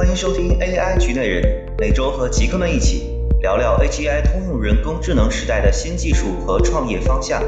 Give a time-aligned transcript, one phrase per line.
[0.00, 1.42] 欢迎收听 AI 局内人，
[1.78, 3.02] 每周和极客们一起
[3.42, 7.42] 聊聊 AGI 通用人工智能时代的新技术和创业方向。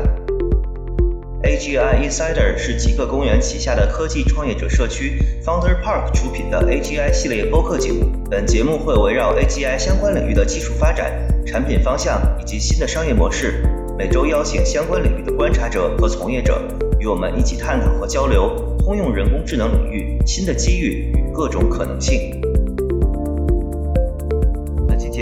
[1.43, 8.12] AGI Insider 是极客公园旗下的科技创业者社区 Founder Park 出品的 AGI 系列播客节目。
[8.30, 11.11] 本节目会围绕 AGI 相关领域的技术发展、
[11.46, 13.62] 产品方向以及新的商业模式，
[13.96, 16.62] 每周邀请相关领域的观察者和从业者，
[17.00, 22.39] 与我们一起探讨和交流通用人工智能领域新的机遇与各种可能性。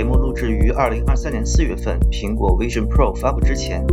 [0.01, 3.87] 节目录制于二零二三年四月份，苹果 Vision Pro 发布之前。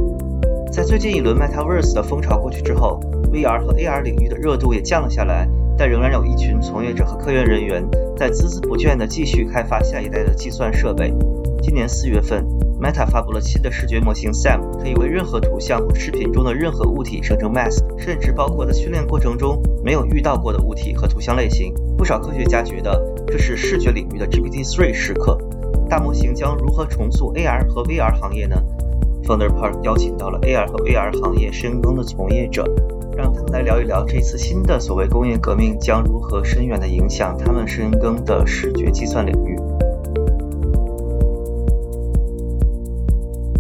[0.72, 2.98] 在最近一轮 Metaverse 的风潮过去之后
[3.30, 5.46] ，VR 和 AR 领域的热度也降了下来，
[5.78, 7.86] 但仍然有一群从业者和科研人员
[8.16, 11.14] 在孜孜不倦地继续开发下一代的计算设备。
[11.62, 12.42] 今年四月份
[12.82, 21.74] ，Meta 发布了新的视觉模型 Sam，可以为任何图像或视频中的任何物体生成 mask，甚至包括在训练过程中没有遇到过的物体和图像类型。
[21.98, 22.98] 不少科学家觉得
[23.28, 25.38] 这是视觉领域的 GPT-3 时刻。
[25.88, 28.58] 大模型将如何重塑 AR 和 VR 行业呢
[29.24, 32.66] ？Founder Park 邀请到了 AR 和 VR 行业深耕的从业者，
[33.16, 39.58] 让他们来聊一聊这次新的所谓工业革命将如何深远地影响他们深耕的视觉计算领域。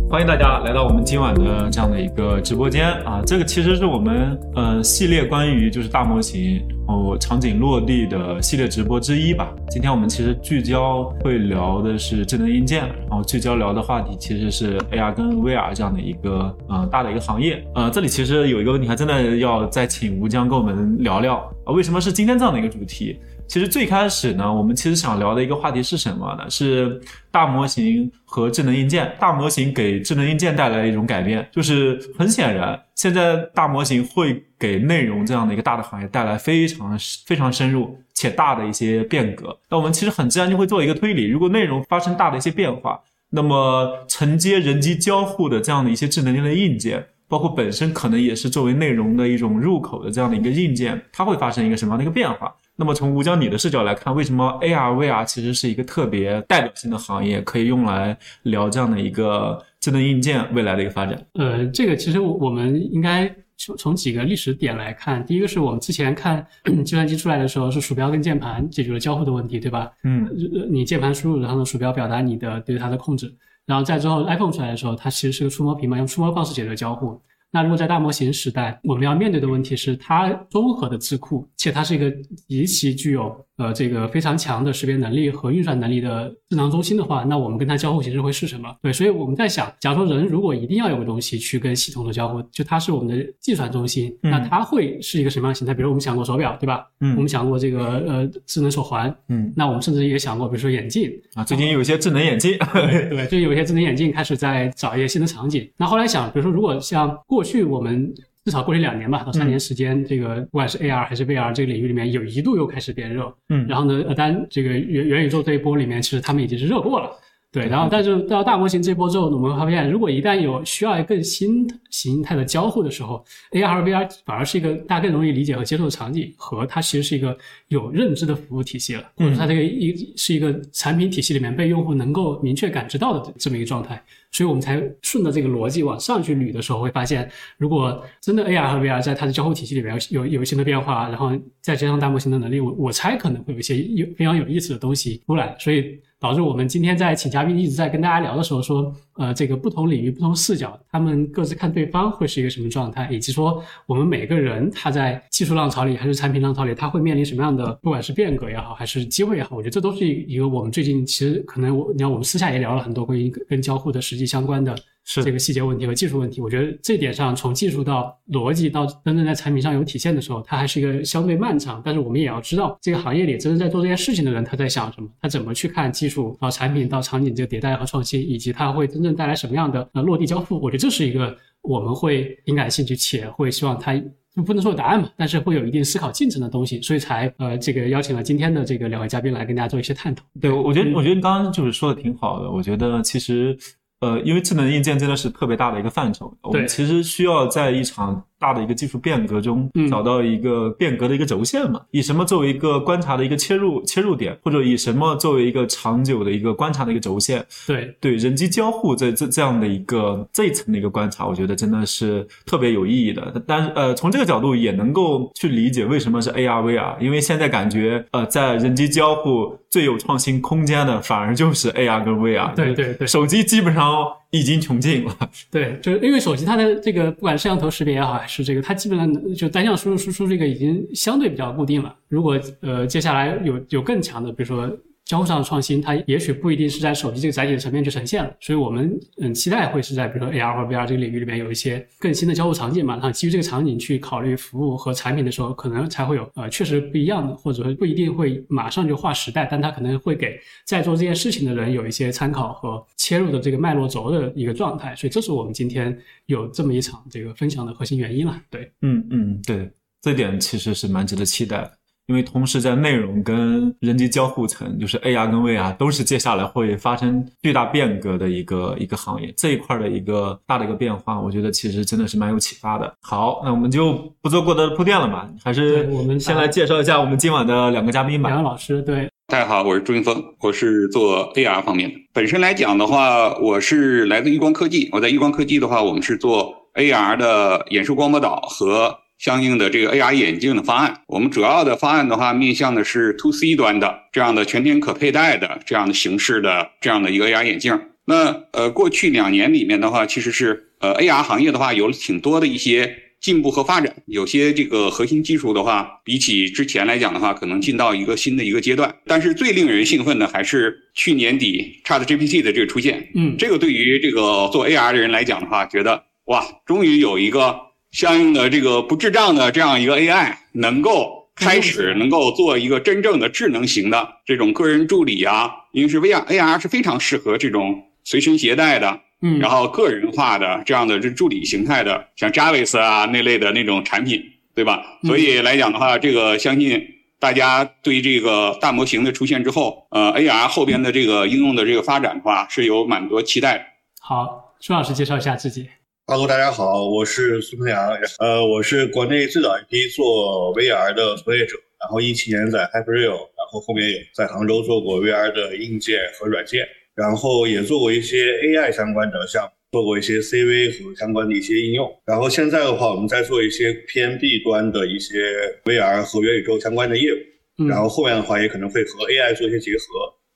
[0.09, 9.53] 欢迎大家来到我们今晚的这样的一个直播间啊，这个其实是我们呃系列关于就是大模型哦场景落地的系列直播之一吧。
[9.69, 17.63] 今天我们其实聚焦会聊的是智能硬件，然后聚焦聊的话题其实是 AR 跟 VR 这样的一个呃大的一个行业。
[17.75, 23.19] 呃，这里其实有一个问题，还真的要再请吴江跟我们聊聊啊，为什么是今天这样的一个主题？
[23.47, 26.49] 其实最开始呢，我们其实想聊的一个话题是什么呢？
[26.49, 29.15] 是大模型和智能硬件。
[29.19, 39.57] 大模型给智能硬件带来一种改变，就是很显然，现在大模型会给内容这样的一个大的行业带来非常非常深入且大的一些变革。
[39.69, 52.53] 那我们其实很自然就会做一个推理：如果内容发生大的一些变化，那么承接人机交互的这样的一些智能的硬件，包括本身可能也是作为内容的一种入口的这样的一个硬件，它会发生一个什么样的一个变化？
[52.77, 61.19] 那么从吴江你的视角来看，为什么 AR、VR 其实是一个特别代表性的行业，可以用来聊这样的一个智能硬件未来的一个发展？
[61.33, 63.27] 呃，这个其实我们应该
[63.57, 65.25] 从从几个历史点来看。
[65.25, 66.45] 第一个是我们之前看
[66.85, 69.89] 计算机出来的时候，是鼠标跟键盘解决了交互的问题，对吧？
[70.03, 70.29] 嗯，
[70.69, 73.33] 你键盘输入，然后呢鼠标表达你的对它的控制。
[73.65, 77.19] 然后再之后 iPhone 出来的时候，它其实是个触摸屏嘛，用触摸方式解决交互。
[77.51, 82.11] 那如果在大模型时代，我们要面对的问题是它综合的智库，且它是一个
[82.47, 83.46] 极其具有。
[83.57, 88.73] 呃，这个非常强的识别能力和运算能力的智能中心的话，那我们跟它交互形式会是什么？
[88.83, 95.73] 对，所以我们在想，假如说人如果一定要有个东西去跟系统做交互，就它是我们的计算中心，那它会是一个什么样的形态？
[95.73, 96.85] 比如我们想过手表，对吧？
[96.99, 105.67] 嗯，我们想过这个呃智能手环，嗯，那我们甚至也想过，比如说眼镜啊，最近有一些智能眼镜，对，就有一些智能眼镜开始在找一些新的场景。
[105.77, 108.13] 那后来想，比如说如果像过去我们。
[108.47, 113.35] 至少过去两年吧，到三年时间，这个不管是 AR 还是 VR 这个领域里面，有一度又开始变热。
[113.49, 117.11] 嗯，然后呢，呃，当这个元元宇宙这一波里面，其实他们已经是热过了。
[117.49, 127.35] 对，然后但是到大模型这波之后，我们会发现，如果一旦有需要更新形态的交互的时候，AR 和 VR 反而是一个大家更容易理解和接受的场景，和它其实是一个
[127.69, 133.99] 有认知的服务体系了，或者它这个一是一个产品体系里面被用户能够明确感知到的这么一个状态。
[134.29, 137.27] 所以我们才顺着这个逻辑往上去捋的时候，会发现，
[137.57, 141.31] 如果真的 AR 和 VR 在它的交互体系里面有有新的变化，然后
[141.61, 145.55] 再加上大模型的能力，我我猜可能会有一些有非常有意思的东西出来。
[145.57, 164.27] 所以导致我们今天在请嘉宾一直在跟大家聊的时候说，呃，这个不同领域、不同视角，他们各自看对方会是一个什么状态，以及说我们每个人他在技术浪潮里还是产品浪潮里，他会面临什么样的，不管是变革也好，还是机会也好，我觉得这都是一个我们最近其实可能我你看我们私下也聊了很多关于跟交互的实际。
[164.27, 164.75] 相关的
[165.09, 171.81] 是这个细节问题和技术问题，我觉得这点上从技术到逻辑到真正在产品上有体现的时候，它还是一个相对漫长。
[171.83, 180.59] 但是我们也要知道，这个行业里真正在做这件事情的人他在想什么，他怎么去看技术到产品到场景这个迭代和创新，以及它会真正带来什么样的呃落地交付。
[180.59, 183.95] 我觉得这是一个我们会挺感兴趣且会希望它
[184.35, 190.25] 就不能说有答案嘛，但是会有一定思考进程的东西，所以才呃这个邀请了今天的这个两位嘉宾来跟大家做一些探讨。
[190.41, 193.57] 对，我觉得我觉得你刚刚就是说的挺好的，我觉得其实。
[193.99, 201.81] 呃，因为智能硬件真的是特别大的一个范畴，我们其实需要在一场大的一个技术变革中找到一个变革的一个轴线嘛？
[201.91, 207.45] 以什么作为一个观察的一个切入切入点，或者以什么作为一个长久的一个观察的一个轴线？
[207.65, 213.43] 对对，人机交互这这这样的一个这一层的一个观察，我觉得真的是特别有意义的。
[213.47, 222.53] 但呃，从这个角度也能够去理解为什么是 AR VR，因为现在感觉呃，在人机交互最有创新空间的反而就是 AR 跟 VR。
[222.53, 225.17] 对对对，手机基本上已经穷尽了。
[225.49, 231.95] 对，就是因为手机它的这个不管摄像头识别也好，还是这个它基本上就单向输入输出这个已经相对比较固定了。
[232.07, 234.77] 如果呃接下来有有更强的，比如说。
[235.07, 258.37] 交互上的创新，它也许不一定是在手机这个载体的层面去呈现了，所以我们嗯期待会是在比如说 AR 或 VR 这个领域里面有一些更新的交互场景嘛，然后基于这个场景去考虑服务和产品的时候，可能才会有呃确实不一样的，或者说不一定会马上就划时代，但它可能会给在做这件事情的人有一些参考和切入的这个脉络轴的一个状态，所以这是我们今天有这么一场这个分享的核心原因了。
[258.49, 259.71] 对，嗯嗯，对，
[260.01, 261.71] 这点其实是蛮值得期待的。
[262.07, 272.93] 因为同时在内容跟人机交互层，就是 AR 跟 VR 都是接下来会发生巨大变革的一个一个行业，这一块的一个大的一个变化，我觉得其实真的是蛮有启发的。
[273.01, 278.29] 好，那我们就不做过多的铺垫了嘛，还是我们先来介绍一下我们今晚的两个嘉宾吧。
[278.29, 281.95] 两位老师，对，大家好，我是朱云峰，我是做 AR 方面的。
[282.13, 288.95] 本身来讲的话，我是来自易光科技，我在易光科技的话，我们是做 AR 的演示光波导和。
[289.17, 297.79] 相应的这个 AR 眼镜的方案，我们主要的方案的话，面向的是 To C 端的这样的全天可佩戴的这样的形式的这样的一个 AR 眼镜。
[298.05, 308.95] 那呃，过去两年里面的话，其实是呃 AR 行业的话有了挺多的一些进步和发展，有些这个核心技术的话，比起之前来讲的话，可能进到一个新的一个阶段。
[309.07, 313.09] 但是最令人兴奋的还是去年底 ChatGPT 的这个出现。
[313.15, 317.66] 嗯，这个对于这个做 AR 的人来讲的话，觉得哇，终于有一个。
[317.97, 334.21] 相应的这个不智障的这样一个 AI 能够开始能够做一个真正的智能型的这种个人助理啊，因为是 VR AR 是非常适合这种随身携带的，嗯，然后个人化的这样的这助理形态的，像 Jarvis 啊那类的那种产品，
[334.53, 334.99] 对吧？
[335.01, 336.79] 所以来讲的话，这个相信
[337.17, 343.63] 大家对这个大模型的出现之后，呃，AR 后边的这个应用的这个发展的话，是有蛮多期待的。
[343.99, 345.67] 好，朱老师介绍一下自己。
[346.09, 365.19] Hello，大家好，我是孙鹏阳，呃，我是国内最早一批做 VR 的从业者，然后一七年在 Hyperreal，然后后面也在杭州做过 VR 的硬件和软件，然后也做过一些 AI 相关的项目，做过一些 CV 和相关的一些应用，然后现在的话，我们在做一些偏 B 端的一些
[365.65, 369.83] VR 和元宇宙相关的业务，然后后面的话也可能会和 AI 做一些结合，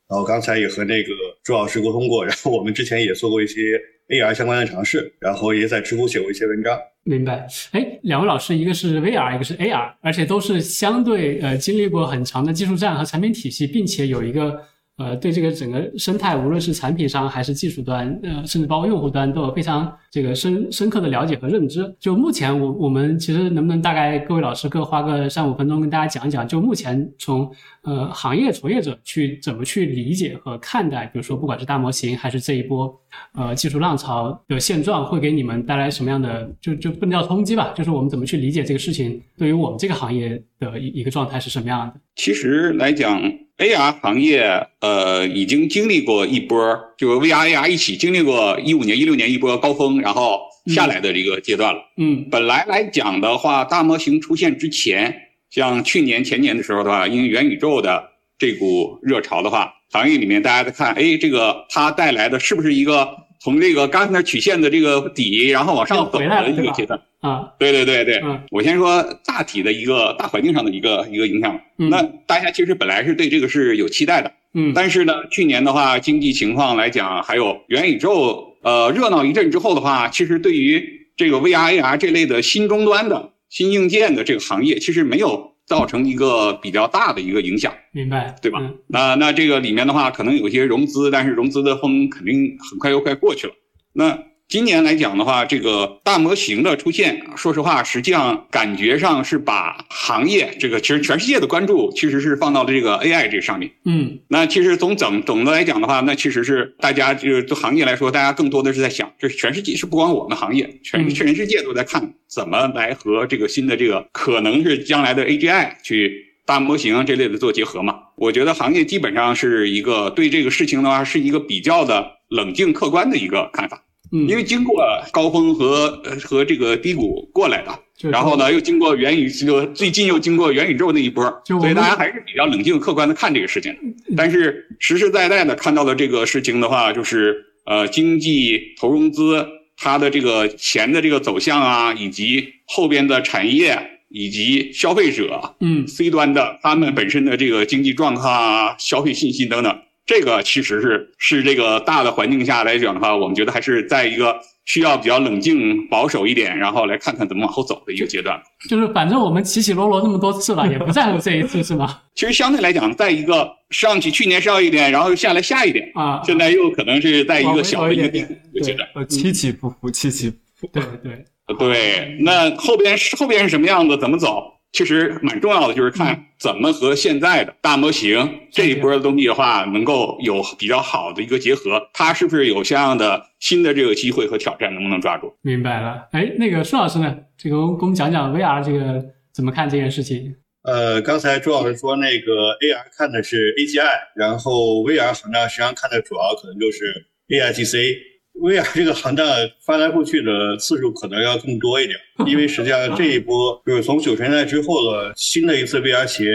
[0.09, 1.13] 然后刚才也和那个
[1.45, 3.79] 朱老师沟通过，然后我们之前也做过一些。
[4.11, 6.77] AR 相关的尝试，然后也在知乎写过一些文章。
[7.03, 7.47] 明白。
[7.71, 14.61] 哎，两位老师，一个是 VR，一个是 AR，而且都是相对呃经历过很长的技术栈和产品体系，并且有一个。
[14.97, 21.91] 呃，对这个整个生态，无论是产品商还是技术端，呃，甚至包括用户端，都有非常这个深深刻的了解和认知。
[21.99, 27.51] 就目前，我我们其实能不能大概各位老师各花个三五分钟跟大家讲一讲，就目前从
[27.81, 32.93] 呃行业从业者去怎么去理解和看待，比如说不管是大模型还是这一波
[33.33, 37.73] 呃技术浪潮的现状，会给你们带来什么样的就就不能叫冲击吧？
[37.75, 41.99] 就是我们怎么去理解这个事情，对于我们这个行业的一一个状态是什么样的？
[42.15, 43.19] 其实来讲。
[43.61, 46.57] AR 行业，呃，已经经历过一波，
[46.97, 51.79] 就是 VR、AR 一起经历过一五年、一六年一波高峰，然后下来的这个阶段了。
[51.97, 55.15] 嗯，本来来讲的话，大模型出现之前，
[55.51, 58.03] 像去年、前年的时候的话，因为元宇宙的
[58.39, 63.07] 这股热潮的话，行业里面大家在看，哎，这个它带来的是不是一个
[63.43, 67.01] 从这个刚才曲线的这个底，然后往上走的一个阶段？
[67.21, 71.59] 啊，对对对对，嗯，我先说大体的一个大环境上的一个一个影响。
[71.77, 87.73] 那大家其实本来是对这个是有期待的，嗯，但是呢，去年的话经济情况来讲，还有元宇宙，呃，热闹一阵之后的话，其实对于这个 VR、AR 这类的新终端的新硬件的这个行业，其实没有造成一个比较大的一个影响。
[87.93, 88.59] 明白，对吧？
[88.87, 93.53] 那那这个里面的话，可能有些融资，但是融资的风肯定很快又快过去了。
[93.93, 94.30] 那。
[94.51, 103.71] 今年来讲的话，这个大模型的出现，说实话，实际上感觉上是把行业这个其实全世界的关注其实是放到了这个 AI 这上面。
[103.85, 117.99] 嗯，那其实从总总的来讲的话，那其实是大家就是对行业来说，大家更多的是在想，这是全世界是不光我们行业，全全世界都在看怎么来和这个新的这个可能是将来的 AGI 去大模型这类的做结合嘛？
[118.17, 123.81] 我觉得行业基本上是一个对这个事情的话是一个比较的冷静客观的一个看法。
[124.11, 133.75] 嗯，因为经过高峰和和这个低谷过来的，然后呢又经过元宇宙，最近又经过元宇宙那一波，所以大家还是比较冷静客观的看这个事情。
[134.17, 149.79] 但是实实在在的看到的这个事情的话，就是呃经济投融资它的这个钱的这个走向啊，以及后边的产业以及消费者，嗯，C 端的他们本身的这个经济状况啊、消费信心等等。
[150.11, 158.37] 这个其实是是这个大的环境下来讲的话，我们觉得还是在一个需要比较冷静、保守一点，然后来看看怎么往后走的一个阶段。
[158.69, 162.01] 就是反正我们起起落落那么多次了， 也不在乎这一次，是吗？
[162.13, 168.27] 其实相对来讲，在一个上去去年上一点，然后又下来下一点啊，现在又可能是在一个小的一个点
[168.61, 170.69] 阶段，呃，起起伏伏，起起伏伏。
[170.73, 171.25] 对对
[171.57, 174.43] 对，那后边是后边是什么样子，怎么走？
[174.71, 181.89] 其实蛮重要的，就是看怎么和现在的大模型这一波的东西的话，能够有比较好的一个结合。
[181.93, 185.33] 它是不是有相应的新的这个机会和挑战，能不能抓住？
[185.41, 186.07] 明白了。
[186.11, 187.17] 哎，那个舒老师呢？
[187.37, 190.35] 这个给我们讲讲 VR 这个怎么看这件事情？
[190.63, 193.83] 呃，刚才朱老师说那个 AR 看的是 AGI，
[194.15, 198.10] 然后 VR 好像实际上看的主要可能就是 AIGC。
[198.33, 199.27] VR 这个行当
[199.65, 206.31] 翻来覆去的次数可能要更多一点， 因为实际上这一波就是从九十年代之后的新的一次 VR 企业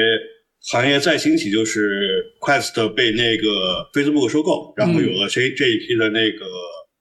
[0.60, 6.44] 行业再兴起，就是 Quest 被那个 Facebook 收购，然后有了这这一批的那个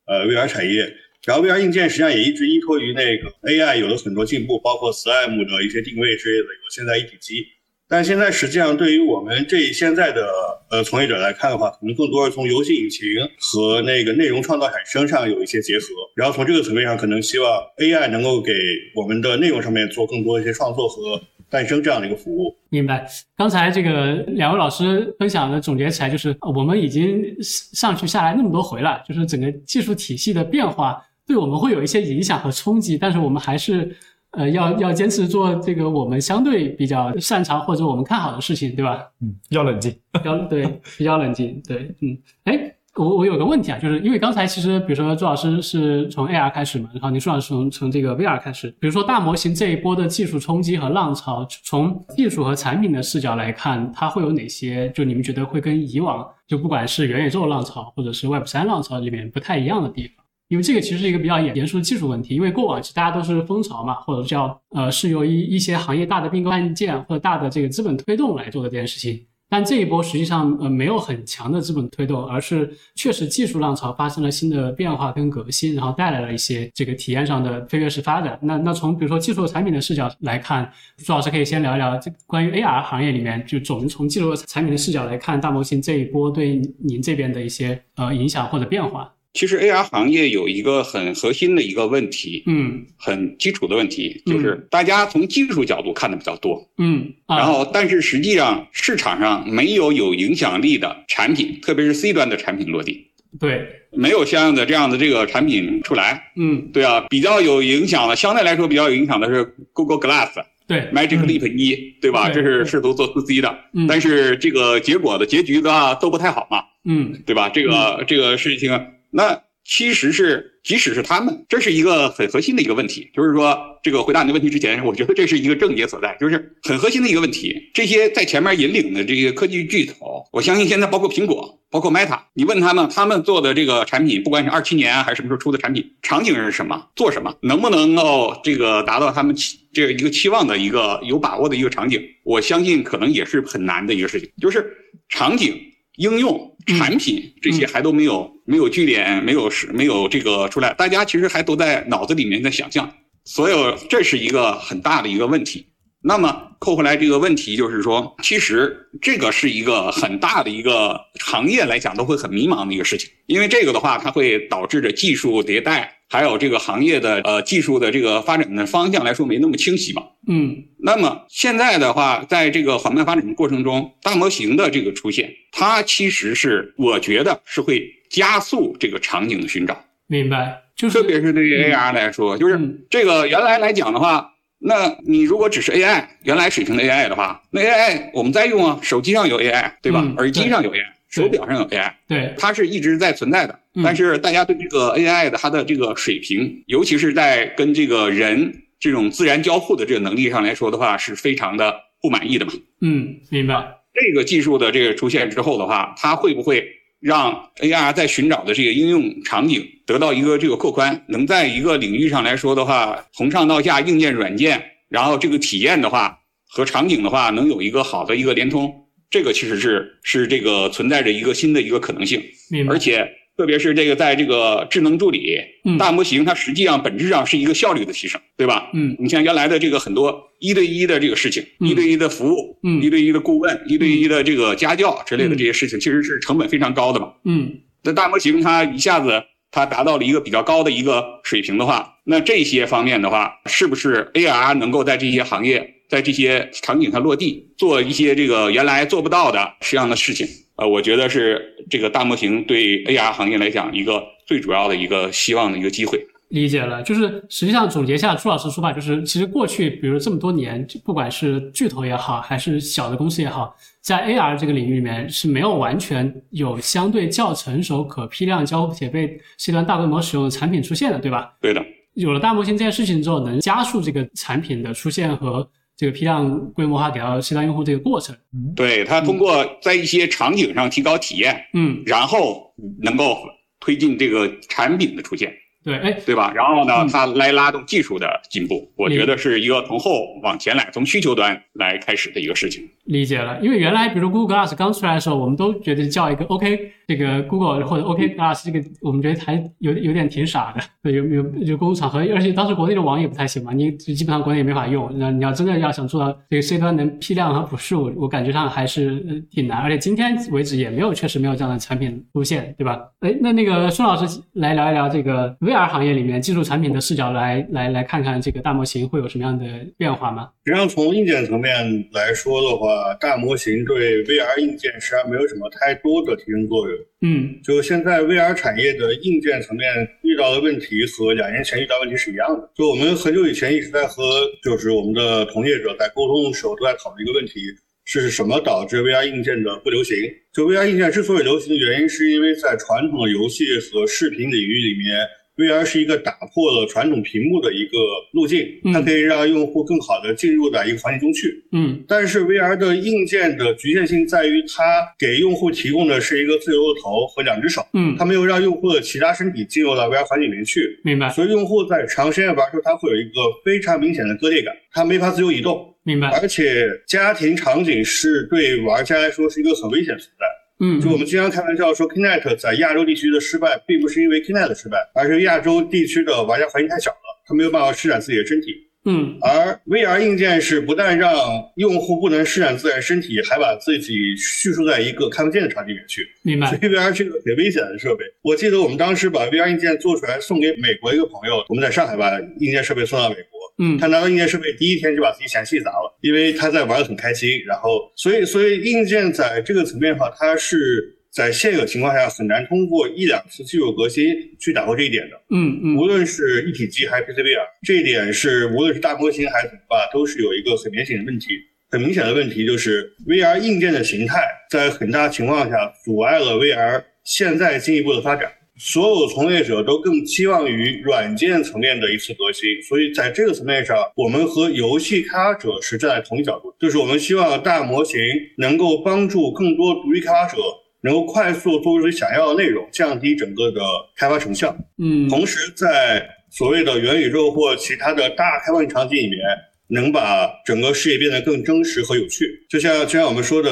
[0.07, 0.91] 呃 VR 产业，
[1.25, 7.45] 然后 VR 硬件实际上也一直依托于那个 AI 有了很多进步，包括 SLAM 的一些定位之类的，有现在一体机。
[7.87, 10.27] 但现在实际上对于我们这现在的
[10.71, 13.07] 呃从业者来看的话，可能更多是从游戏引擎
[13.39, 18.53] 和那个内容创造产生上有一些结合，然后从这个层面上可能希望 AI 能够给
[18.95, 22.55] 我们的内容上面做更多一些创作和诞生这样的一个服务。
[22.69, 23.07] 明白。
[23.37, 33.95] 刚才这个两位老师分享的总结起来，就是我们已经上去下来那么多回了，就是整个技术体系的变化对我们会有一些影响和冲击，但是我们还是。
[34.35, 39.03] 呃，要要坚持做这个我们相对比较擅长或者我们看好的事情，对吧？
[39.21, 54.89] 嗯，要冷静，要对，比较冷静，对，嗯，哎，我我有个问题啊，就是因为刚才其实比如说朱老师是从 AR 开始嘛，然后您舒老师从从这个 VR 开始，比如说大模型这一波的技术冲击和浪潮，从技术和产品的视角来看，它会有哪些？
[54.91, 60.24] 就你们觉得会跟以往就不管是元宇宙浪潮或者是 Web 三浪潮里面不太一样的地方？
[60.47, 69.25] 因为这个其实是一个比较严严肃的技术问题，因为过往其实大家都是风潮嘛，或者叫呃是由一一些行业大的并购案件或者大的这个资本推动来做的这件事情。
[69.47, 78.37] 但这一波实际上呃没有很强的资本推动，而是确实技术浪潮发生了新的变化跟革新，然后带来了一些这个体验上的飞跃式发展。
[78.41, 89.11] 那那从比如说技术产品的视角来看，朱老师可以先聊一聊这关于 AR 行业里面，就总从技术产品的视角来看大模型这一波对您这边的一些呃影响或者变化。
[89.35, 110.31] 其实 AR 行业有一个很核心的一个问题，嗯，很基础的问题，就是大家从技术角度看的比较多，嗯，然后但是实际上市场上没有有影响力的产品，特别是 C 端的产品落地，对，没有相应的这样的这个产品出来，嗯，对啊，比较有影响的，相对来说比较有影响的是 Google Glass，
[110.65, 112.29] 对，Magic Leap 一，对吧？
[112.29, 113.53] 这是试图做 to C 的，
[113.85, 117.49] 但是这个结果的结局的话都不太好嘛，嗯，对吧？
[117.49, 118.71] 这个这个事情。
[119.15, 123.09] 那其实是，即使是他们，这是一个很核心的一个问题。
[123.15, 127.71] 就是说，这个回答你的问题之前，我觉得这是一个症结所在，就是很核心的一个问题。
[127.73, 144.63] 这些在前面引领的这些科技巨头，我相信现在包括苹果、包括 Meta，你问他们，他们做的这个产品，不管是二七年还是什么时候出的产品，场景是什么，做什么，能不能够这个达到他们期这一个期望的一个有把握的一个场景，我相信可能也是很难的一个事情，就是
[145.09, 145.71] 场景。
[145.97, 152.91] 应用产品这些还都没有没有据点，没有是没有这个出来，大家其实还都在脑子里面在想象，
[153.23, 155.67] 所有这是一个很大的一个问题。
[156.07, 170.03] 那么扣回来这个问题就是说，其实这个是一个很大的一个行业来讲都会很迷茫的一个事情，因为这个的话，它会导致着技术迭代，还有这个行业的呃技术的这个发展的方向来说没那么清晰嘛。
[170.27, 179.83] 嗯，那么现在的话，在这个缓慢发展的过程中，大模型的这个出现，它其实是我觉得是会加速这个场景的寻找。
[180.05, 182.59] 明白，就是特别是对于 AR 来说，就是
[182.91, 184.33] 这个原来来讲的话。
[184.67, 190.03] 那你如果只是 AI 原来水平的 AI 的话，那 AI 我们在用啊，手机上有 AI，对吧？
[190.17, 193.59] 耳机上有 AI，手表上有 AI，对，它是一直在存在的。
[193.83, 202.53] 但是大家对这个 AI 的它的这个水平，尤其是在跟这个人这种自然交互的这个能力上来说的话，是非常的不满意的嘛。
[202.81, 203.67] 嗯，明白。
[203.93, 206.67] 这个技术的这个出现之后的话，它会不会
[206.99, 218.73] 让 AR 在寻找的这个应用场景得到一个这个扩宽，能在一个领域上来说的话，从上到下硬件、软件，然后这个体验的话和场景的话，能有一个好的一个连通，
[219.09, 222.21] 这个其实是是这个存在着一个新的一个可能性，
[222.67, 223.07] 而且。
[223.37, 225.37] 特别是这个，在这个智能助理
[225.77, 228.69] 大模型，它实际上本质上是一个效率的提升，对吧？
[228.73, 237.11] 嗯，你像原来的这个很多一对一的这个事情，一对一的服务，嗯，一对一的顾问，一对一的这个家教之类的这些事情，其实是成本非常高的嘛。
[237.25, 237.51] 嗯，
[237.83, 239.21] 那大模型它一下子
[239.55, 250.27] 它达到了一个比较高的一个水平的话，那这些方面的话，是不是 AR 能够在这些行业、在这些场景上落地，做一些这个原来做不到的这样的事情？
[250.57, 256.05] 呃，我觉得是这个大模型对 AR 行业来讲一个最主要的一个希望的一个机会。
[256.27, 263.55] 理解了，就是实际上总结一下朱老师说法，就是其实过去比如这么多年，不管是巨头也好，还是小的公司也好，
[263.85, 271.31] 在 AR 这个领域里面是没有完全有相对较成熟、可批量交互且被 C 端大规模使用的产品出现的，对吧？
[271.39, 271.63] 对的。
[271.93, 275.47] 有了大模型这件事情之后，能加速这个产品的出现和。
[275.77, 278.15] 这个批量规模化给到 C 端用户这个过程，
[278.55, 283.17] 对它通过在一些场景上提高体验，嗯，然后能够
[283.59, 285.33] 推进这个产品的出现。
[285.65, 286.31] 对，哎，对吧？
[286.33, 292.63] 然后呢，它来拉动技术的进步，我觉得是一个从后往前来，从需求端来开始的一个事情。
[292.85, 304.87] 理解了，因为原来比如 Google Glass 刚出来的时候，我们都觉得叫一个 OK，这个 Google 或者 OK Glass 这个，我们觉得还有有点挺傻的，有有有公共场合，而且当时国内的网也不太行嘛，你基本上国内也没法用。
[304.99, 308.99] 那你要真的要想做到这个 C 端能批量和普适，我我感觉上还是
[309.31, 312.79] 挺难，而且今天为止也没有确实没有这样的产品出现，对吧？
[312.99, 319.43] 哎，那那个孙老师来聊一聊这个 VR 行业里面技术产品的视角来来来看看这个大模型会有什么样的
[319.75, 320.29] 变化吗？
[320.45, 321.51] 实际上从硬件层面
[321.91, 322.74] 来说的话。
[322.75, 326.77] 啊，大模型对 VR 硬件实际上没有什么太多的提升作用。
[327.01, 329.67] 嗯，就现在 VR 产业的硬件层面
[330.01, 332.51] 遇到的问题和两年前遇到问题是一样的。
[332.55, 334.03] 就我们很久以前一直在和
[334.43, 337.39] 就是我们的同业者在沟通的时候都在讨论一个问题：
[337.85, 339.95] 是什么导致 VR 硬件的不流行？
[340.33, 345.07] 就 VR 硬件之所以流行的原因，是因为在传统的游戏和视频领域里面。
[345.37, 347.77] VR 是一个打破了传统屏幕的一个
[348.13, 351.43] 路径，它可以让用户更好的进入到一个环境中去。
[351.51, 354.63] 嗯，但是 VR 的硬件的局限性在于，它
[354.97, 357.65] 给用户提供的是一个自由的头和两只手。
[357.73, 360.79] 嗯，它没有让用户的其他身体进入到 VR 环境里面去。
[360.83, 361.09] 明白。
[361.09, 363.11] 所以用户在长时间玩的时候，他会有一个
[363.43, 365.75] 非常明显的割裂感，他没法自由移动。
[365.83, 366.07] 明白。
[366.19, 370.25] 而且家庭场景是对玩家来说是一个很危险的存在。
[370.59, 378.53] 嗯，就我们经常开玩笑说，Kinect 在亚洲地区的失败，并不是因为 Kinect 的失败，而是亚洲地区的玩家环境太小了，他没有办法施展自己的身体。
[378.87, 381.11] 嗯，而 VR 硬件是不但让
[381.55, 386.07] 用户不能施展自己的身体，还把自己叙述在一个看不见的场景里面去。
[386.21, 386.45] 明白。
[386.47, 388.05] 所以 VR 是一个很危险的设备。
[388.21, 393.34] 我记得我们当时把 VR 硬件做出来送给美国一个朋友，我们在上海把硬件设备送到美国。
[393.57, 397.29] 嗯，他拿到硬件设备第一天就把自己显示器砸了，因为他在玩的很开心。
[397.45, 404.05] 然后，所以，所以硬件在这个层面的话，它是在现有情况下很难通过一两次技术革新
[404.39, 405.15] 去打破这一点的。
[405.29, 411.27] 嗯嗯，无论是一体机还是 PCVR，这一点是无论是大模型还是怎么办，都是有一个很明显的问题。
[411.71, 418.31] 很明显的问题就是 VR 硬件的形态在很大情况下阻碍了 VR 现在进一步的发展。
[418.57, 427.99] 所有从业者都更期望于软件层面的一次革新，所以在这个层面上，我们和游戏开发者是站在同一角度，就是我们希望大模型
[428.37, 430.37] 能够帮助更多独立开发者
[430.81, 433.59] 能够快速做出想要的内容，降低整个的
[433.97, 434.55] 开发成效。
[434.77, 439.19] 嗯，同时在所谓的元宇宙或其他的大开放场景里面，
[439.67, 442.25] 能把整个世界变得更真实和有趣。
[442.49, 443.51] 就像就像我们说的，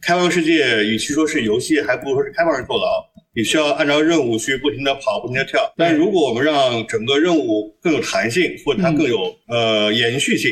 [0.00, 3.07] 开放世界与其说是游戏，还不如说是开放式坐牢。
[3.38, 5.72] 你需要按照任务去不停的跑，不停的跳。
[5.76, 10.50] 但如果我们让整个任务更有弹性，或者它更有呃延续性，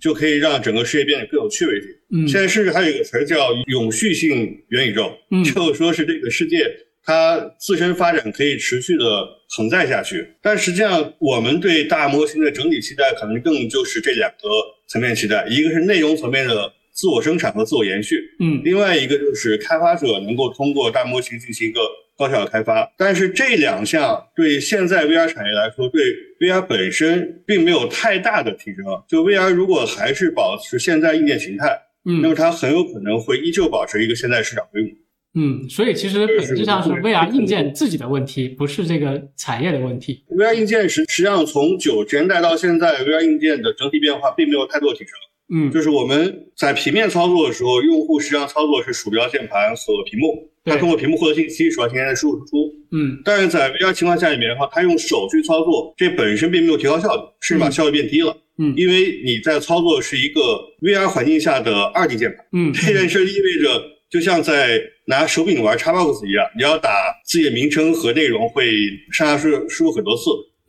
[0.00, 1.88] 就可以让整个世界变得更有趣味性。
[2.12, 5.12] 嗯，现在甚至还有一个词叫永续性元宇宙，
[5.52, 6.64] 就说是这个世界
[7.04, 9.04] 它自身发展可以持续的
[9.50, 10.24] 存在下去。
[10.40, 14.48] 但实际上，我们对大模型的整体期待可能更就是这两个
[14.86, 21.80] 层面期待，一个是内容层面的自我生产和自我延续，嗯，另外一个就是开发者能够通过大模型进行一个。
[22.18, 26.02] 高效的开发，但是这两项对现在 VR 产业来说，对
[26.40, 28.84] VR 本身并没有太大的提升。
[29.06, 34.90] 就 VR 如果还是保持现在硬件形态，嗯，那么它很有可能会依旧保持一个现在市场规模。
[35.34, 40.24] 嗯，所以其实本质上是 VR 硬件自己的问题，不是这个产业的问题。
[40.28, 45.12] VR 硬件实实际上从九十年代到现在，VR 硬件的整体变化并没有太多提升。
[45.50, 52.74] 嗯，就是我们在平面操作的时候，用户实际上操作是鼠标、键盘和屏幕，他通过屏幕获得信息，鼠标、键盘输入输出。
[52.92, 58.36] 嗯，但是在 VR 情况下里面的话，他用手去操作，这本身并没有提高效率，甚至把效率变低了。
[58.58, 60.40] 嗯，因为你在操作是一个
[60.80, 62.44] VR 环境下的二 D 键盘。
[62.52, 66.90] 嗯，这件事意味着，就像在拿手柄玩 Xbox 一样，你要打
[67.24, 68.66] 自己的名称和内容会
[69.12, 70.24] 上下输输入很多次，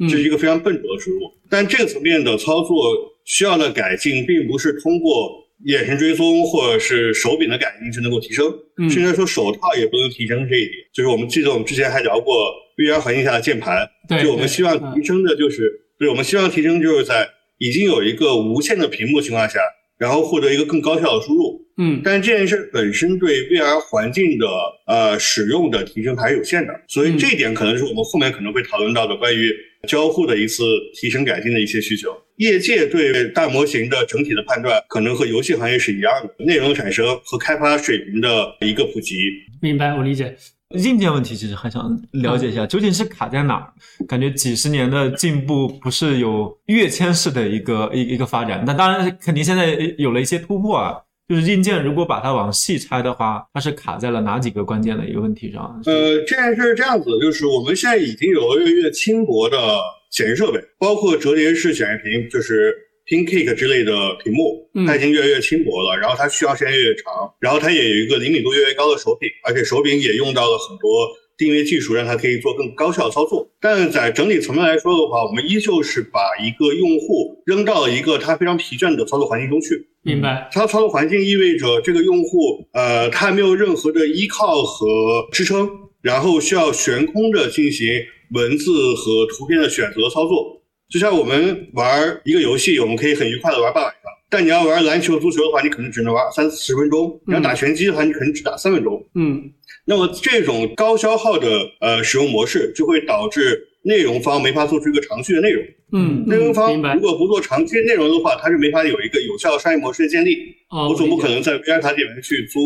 [0.08, 1.20] 这是一个非常笨拙的输入。
[1.50, 2.96] 但这个层面的操作
[3.30, 5.32] 需要的改进，并不是通过
[5.66, 8.52] 眼神追踪或者是手柄的改进就能够提升，
[8.90, 10.74] 甚至说手套也不能提升这一点。
[10.92, 19.60] 就是我们记得我们之前还聊过 VR 环境下的键盘，对就我们希望提升的就是，对，我们希望提升就是在已经有一个无线的屏幕情况下，
[20.00, 21.68] 然后获得一个更高效的输入。
[21.78, 24.48] 嗯，但是这件事本身对 VR 环境的
[24.88, 29.54] 呃使用的提升还是有限的，所以这一点可能是我们后面可能会讨论到的关于
[29.88, 30.64] 交互的一次
[30.94, 32.10] 提升改进的一些需求。
[32.38, 39.16] 业界对大模型的整体的判断可能和游戏行业是一样的，内容产生和开发水平的一个普及。
[39.62, 40.36] 明白，我理解。
[40.78, 43.74] 硬件问题其实还想了解一下，究竟是卡在哪儿？
[44.08, 50.94] 感觉几十年的进步不是有跃迁式的一个一一个发展，那当然肯定现在有了一些突破啊。
[51.30, 55.80] 就是硬件，如果把它往细拆的话，它是卡在了哪几个关键的一个问题上？
[55.86, 65.96] 呃，这件事是这样子，就是我们现在已经有越来越轻薄的显示设备，包括折叠式显示屏，就是 Pancake 之类的屏幕，它已经越来越轻薄了。
[66.02, 71.08] 然后它续航时间越来越长，然后它也有一个灵敏度越来越高的手柄，而且手柄也用到了很多。
[71.40, 79.88] 定位技术让它可以做更高效的操作，但在整体层面来说的话，我们依旧是把一个用户扔到了一个他非常疲倦的操作环境中去。
[80.02, 80.50] 明白。
[80.52, 84.86] 它操作环境意味着这个用户，呃，他没有任何的依靠和
[85.32, 85.70] 支撑，
[86.02, 87.88] 然后需要悬空的进行
[88.34, 90.62] 文字和图片的选择操作。
[90.90, 99.06] 就像我们玩一个游戏，我们可以很愉快的玩半晚上，但你要玩篮球、足球的话，你可能只能玩三四十分钟；你要打拳击的话，你可能只打三分钟。
[99.16, 99.52] 嗯。
[99.90, 101.48] 那么这种高消耗的
[101.82, 105.64] 呃使用模式，就会导致内容方没法做出一个长续的内容。
[105.92, 110.38] 嗯，内容方如果不做长期内容的话，它是没法有一个有效商业模式的建立。
[110.70, 112.60] 哦，我总不可能在 VR 塔里面去租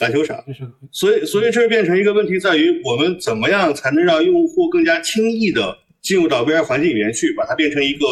[0.00, 0.42] 篮球场。
[0.90, 8.06] 所以，所以这变成一个问题，在于我们怎么样才能让用户更加轻易的进入到 VR 环境里面去，把它变成一个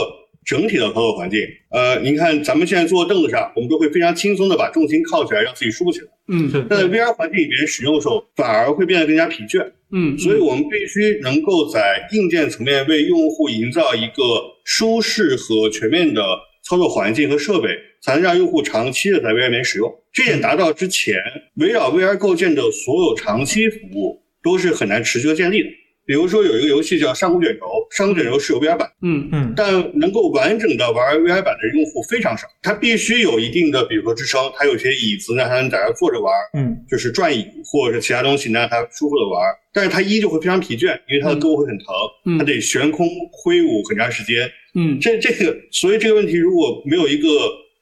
[0.46, 1.40] 整体的操作环境。
[1.72, 6.06] 呃，您看咱们现在坐凳子上，我们都会非常轻松的把重心靠起来，让自己舒服起来。
[6.28, 9.64] 嗯，但在 VR 环境里面使用的时候，反而会变得更加疲倦。
[9.92, 14.22] 嗯，所以我们必须能够在硬件层面为用户营造一个
[14.64, 16.22] 舒适和全面的
[16.64, 17.68] 操作环境和设备，
[18.02, 19.92] 才能让用户长期的在 VR 里面使用。
[20.12, 21.16] 这点达到之前，
[21.56, 25.68] 围绕 VR 构建的所有长期服务都是很难持续的建立的。
[26.06, 32.46] 比如说有一个游戏叫《上古卷轴》，《上古卷轴》是有 VR 版，嗯嗯，但能够完整的玩 VR 版的用户非常少。
[32.62, 39.42] 它必须有一定的，比如说支撑，它有些椅子让它能在这坐着玩，嗯，就是转椅或者是其他东西能让它舒服的玩。
[39.72, 44.48] 但是它依旧会非常疲倦，因为它的胳膊会很疼，它得悬空挥舞很长时间。
[44.74, 47.28] 嗯，这这个，所以这个问题如果没有一个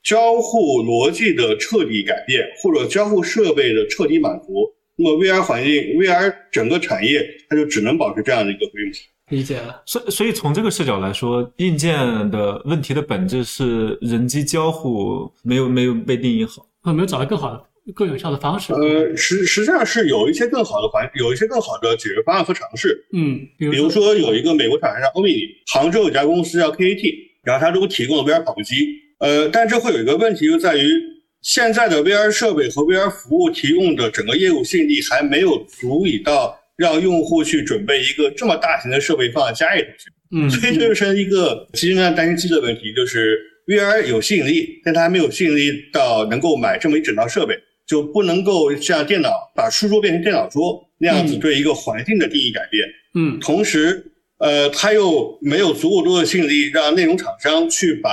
[0.05, 4.73] 交互逻辑的彻底改变，或者交互设备的彻底满足。
[5.03, 8.93] 那么 VR 环境，VR 整个产业，它就只能保持这样的一个规模。
[9.31, 9.83] 理解了。
[9.87, 11.97] 所所以从这个视角来说，硬件
[12.31, 18.73] 的问题的本质是人机交互没有没有被定义好，没有找到更好的、更有效的方式。
[18.75, 23.07] 呃，实实际上是有一些更好的环，有一些更好的解决方案和尝试。
[23.13, 25.41] 嗯，比如说有一个美国厂商叫欧米尼，
[25.73, 28.87] 杭州有家公司叫 KAT，然后它都提供了 VR 跑步机。
[29.19, 31.13] 呃，但这会有一个问题，就在于。
[31.43, 40.11] 现在的 VR 设备和 VR 服务提供的整个业务吸引力还没有足以到让用户去准备一个这么大型的设备放在家里头去。
[40.35, 52.87] 嗯，所以这就是一个其实呢担心机的问题，就是 VR 有吸引力，但它还没有吸引力到能够买这么一整套设备，就不能够像电脑把书桌变成电脑桌那样子对一个环境的定义改变。
[53.15, 58.11] 嗯，同时，呃，它又没有足够多的吸引力让内容厂商去把。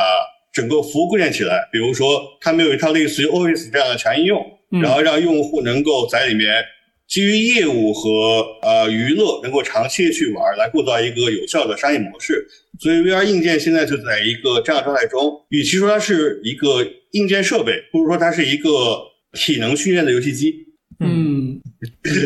[0.51, 4.43] 整个服务构建起来，比如说，他们有一套类似于 OS 这样的强应用，
[4.81, 6.63] 然后让用户能够在里面
[7.07, 12.47] 基于业务和呃娱乐能够长期去玩，来构造一个有效的商业模式。
[12.79, 18.99] 所以 VR 硬件现在就在一个这样状态中，与其说它是一个硬件设备，不如说它是一个
[19.33, 20.53] 体能训练的游戏机。
[20.99, 21.61] 嗯，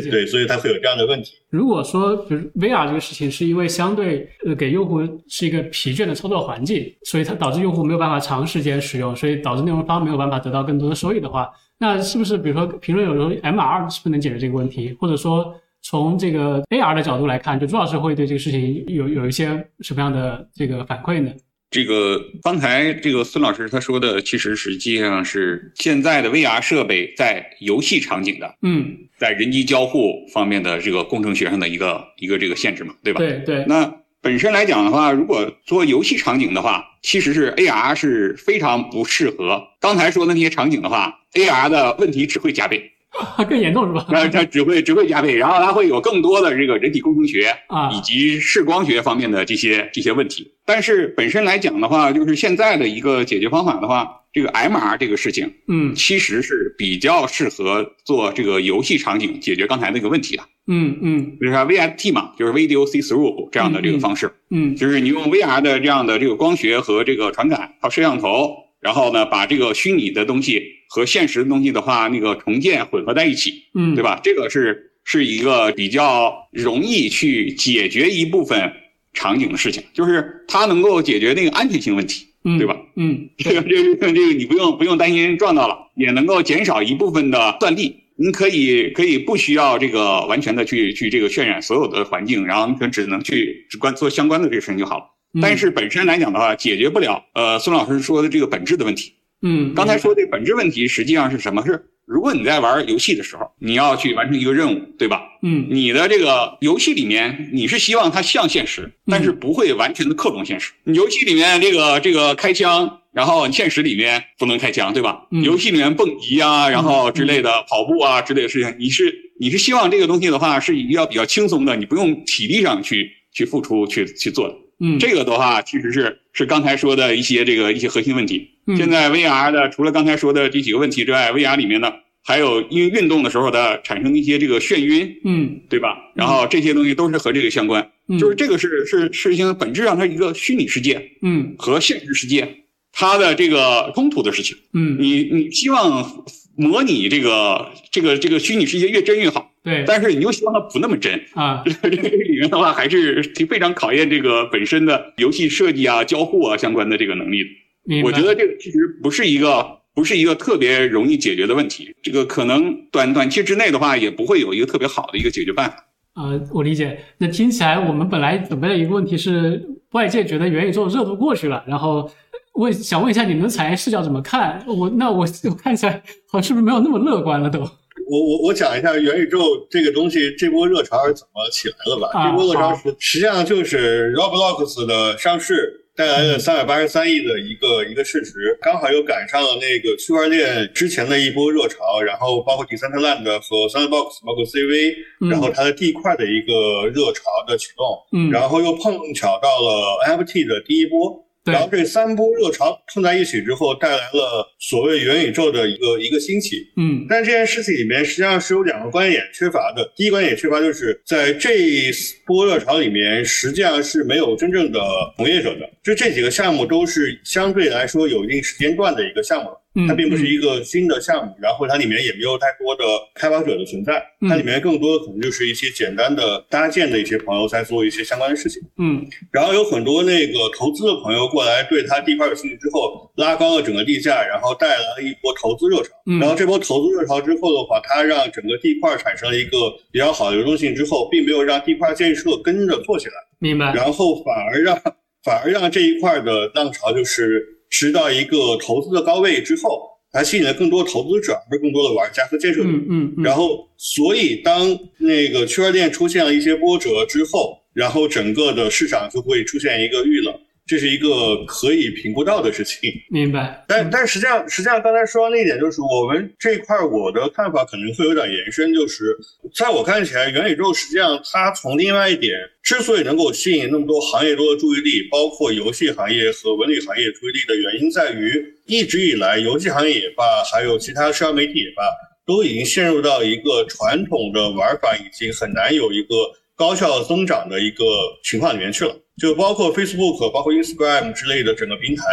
[0.10, 1.34] 对，所以它会有这样的问题。
[1.50, 14.96] 如果说，比如 VR 这个事情是因为相对呃给用户是一个疲倦的操作环境，所以它导致用户没有办法长时间使用，所以导致内容方没有办法得到更多的收益的话，那是不是比如说评论有时候 MR 是不是能解决这个问题？
[15.00, 21.32] 或者说从这个 AR 的角度来看，就朱老师会对这个事情有有一些什么样的这个反馈呢？
[21.74, 33.18] 这个刚才这个孙老师他说的，其实实际上是现在的 VR 设备在游戏场景的，嗯，在人机交互方面的这个工程学上的一个一个这个限制嘛，对吧？
[33.18, 33.66] 对对。
[33.68, 39.64] 那本身来讲的话，如果做游戏场景的话，其实是 AR 是非常不适合。
[39.82, 42.93] 刚才说的那些场景的话，AR 的问题只会加倍。
[43.48, 44.06] 更严重是吧？
[44.10, 50.52] 那它只会只会加倍，然后它会有更多的这个人体工程学啊以及视光学方面的这些这些问题。
[50.66, 60.44] 但是本身来讲的话，就是现在的一个解决方法的话，这个 MR 这个事情，嗯其实是比较适合做这个游戏场景解决刚才那个问题的。
[60.66, 73.64] 嗯嗯比如说 VFT 嘛，就是 Video See Through 这样的这个方式，嗯就是你用 VR 的这样的这个光学和这个传感靠摄像头，然后呢把这个虚拟的东西和现实的东西的话，那个重建混合在一起。
[73.74, 74.04] 嗯，对？
[74.04, 74.20] 吧？
[74.24, 78.72] 这个是是一个比较容易去解决一部分
[79.14, 82.76] 场景的事情，就是它能够解决那个安全性问题，嗯，对吧？
[82.96, 88.02] 嗯， 这个这个这个你不用不用担心撞到了，也能够减少一部分的算力。
[88.16, 95.06] 你可以可以不需要这个完全的去去这个渲染所有的环境，然后你可只能去只关做相关的这个事情就好了。
[95.34, 99.14] 嗯但是本身来讲的话，解决不了呃孙老师说的这个本质的问题。
[99.42, 101.66] 嗯，刚才说的本质问题实际上是什么？
[101.66, 105.22] 是如果你在玩游戏的时候，你要去完成一个任务，对吧？
[105.42, 110.72] 嗯你的这个游戏里面，你是希望它像现实，但是不会完全的克隆现实。
[110.84, 115.28] 你游戏里面这个这个开枪，然后现实里面不能开枪，对吧？
[115.32, 124.56] 嗯游戏里面蹦极啊，然后之类的跑步啊之类的事情，你是你是希望这个东西的话是要比较轻松的，你不用体力上去去付出去去做的。
[124.80, 128.50] 嗯，这个的话，其实是是刚才说的一些这个一些核心问题。
[128.68, 128.76] 嗯。
[128.78, 135.62] 现在 VR 的除了刚才说的这几个问题之外，VR 里面呢还有因为运动的时候的产生一些这个眩晕，嗯。
[135.70, 135.98] 对吧？
[136.16, 141.56] 然后这些东西都是和这个相关，嗯，就是这个是是事情本质上它一个虚拟世界嗯。
[141.58, 142.58] 和现实世界
[142.92, 144.56] 它的这个冲突的事情。
[144.74, 158.02] 嗯，你你希望模拟这个这个这个虚拟世界越真越好，对但是你又希望它不那么真，啊， 这个里面的话，还是挺非常考验这个本身的游戏设计啊、交互啊相关的这个能力的。
[158.04, 161.96] 我觉得这个其实不是一个不是一个特别容易解决的问题。
[162.02, 165.76] 这个可能短短期之内的话，也不会有一个特别好的一个解决办法。
[166.16, 167.00] 呃，我理解。
[167.18, 172.10] 那听起来我们本来准备的一个问题是，外界觉得元宇宙热度过去了，然后
[172.54, 174.64] 问想问一下你们的产业视角怎么看？
[174.68, 177.68] 我那我我看起来好像是不是没有那么乐观了都？
[178.14, 182.12] 我我我讲一下元宇宙这个东西，这波热潮是怎么起来的吧？
[182.14, 182.30] 啊？
[182.30, 195.30] 这波热潮好实实际上就是 Roblox 的上市带来了三百八十三亿的一个一个市值，刚好又赶上了那个区块链之前的一波热潮，然后包括 Decentraland 和 Sandbox，包括 CV，嗯。
[195.30, 206.58] 然后它的地块的一个热潮的启动，嗯，然后又碰巧到了 NFT 的第一波，对然后这三波热潮碰在一起之后，带来了所谓元宇宙的一个一个兴起。
[206.78, 209.92] 嗯但这件事情里面实际上是有两个观点缺乏的。
[209.96, 211.92] 第一观点缺乏就是在这一
[212.26, 214.80] 波热潮里面，实际上是没有真正的
[215.18, 215.70] 从业者的。
[215.84, 222.84] 就这几个项目都是相对来说有一定时间段的一个项目，嗯，它并不是一个新的项目，然后它里面也没有太多的
[223.16, 228.62] 开发者的存在，嗯它里面更多的可能就是一些简单的搭建的一些朋友在做一些相关的事情。
[228.78, 235.90] 嗯然后有很多那个投资的朋友过来，对它地块有兴趣之后，拉高了整个地价，然后带来了一波投资热潮。
[236.06, 239.58] 嗯，然后这波投资热潮之后的话，它让整个地块产生了一个
[239.92, 243.74] 比较好的流动性之后，并没有让地块建设跟着做起来，明白。
[243.74, 244.80] 然后反而让
[245.24, 247.42] 反而让这一块的浪潮就是
[247.74, 252.70] 直到一个投资的高位之后，它吸引了更多投资者，而不是更多的玩家和建设者。
[252.70, 260.32] 嗯嗯嗯，然后，所以当那个区块链出现了一些波折之后，然后整个的市场就会出现一个遇冷，
[260.66, 262.90] 这是一个可以评估到的事情。
[263.10, 263.64] 明白。
[263.68, 269.16] 但但实际上，实际上刚才说到那一点，就是我们这一块儿我的看法可能会有点延伸，就是
[269.54, 281.84] 在我看起来，元宇宙实际上它从另外一点，之所以能够吸引那么多行业多的注意力，包括游戏行业和文旅行业注意力的原因在于，一直以来游戏行业也罢，还有其他社交媒体也罢，
[282.26, 286.16] 都已经陷入到一个传统的玩法已经很难有一个
[286.56, 287.84] 高效增长的一个
[288.24, 288.96] 情况里面去了。
[289.22, 292.04] 就包括 Facebook、包括 Instagram 之类的整个平台，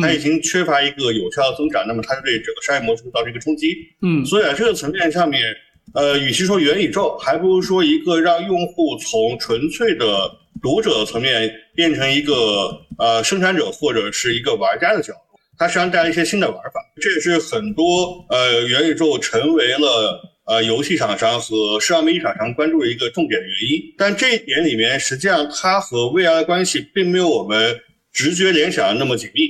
[0.00, 3.74] 它已经缺乏一个有效的增长，那么它就对整个商业模式造成一个冲击。
[4.02, 5.42] 嗯所以啊这个层面上面，
[5.94, 10.30] 呃，与其说元宇宙，还不如说一个让用户从纯粹的
[10.62, 15.40] 读者层面变成一个呃生产者或者是一个玩家的角度。
[15.56, 23.94] 它实际上带来一些新的玩法，这也是很多呃元宇宙成为了呃游戏厂商和社交媒体厂商关注的一个重点的原因。
[23.96, 27.78] 但这一点里面，实际上它和 VR 的关系并没有我们
[28.12, 29.42] 直觉联想的那么紧密，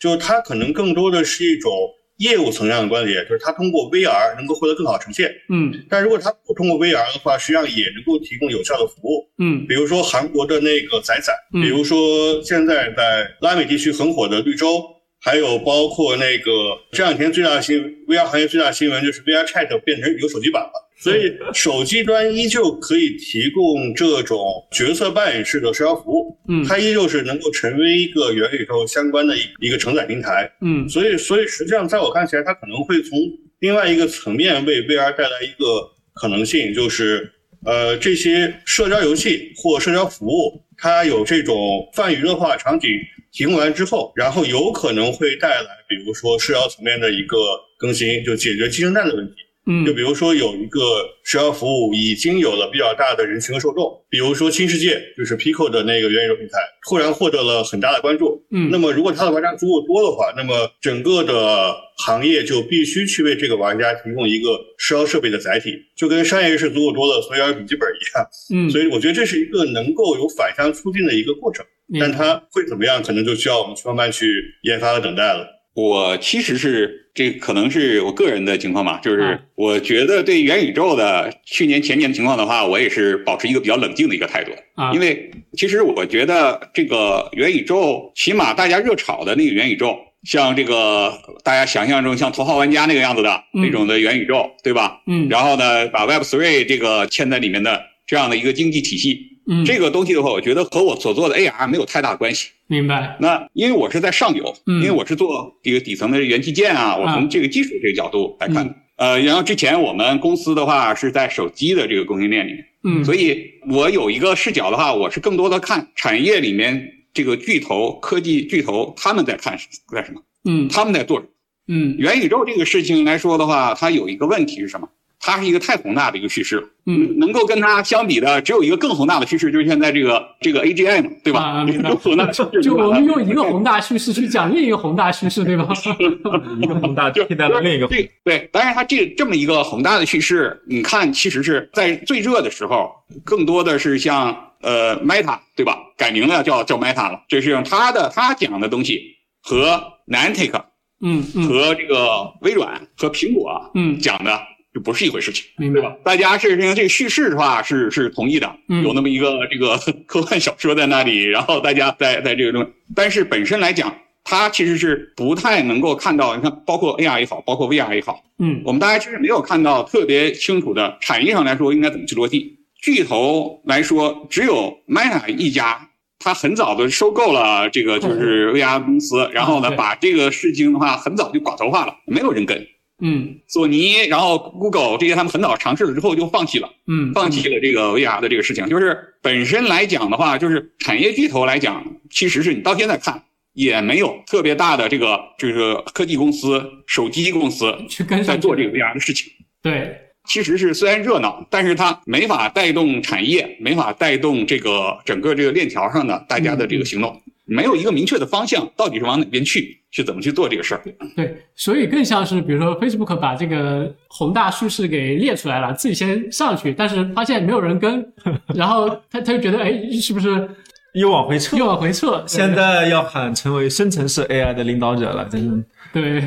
[0.00, 1.70] 就是它可能更多的是一种
[2.18, 5.32] 业务层上的关联，就是它通过 VR 能够获得更好呈现。
[5.50, 9.24] 嗯但如果它不通过 VR 的话，实际上也能够提供有效的服务。
[9.38, 14.82] 嗯比如说韩国的那个仔仔，嗯比如说现在在拉美地区很火的绿洲，
[15.20, 16.52] 还有包括那个
[16.92, 20.70] 这两天最大的新闻，VR 行业最大的新闻就是 VR Chat 变成有手机版了。
[21.00, 24.40] 所以 手机端依旧可以提供这种
[24.72, 30.50] 角色扮演式的社交服务，嗯它依旧是能够成为一个元宇宙相关的一一个承载平台。
[30.60, 33.18] 嗯所以，所以实际上在我看起来，它可能会从
[33.60, 37.30] 另外一个层面为 VR 带来一个可能性，就是
[37.64, 42.90] 呃这些社交游戏或社交服务，它有这种泛娱乐化场景
[43.32, 47.36] 提供完之后，然后有可能会带来，比如说社交层面的一个
[47.78, 49.34] 更新，就解决鸡生蛋的问题。
[49.70, 50.80] 嗯就比如说有一个
[51.22, 58.42] 社交服务已经有了比较大的人群和受众，比如说新世界就是 Pico 的那个元宇宙平台，突然获得了很大的关注。
[58.50, 68.26] 嗯那么如果它的玩家足够多的话，那么整个的行业就必须去为这个玩家提供一个社交设备的载体，就跟商业是足够多的所有笔记本一样。
[68.54, 71.62] 嗯，所以我觉得这是一个能够有反向促进的一个过程，
[72.00, 74.26] 但它会怎么样，可能就需要我们去慢慢去
[74.62, 75.46] 研发和等待了。
[75.74, 79.40] 我其实是这可能是我个人的情况吧，就是啊。
[79.54, 91.12] 我觉得对元宇宙的去年前年的情况的话，我也是保持一个比较冷静的一个态度，啊，因为其实我觉得这个元宇宙，起码大家热炒的那个元宇宙，像这个
[91.44, 95.00] 大家想象中像头号玩家那个样子的嗯那种的元宇宙，对吧？
[95.06, 95.28] 嗯。
[95.28, 99.64] 然后呢，把 Web Three 这个嵌在里面的这样的一个经济体系，嗯。
[99.64, 102.50] 这个东西的话，我觉得和我所做的 AR 没有太大关系。
[102.66, 103.16] 明白。
[103.20, 104.76] 那因为我是在上游，嗯。
[104.76, 108.64] 因为我是做这个底层的元器件啊，我啊从这个技术这个角度来看。
[108.66, 108.74] 嗯。
[108.98, 119.56] 呃，然后之前我们公司的话是在手机的这个供应链里面，嗯，所以我有一个视角的话，我是更多的看产业里面这个巨头、科技巨头他们在看
[119.92, 120.68] 在什么，嗯。
[120.68, 121.30] 他们在做什么。
[121.68, 121.96] 嗯。
[121.96, 124.88] 元宇宙这个事情来说的话，它有一个问题是什么？
[125.30, 126.68] 它是一个太宏大的一个叙事了。
[126.90, 131.40] 嗯能够跟它相比的，只有一个更宏大的趋势，就是现在这个这个 AGI 嘛，对吧？
[131.42, 135.68] 啊明白更 宏大的趋势就我们用一个宏大叙事去讲另一个宏大叙事，对吧？
[136.62, 142.90] 一个宏大就替代了另一个宏对对，当然它这这么一个宏大的趋势，你看其实是在最热的时候，
[143.24, 145.76] 更多的是像呃 Meta 对吧？
[145.98, 149.02] 改名了叫叫 Meta 了，这是用它的它讲的东西
[149.42, 150.52] 和 Niantic
[151.00, 154.40] 嗯嗯和这个微软和苹果嗯，讲的
[154.78, 155.44] 就不是一回事情。
[155.56, 155.80] 明白。
[156.04, 172.58] 大家是因为这个叙事的话是是同意的，嗯有那么一个这个 科幻小说在那里，然后大家在在这个中，但是本身来讲，它其实是不太能够看到，你看，包括 AR 也好，包括 VR 也好，嗯我们大家其实没有看到特别清楚的产业上来说应该怎么去落地。
[172.80, 175.88] 巨头来说，只有 Meta 一家，
[176.20, 182.64] 他很早的收购了这个就是 VR 公司，然后呢把这个事情的话很早就寡头化了，没有人跟。
[183.00, 186.68] 嗯索尼，然后 Google 这些他们很早尝试了之后就放弃了。
[186.86, 188.68] 嗯，放弃了这个 VR 的这个事情。
[188.68, 193.22] 就是本身来讲的话，就是产业巨头来讲，其实是你到现在看
[193.54, 199.32] 也没有特别大的这个这个科技公司、手机公司 去跟在做这个个 VR 的事情。
[199.62, 199.96] 对，
[200.28, 210.82] 其实是虽然热闹，但是它没法带动产业，没法带动这个整个这个链条上的大家的这个行动，没有一个明确的方向，到底是往哪边去，去怎么去做这个事儿。
[211.16, 218.12] 对，所以更像是比如说 Facebook 把这个宏大叙事给列出来了，自己先上去，但是发现没有人跟，
[218.54, 220.48] 然后他他就觉得哎，是不是
[220.94, 221.66] 又往回撤又。
[221.66, 222.22] 往回撤？
[222.26, 225.64] 现在要喊成为生成式 AI 的领导者了，真是。
[225.92, 226.22] 对，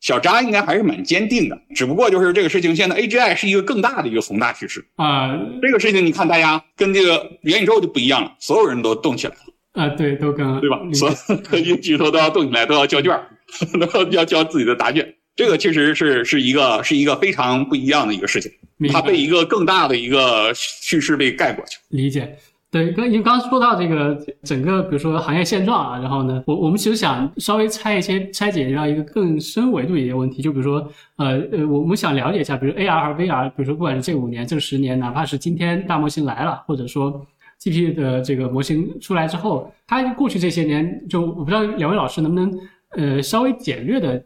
[0.00, 4.84] 小扎应该还是蛮坚定的，只不过就是这个事情，现在 AGI 是一个更大的一个宏大趋势。
[4.96, 9.40] 啊这个事情你看，大家跟这个元宇宙就不一样了，所有人都动起来了，
[9.74, 10.78] 啊，对，都跟对吧？
[10.92, 13.26] 所有科技巨头都要动起来，都要交卷儿，
[13.78, 15.14] 都要要交自己的答卷。
[15.36, 18.50] 这个其实是是一个是一个非常不一样的一个事情，
[18.92, 21.78] 它被一个更大的一个叙事被盖过去。
[21.88, 22.36] 理解。
[22.70, 37.24] 对，刚因为刚刚说到这个整个，比如说行业现状啊，然后呢，我我们其实想稍微拆一些拆解到一个更深维度一些问题，就比如说，呃呃，我们想了解一下，比如 AR 和 VR，比如说不管是这五年、这十年，哪怕是今天大模型来了，或者说
[37.70, 42.58] GP 的这个模型出来之后，它过去这些年，就我不知道两位老师能不能
[42.96, 44.22] 呃稍微简略的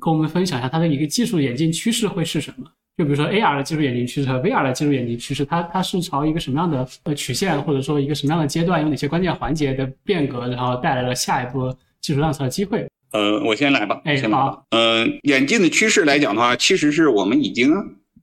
[0.00, 2.66] 跟我们分享一下它的一个技术演进趋势会是什么？
[2.98, 12.86] 就比如说 AR 的技术演进趋势和 VR 的技术演进趋势，它它是朝一个什么样的呃曲线，或者说一个什么样的阶段，有哪些关键环节的变革，然后带来了下一波技术浪潮的机会？
[13.12, 14.66] 呃，我先来吧，哎先来吧好。
[14.70, 17.72] 呃，演进的趋势来讲的话，其实是我们已经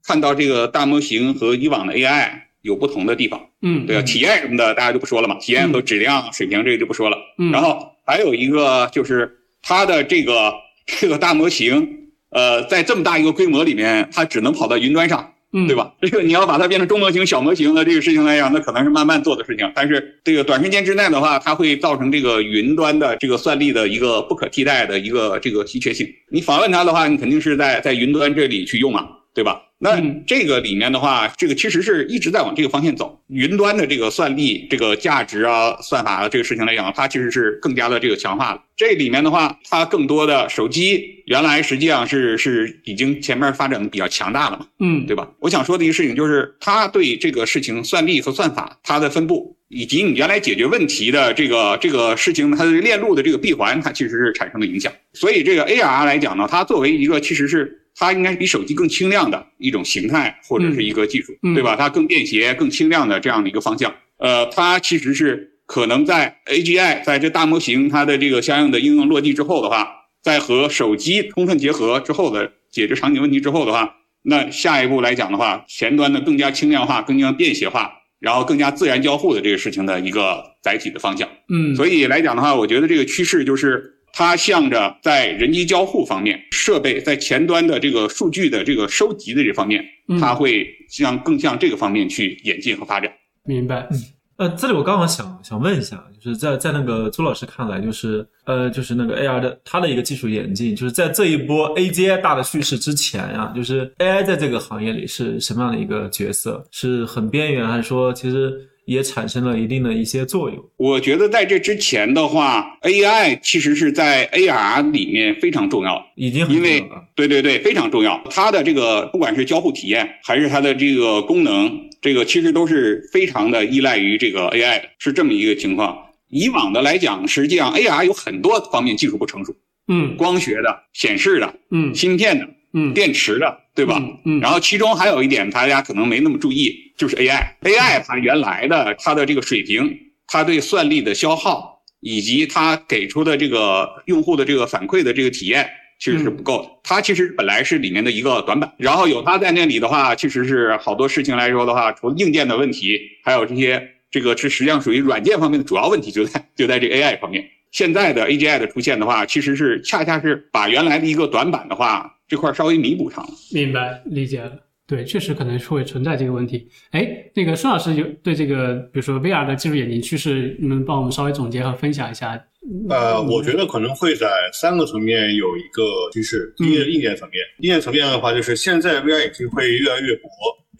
[0.04, 2.30] 看到这个大模型和以往的 AI
[2.62, 3.40] 有不同的地方。
[3.62, 7.16] 嗯，对啊，体验什么的大家就不说了嘛，体验和质量水平这个就不说了。
[7.38, 10.52] 嗯，然后还有一个就是它的这个
[10.86, 11.88] 这个大模型，
[12.30, 15.34] 呃，在这么大一个规模里面，它只能跑到云端上。
[15.52, 15.92] 嗯，对吧？
[16.00, 19.68] 这个你要把它变成中模型、小模型的这个事情来讲，那可能是慢慢做的事情。
[19.74, 26.06] 但是这个短时间之内的话，它会造成这个云端的这个算力的一个不可替代的一个这个稀缺性。
[26.30, 29.04] 你访问它的话，你肯定是在在云端这里去用啊，
[29.34, 29.60] 对吧？
[29.82, 33.18] 那这个里面的话，这个其实是一直在往这个方向走。
[33.28, 38.62] 云端的这个算力、这个价值啊、算法啊这个事情来讲，它其实是更加的这个强化了。
[38.76, 45.26] 这里面的话，它更多的手机原来实际上是是已经前面发展的比较强大了嘛，嗯，对吧？
[45.38, 54.92] 我想说的一个事情就是，它对这个事情算力和算法它的分布，以及你原来解决问题的这个这个事情它的链路的这个闭环，它其实是产生了影响。
[55.14, 57.78] 所以这个 AR 来讲呢，它作为一个其实是。
[57.94, 61.76] 它应该是比手机更轻量的一种形态或者是一个技术，对吧？
[61.76, 63.94] 它更便携、更轻量的这样的一个方向。
[64.18, 69.88] 呃，它其实是可能在 AGI 在这大模型它的这个相应的应用落地之后的话，
[70.22, 81.28] 在和手机充分结合之后的解决场景问题之后的话，那下一步来讲的话，前端的更加轻量化、更加便携化，然后更加自然交互的这个事情的一个载体的方向。
[81.48, 83.96] 嗯，所以来讲的话，我觉得这个趋势就是。
[84.12, 89.84] 它向着在人机交互方面、设备在前端的这个数据的这个收集的这方面，
[90.20, 93.12] 它会向更向这个方面去演进和发展。
[93.44, 93.88] 明白。
[94.36, 106.66] 呃，这里我刚好想想问一下，就是在在那个朱老师看来，就是呃，就是那个 AR 的它的一个技术演进，就是在这一波 AGI 大的叙事之前呀，就是 AI 在这个行业里是什么样的一个角色？
[106.70, 108.66] 是很边缘，还是说其实？
[108.90, 110.58] 也产生了一定的一些作用。
[110.76, 116.84] 我觉得在这之前的话，AI 其实是在 AR 里面非常重要，已经因为
[117.14, 118.20] 对对对非常重要。
[118.30, 125.96] 它的这个不管是交互体验还是它的这个功能，这个其实都是非常的依赖于这个 AI 的，是这么一个情况。
[126.28, 129.54] 以往的来讲，实际上 AR 有很多方面技术不成熟，
[129.86, 132.48] 嗯，光学的、显示的，嗯，芯片的。
[132.72, 133.98] 嗯，电池的，对吧？
[134.26, 145.66] 嗯，然后其中还有一点，大家可能没那么注意，就是 AI，AI 它原来的它的这个水平，它对算力的消耗，以及它给出的这个用户的这个反馈的这个体验，
[145.98, 146.68] 其实是不够的。
[146.82, 157.48] 它其实本来是里面的一个短板，然后有它在那里的话，其实是好多事情来说的话，除了硬件的问题，还有这些这个是实际上属于软件方面的主要问题，就在就在这 AI 方面。
[157.70, 162.16] 现在的 AGI 的出现的话，其实是恰恰是把原来的一个短板的话。
[162.28, 164.52] 这块稍微弥补上了，明白理解了。
[164.86, 166.68] 对，确实可能会存在这个问题。
[166.92, 172.40] 哎，那个孙老师有对这个，比如说 VR 的技术演进趋势，你们帮我们稍微总结和分享一下。
[172.88, 176.54] 呃，我觉得可能会在三个层面有一个趋势。
[176.56, 180.28] 第一，硬件层面，硬件层面的话，就是现在 VR 眼镜会越来越薄。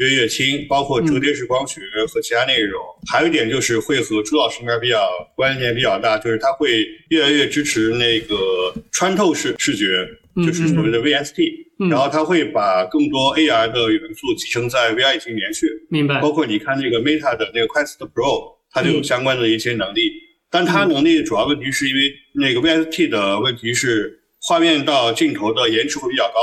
[0.01, 2.81] 越越轻，包括折叠式光学和其他内容。
[3.07, 10.09] 还有一点就是会和朱老师那边比较关联比较大，就是他会越来越支持那个穿透式视觉，
[10.45, 11.69] 就是所谓的 VST。
[11.89, 15.67] 然后它会把更多 AR 的元素集成在 VR 眼镜里面去。
[15.89, 16.21] 明白。
[16.21, 20.13] 包括你看那个 Meta 的那个 Quest Pro，它就有相关的一些能力。
[20.51, 26.41] 但它能力主要问题是因为那个 VST 的问题是画面到镜头的延迟会比较高，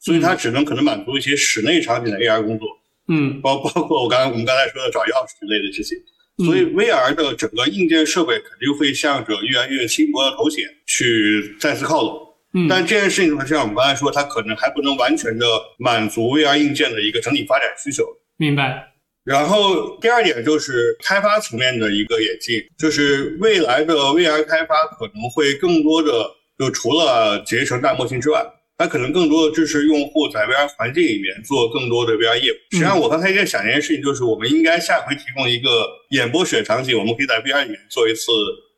[0.00, 2.66] 所以它只能可能满足一些室内场景的 AR 工作。
[3.08, 5.98] 嗯，包包括我刚才我们刚才说的找钥匙之类的事情，
[6.44, 12.28] 所以 VR 的整个硬件设备肯定会向着越来越轻薄的头显去再次靠拢。
[12.54, 15.46] 嗯，但这件事情呢，像我们刚才说，它可能还不能完全的
[15.78, 18.04] 满足 VR 硬件的一个整体发展需求。
[18.36, 18.84] 明白。
[19.24, 26.10] 然后第二点就是开发层面的一个演进，就是未来的 VR 开发可能会更多的
[26.58, 28.42] 就除了集成大模型之外。
[28.78, 32.54] 它可能更多的支持用户在 VR 环境里面做更多的 VR 业务。
[32.70, 38.30] 实际上，我刚才在想一件事情，就是我们应该下回提供一个演播室场景，我们可以在 VR 里面做一次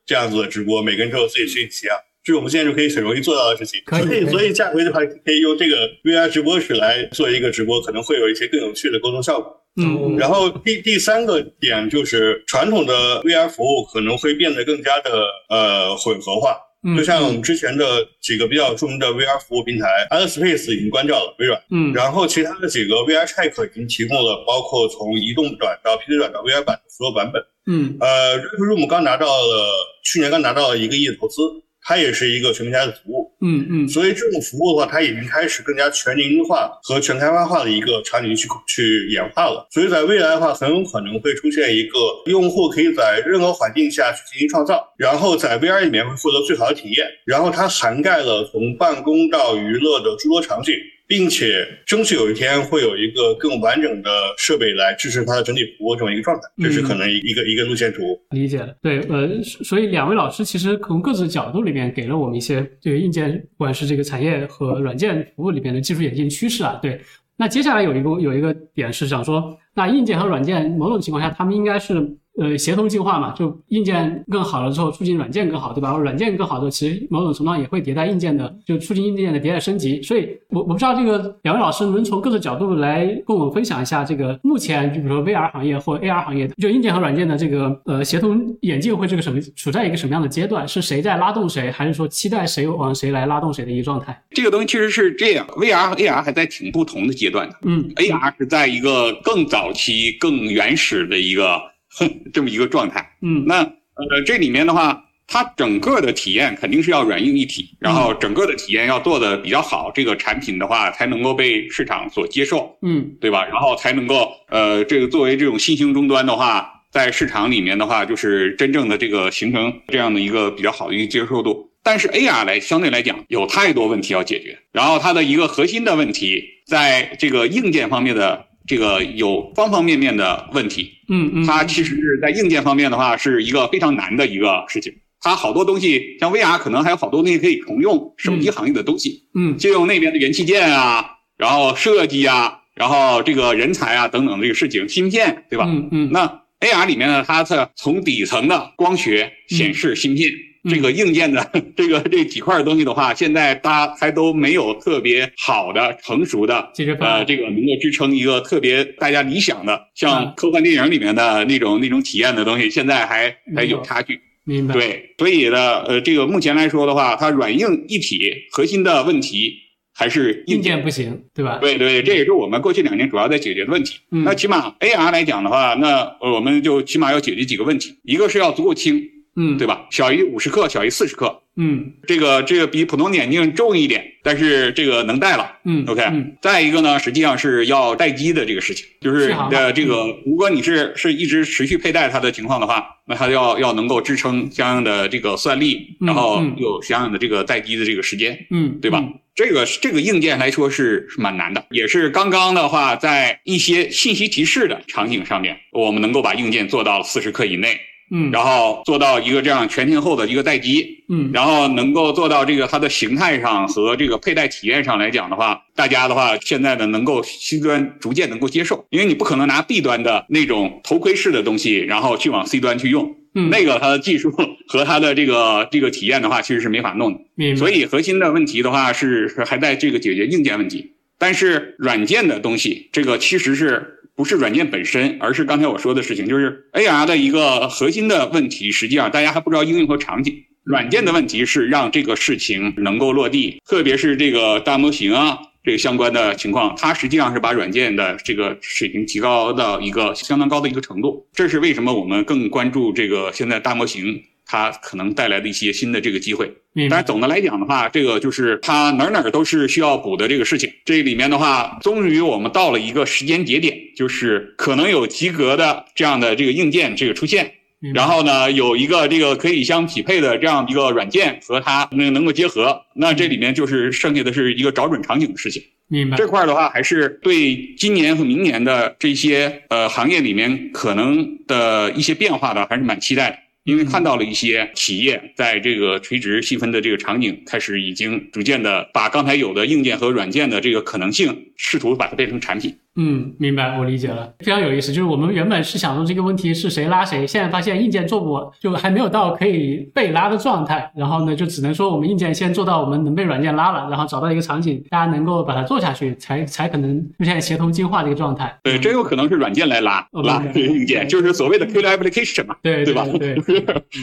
[0.06, 1.94] 这样子的直播，每个人都有自己信息啊，
[2.24, 3.78] 这是我们现在就可以很容易做到的事情。
[3.84, 9.54] 可以，所以下回的话可以用这个 VR 直播室来做一个直播，可能会有一些更有趣的沟通效果。
[9.76, 10.16] 嗯。
[10.16, 16.56] 然后第第三个点就是传统的 VR 服务可能会变得更加的呃混合化。
[16.96, 17.84] 就像我们之前的
[18.20, 21.62] 几个比较著名的 VR 服务平台，Alspace 已经关掉了，微软。
[21.70, 27.42] 嗯，然后其他的几个 VR Check 已经提供了，包括从移动转到 PC 端到 VR 版的所有版本。
[27.66, 29.66] 嗯，呃，Room 刚拿到了，
[30.02, 31.42] 去年刚拿到了一个亿的投资。
[31.82, 39.66] 它也是一个全平台的服务，嗯嗯，所以这种服务的话，它已经开始更加全零制化和全开发化的一个场景去去演化了。
[39.70, 50.74] 所以在未来的话，很有可能会出现一个用户可以在任何环境下去进行创造，然后在 VR 里面会获得最好的体验，然后它涵盖了从办公到娱乐的诸多场景。
[51.10, 54.08] 并且争取有一天会有一个更完整的
[54.38, 58.16] 设备来支持它的整体服务这么一个状态，这是可能一个一个路线图。
[58.30, 67.00] 理解了，对，呃，所以两位老师其实从各自角度里面给了我们一些这个硬件，不管是这个产业和软件服务里面的技术演进趋势啊，对。
[67.36, 72.16] 那接下来有一个有一个点是想说，那硬件和软件某种情况下，他们应该是。
[72.38, 75.94] 呃，协同进化嘛，就硬件更好了之后，促进软件更好，对吧？
[75.98, 80.00] 软件更好的，其实某种程度上也会迭代硬件的，就促进硬件的迭代升级。
[80.00, 90.66] 所以，我我不知道这个两位老师能从各个角度来跟我们分享一下，这个目前就比如说 VR 行业或 AR 行业，就硬件和软件的这个呃协同演进会这个什么处在一个什么样的阶段？
[90.66, 94.18] 是谁在拉动谁，还是说期待谁往谁来拉动谁的一个状态？
[94.30, 97.56] 这个东西其实是这样，VR 和 AR 还在挺不同的阶段的。
[97.64, 101.60] 嗯，AR 是在一个更早期、更原始的一个。
[102.32, 113.44] 这么一个状态，嗯，那呃，这里面的话，它整个的体验肯定是要软硬一体，然后整个的体验要做的比较好，这个产品的话才能够被市场所接受，嗯，对吧？
[113.44, 121.70] 然后才能够呃，这个作为这种新型终端的话，在市场里面的话，就是真正的这个形成这样的一个比较好的一个接受度。
[121.82, 128.46] 但是 AR 来相对来讲有太多问题要解决，然后它的一个核心的问题在这个硬件方面的。
[128.70, 134.94] 这个有方方面面的问题，嗯嗯，它其实是在硬件方面的话，是一个非常难的一个事情。
[135.20, 141.04] 它好多东西，像 VR 可能还有好多东西可以重用手机行业的东西，嗯，借用那边的元器件啊，
[141.36, 145.64] 然后设计啊，然后这个人才啊等等这个事情，芯片对吧？
[145.66, 150.30] 嗯嗯，那 AR 里面呢，它是从底层的光学显示芯片。
[150.68, 164.20] 这个硬件的这个这几块东西的话，现在大家还都没有特别好的成熟的解决方案，呃，这个能够支撑一个特别大家理想的像科幻电影里面的那种那种体验的东西，现在还还有差距。
[164.44, 164.74] 明白。
[164.74, 169.54] 对，所以呢，呃，这个目前来说的话，它软硬一体核心的问题
[169.94, 171.58] 还是硬件不行，对吧？
[171.60, 173.98] 对对，这也是我们过去两年主要在解决的问题。
[174.08, 179.02] 那起码 AR 来讲的话，那我们就起码要解决几个问题，一个是要足够轻。
[179.40, 179.86] 嗯，对吧？
[179.90, 181.40] 小于五十克，小于四十克。
[181.56, 185.58] 嗯，这个这个比普通眼镜重一点，但是这个能戴了。
[185.64, 186.02] 嗯，OK。
[186.40, 198.46] 再一个呢，实际上是要待机的这个事情，就是呃，这个如果你是是一直持续佩戴它的情况的话，那它要要能够支撑相应的这个算力，然后有相应的这个待机的这个时间。
[198.50, 199.02] 嗯，对吧？
[199.34, 207.78] 这个这个硬件来说是是蛮难的，也是刚刚的话，在一些信息提示的场景上面，我们能够把硬件做到四十克以内。
[208.12, 224.32] 嗯，然后做到一个这样全天候的一个待机，嗯，然后能够做到这个它的形态上和这个佩戴体验上来讲的话，大家的话现在呢能够 C 端逐渐能够接受，因为你不可能拿 B 端的那种头盔式的东西，然后去往 C 端去用，嗯，那个它的技术
[224.66, 227.20] 和它的这个这个体验的话，其实是没法弄的，
[227.56, 233.98] 所以核心的问题的话是是还在这个解决硬件问题，但是软件的东西，这个其实是。
[234.20, 238.70] 不是软件本身，而是刚才我说的事情，就是 AR 的一个核心的问题。
[238.70, 240.44] 实际上，大家还不知道应用和场景。
[240.62, 251.26] 软件的问题是让这个事情能够落地，特别是这个大模型啊，这个相关的情况，它实际上是把软件的这个水平提高到一个相当高的一个程度。
[251.32, 254.22] 这是为什么我们更关注这个现在大模型。
[254.50, 256.52] 它可能带来的一些新的这个机会，
[256.90, 260.68] 但是总的来讲的话，这个就是它哪哪都是需要补的这个事情。
[260.84, 267.52] 这里面的话，终于我们到了一个时间节点，就是可能有及格的这样的这个硬件这个出现，
[267.94, 275.62] 然后呢，有一个这个可以相匹配的这样一个软件和它能能够结合，那这里面就是剩下的是一个找准场景的事情。
[275.86, 283.36] 明白这块的话，还是对今年和明年的这些呃行业里面可能的一些变化的，还是蛮期待的。
[283.64, 292.78] 因为看到了一些企业在这个垂直细分的这个场景，开始已经逐渐的把刚才有的硬件和软件的这个可能性，试图把它变成产品。
[293.02, 294.92] 嗯，明白，我理解了，非常有意思。
[294.92, 300.92] 就是我们原本是想说这个问题是谁拉谁，现在发现硬件做不，就还没有到可以被拉的状态。
[300.94, 308.54] 然后呢，就只能说我们硬件先做到我们能被软件拉了，然后找到一个场景，大家能够把它做下去，才才可能出现协同进化这个状态。
[308.62, 313.06] 对，真有可能是软件来拉拉这个硬件，就是所谓的 killer application 嘛，对对吧？
[313.18, 313.34] 对，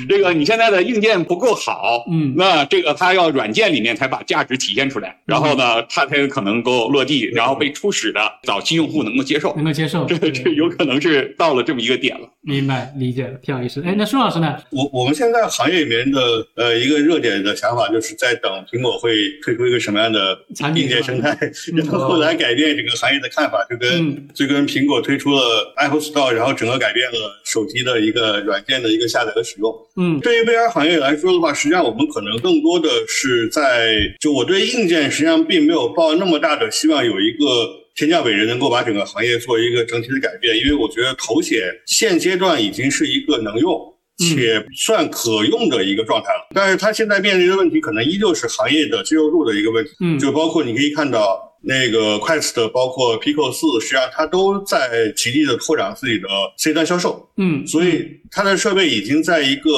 [0.10, 8.87] 这个你现在的硬件不够好，嗯，那这个它要软件里面才把价值体现出来，然后呢，它才有可能够落地，然后被初始的早期用。
[8.88, 12.28] 用户能够接受，能够接受，这这有可能是到了这么一个点了。
[12.42, 13.84] 明白，理解了，挺有意思。
[13.86, 14.56] 哎，那舒老师呢？
[14.72, 16.22] 我我们现在行业里面的
[16.56, 19.12] 呃一个热点的想法，就是在等苹果会
[19.44, 20.38] 推出一个什么样的
[20.76, 21.38] 硬件生态，
[21.76, 29.74] 然后来改变整个行业的看法，就跟就跟苹果推出了 Apple Store，然后整个改变了手机的一个软件的一个下载和使用。
[29.98, 37.87] 嗯，对于 VR 行业来说的话，实际上我们可能更多的是在就我对硬件实际上并没有抱那么大的希望，有一个。
[37.98, 43.76] 天降伟人能够把整个行业做一个整体的改变，因为我觉得头显现阶段已经是一个能用
[44.20, 46.48] 且算可用的一个状态了。
[46.54, 49.92] 但是它现在面临的问题，可能依旧是行业的接受度的一个问题。
[50.00, 56.28] 嗯，就包括你可以看到那个 Quest，包括 Pico 四，实际上它都在极力的拓展自己的
[56.58, 57.28] C 端销售。
[57.38, 59.72] 嗯，所以它的设备已经在一个。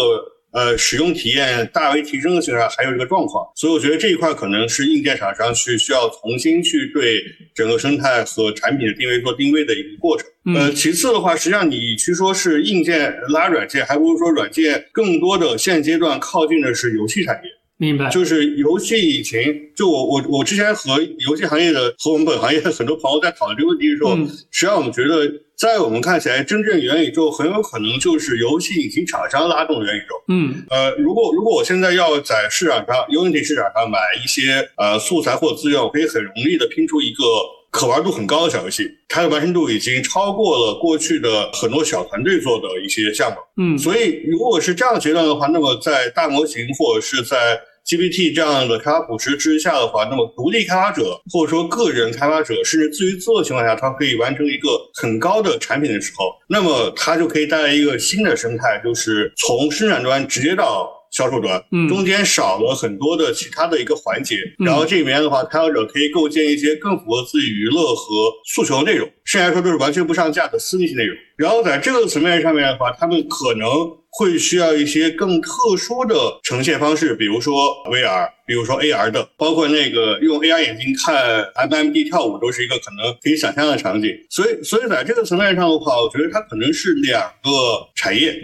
[0.52, 7.22] 呃，使用体验大为提升的情况下，还有这个状况，所以我觉得这一块可能是硬件厂商去需要重新去对
[7.54, 10.28] 整个生态和产品的定位做定位的一个过程。
[10.56, 17.50] 呃，其次的话，实际上你去说是硬件拉软件，还不如说软件更多的现阶段靠近的是游戏产业。
[17.80, 19.40] 明白，就是游戏引擎。
[19.74, 24.18] 就我我我之前和游戏行业的和我们本行业的很多朋友在讨论这个问题的时候，
[24.52, 30.16] 实际上我们觉得，在我们看起来，真正元宇宙很有可能就是游戏引擎厂商拉动元宇宙。
[30.28, 37.24] 嗯，呃，如果如果我现在要在市场上 Unity 市场上买一些呃素材或资源，我可以很容易的拼出一个
[37.72, 43.38] 可玩度很高的小游戏，它的完成度已经超过了过去的很多小团队做的一些项目。
[43.56, 47.58] 嗯，所以如果是这样阶段的话，那么在大模型或者是在
[47.90, 60.99] GPT 这样的开发普适之下的话，那么独立开发者或者说个人开发者，甚至自娱自乐情况下，它可以完成一个很高的产品的时候，那么它就可以带来一个新的生态，就是从生产端直接到。
[61.12, 68.05] 销售端，嗯，中间少了很多的其他的一个环节，然后这里面的话，开发者可以构建一些更符合自己娱乐和
[68.45, 71.18] 诉求的内容，甚至来说都是完全不上架的私密性内容。
[71.38, 73.68] 然后在这个层面上面的话，他们可能
[74.12, 77.53] 会需要一些更特殊的呈现方式，比如说
[77.86, 84.10] VR，比如说 AR 的，包括那个用 AR 眼镜看 MMD 跳舞，都是一个可能可以想象的场景。
[84.30, 87.49] 所以，所以在这个层面上的话，我觉得它可能是两个
[87.95, 88.36] 产业。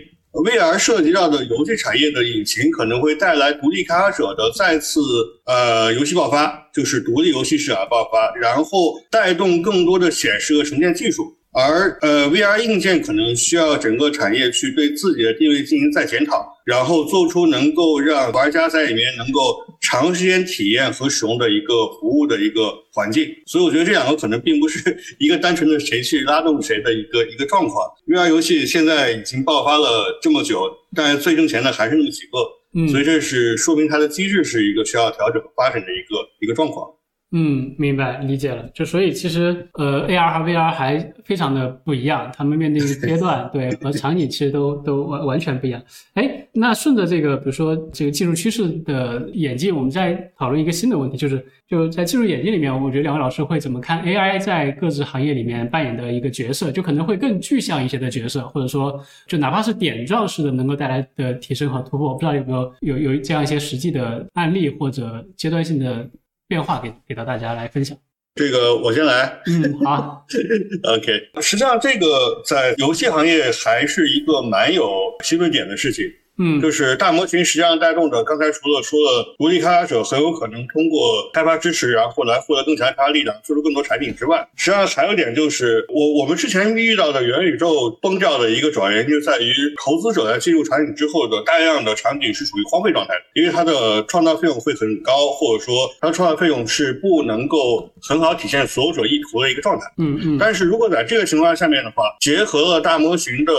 [0.43, 4.99] VR 涉及到的游戏产业的引擎可能会带来独立开发者的再次
[5.45, 11.37] 呃游戏爆发，就是独立游戏市场爆发，然后带动更多的显示和呈现技术。
[11.57, 19.55] 而呃，VR 硬件可能需要整个产业去对自己的定位进行再检讨，然后做出能够让玩家在里面能够
[19.87, 23.29] 长时间体验和使用的一个服务的一个环境。
[23.45, 27.87] 所以我觉得这两个可能并不是一个单纯的谁去拉动谁的一个一个状况。
[28.07, 36.89] VR 游戏现在已经爆发了这么久，但是最挣钱的还是那么几个，所以这是说明它的机制是一个需要调整发展的一个一个状况。
[37.31, 38.69] 嗯，明白理解了。
[38.73, 45.81] 就所以其实呃，AR 和 VR 还非常的不一样，他们面对的阶段对和场景其实都都完完全不一样。
[46.13, 56.71] 哎，那顺着这个，比如说这个技术趋势的演进，我们再讨论一个新的问题，就是就在技术演进里面，我觉得两位老师会怎么看 AI 在各自行业里面扮演的一个角色？
[56.71, 58.97] 就可能会更具象一些的角色，或者说
[59.27, 66.07] 就哪怕是点状式的能够带来的提升和突破，我不知道有没有有有这样一些实际的案例或者阶段性的。
[66.47, 67.97] 变化给给到大家来分享，
[68.35, 69.41] 这个我先来。
[69.47, 70.25] 嗯，好。
[70.83, 74.87] OK，实际上这个在游戏行业还是一个蛮有
[75.23, 76.05] 新锐点的事情。
[76.37, 99.85] 嗯，就是大模型实际上带动着，刚才除了说了独立开发者很有可能通过开发支持，然后来获得更强开发力量，做出更多产品之外，实际上还有一点就是我我们之前遇到的元宇宙崩掉的一个主要原因就在于投资者在进入产品之后的大量的场景是属于荒废状态的，因为它的创造费用会很高，或者说它的创造费用是不能够很好体现所有者意图的一个状态。
[99.97, 100.37] 嗯嗯。
[100.37, 103.53] 但是如果在这个情况下面的话，结合了大模型的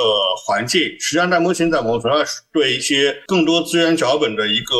[0.44, 4.74] 环境，实际上大模型在某种程度上对一些更多资源脚本的一个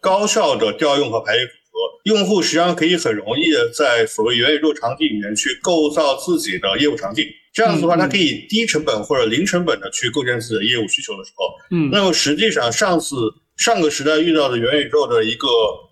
[0.00, 7.24] 高效的调用和排列组合，用户实际上可以很容易的在所谓元宇宙场景里面去构造自己的业务场景。
[7.52, 13.16] 这样子的话，它可以低成本或者零成本的去构建自己的业务需求的时候，嗯，那么实际上上次
[13.56, 15.48] 上个时代遇到的元宇宙的一个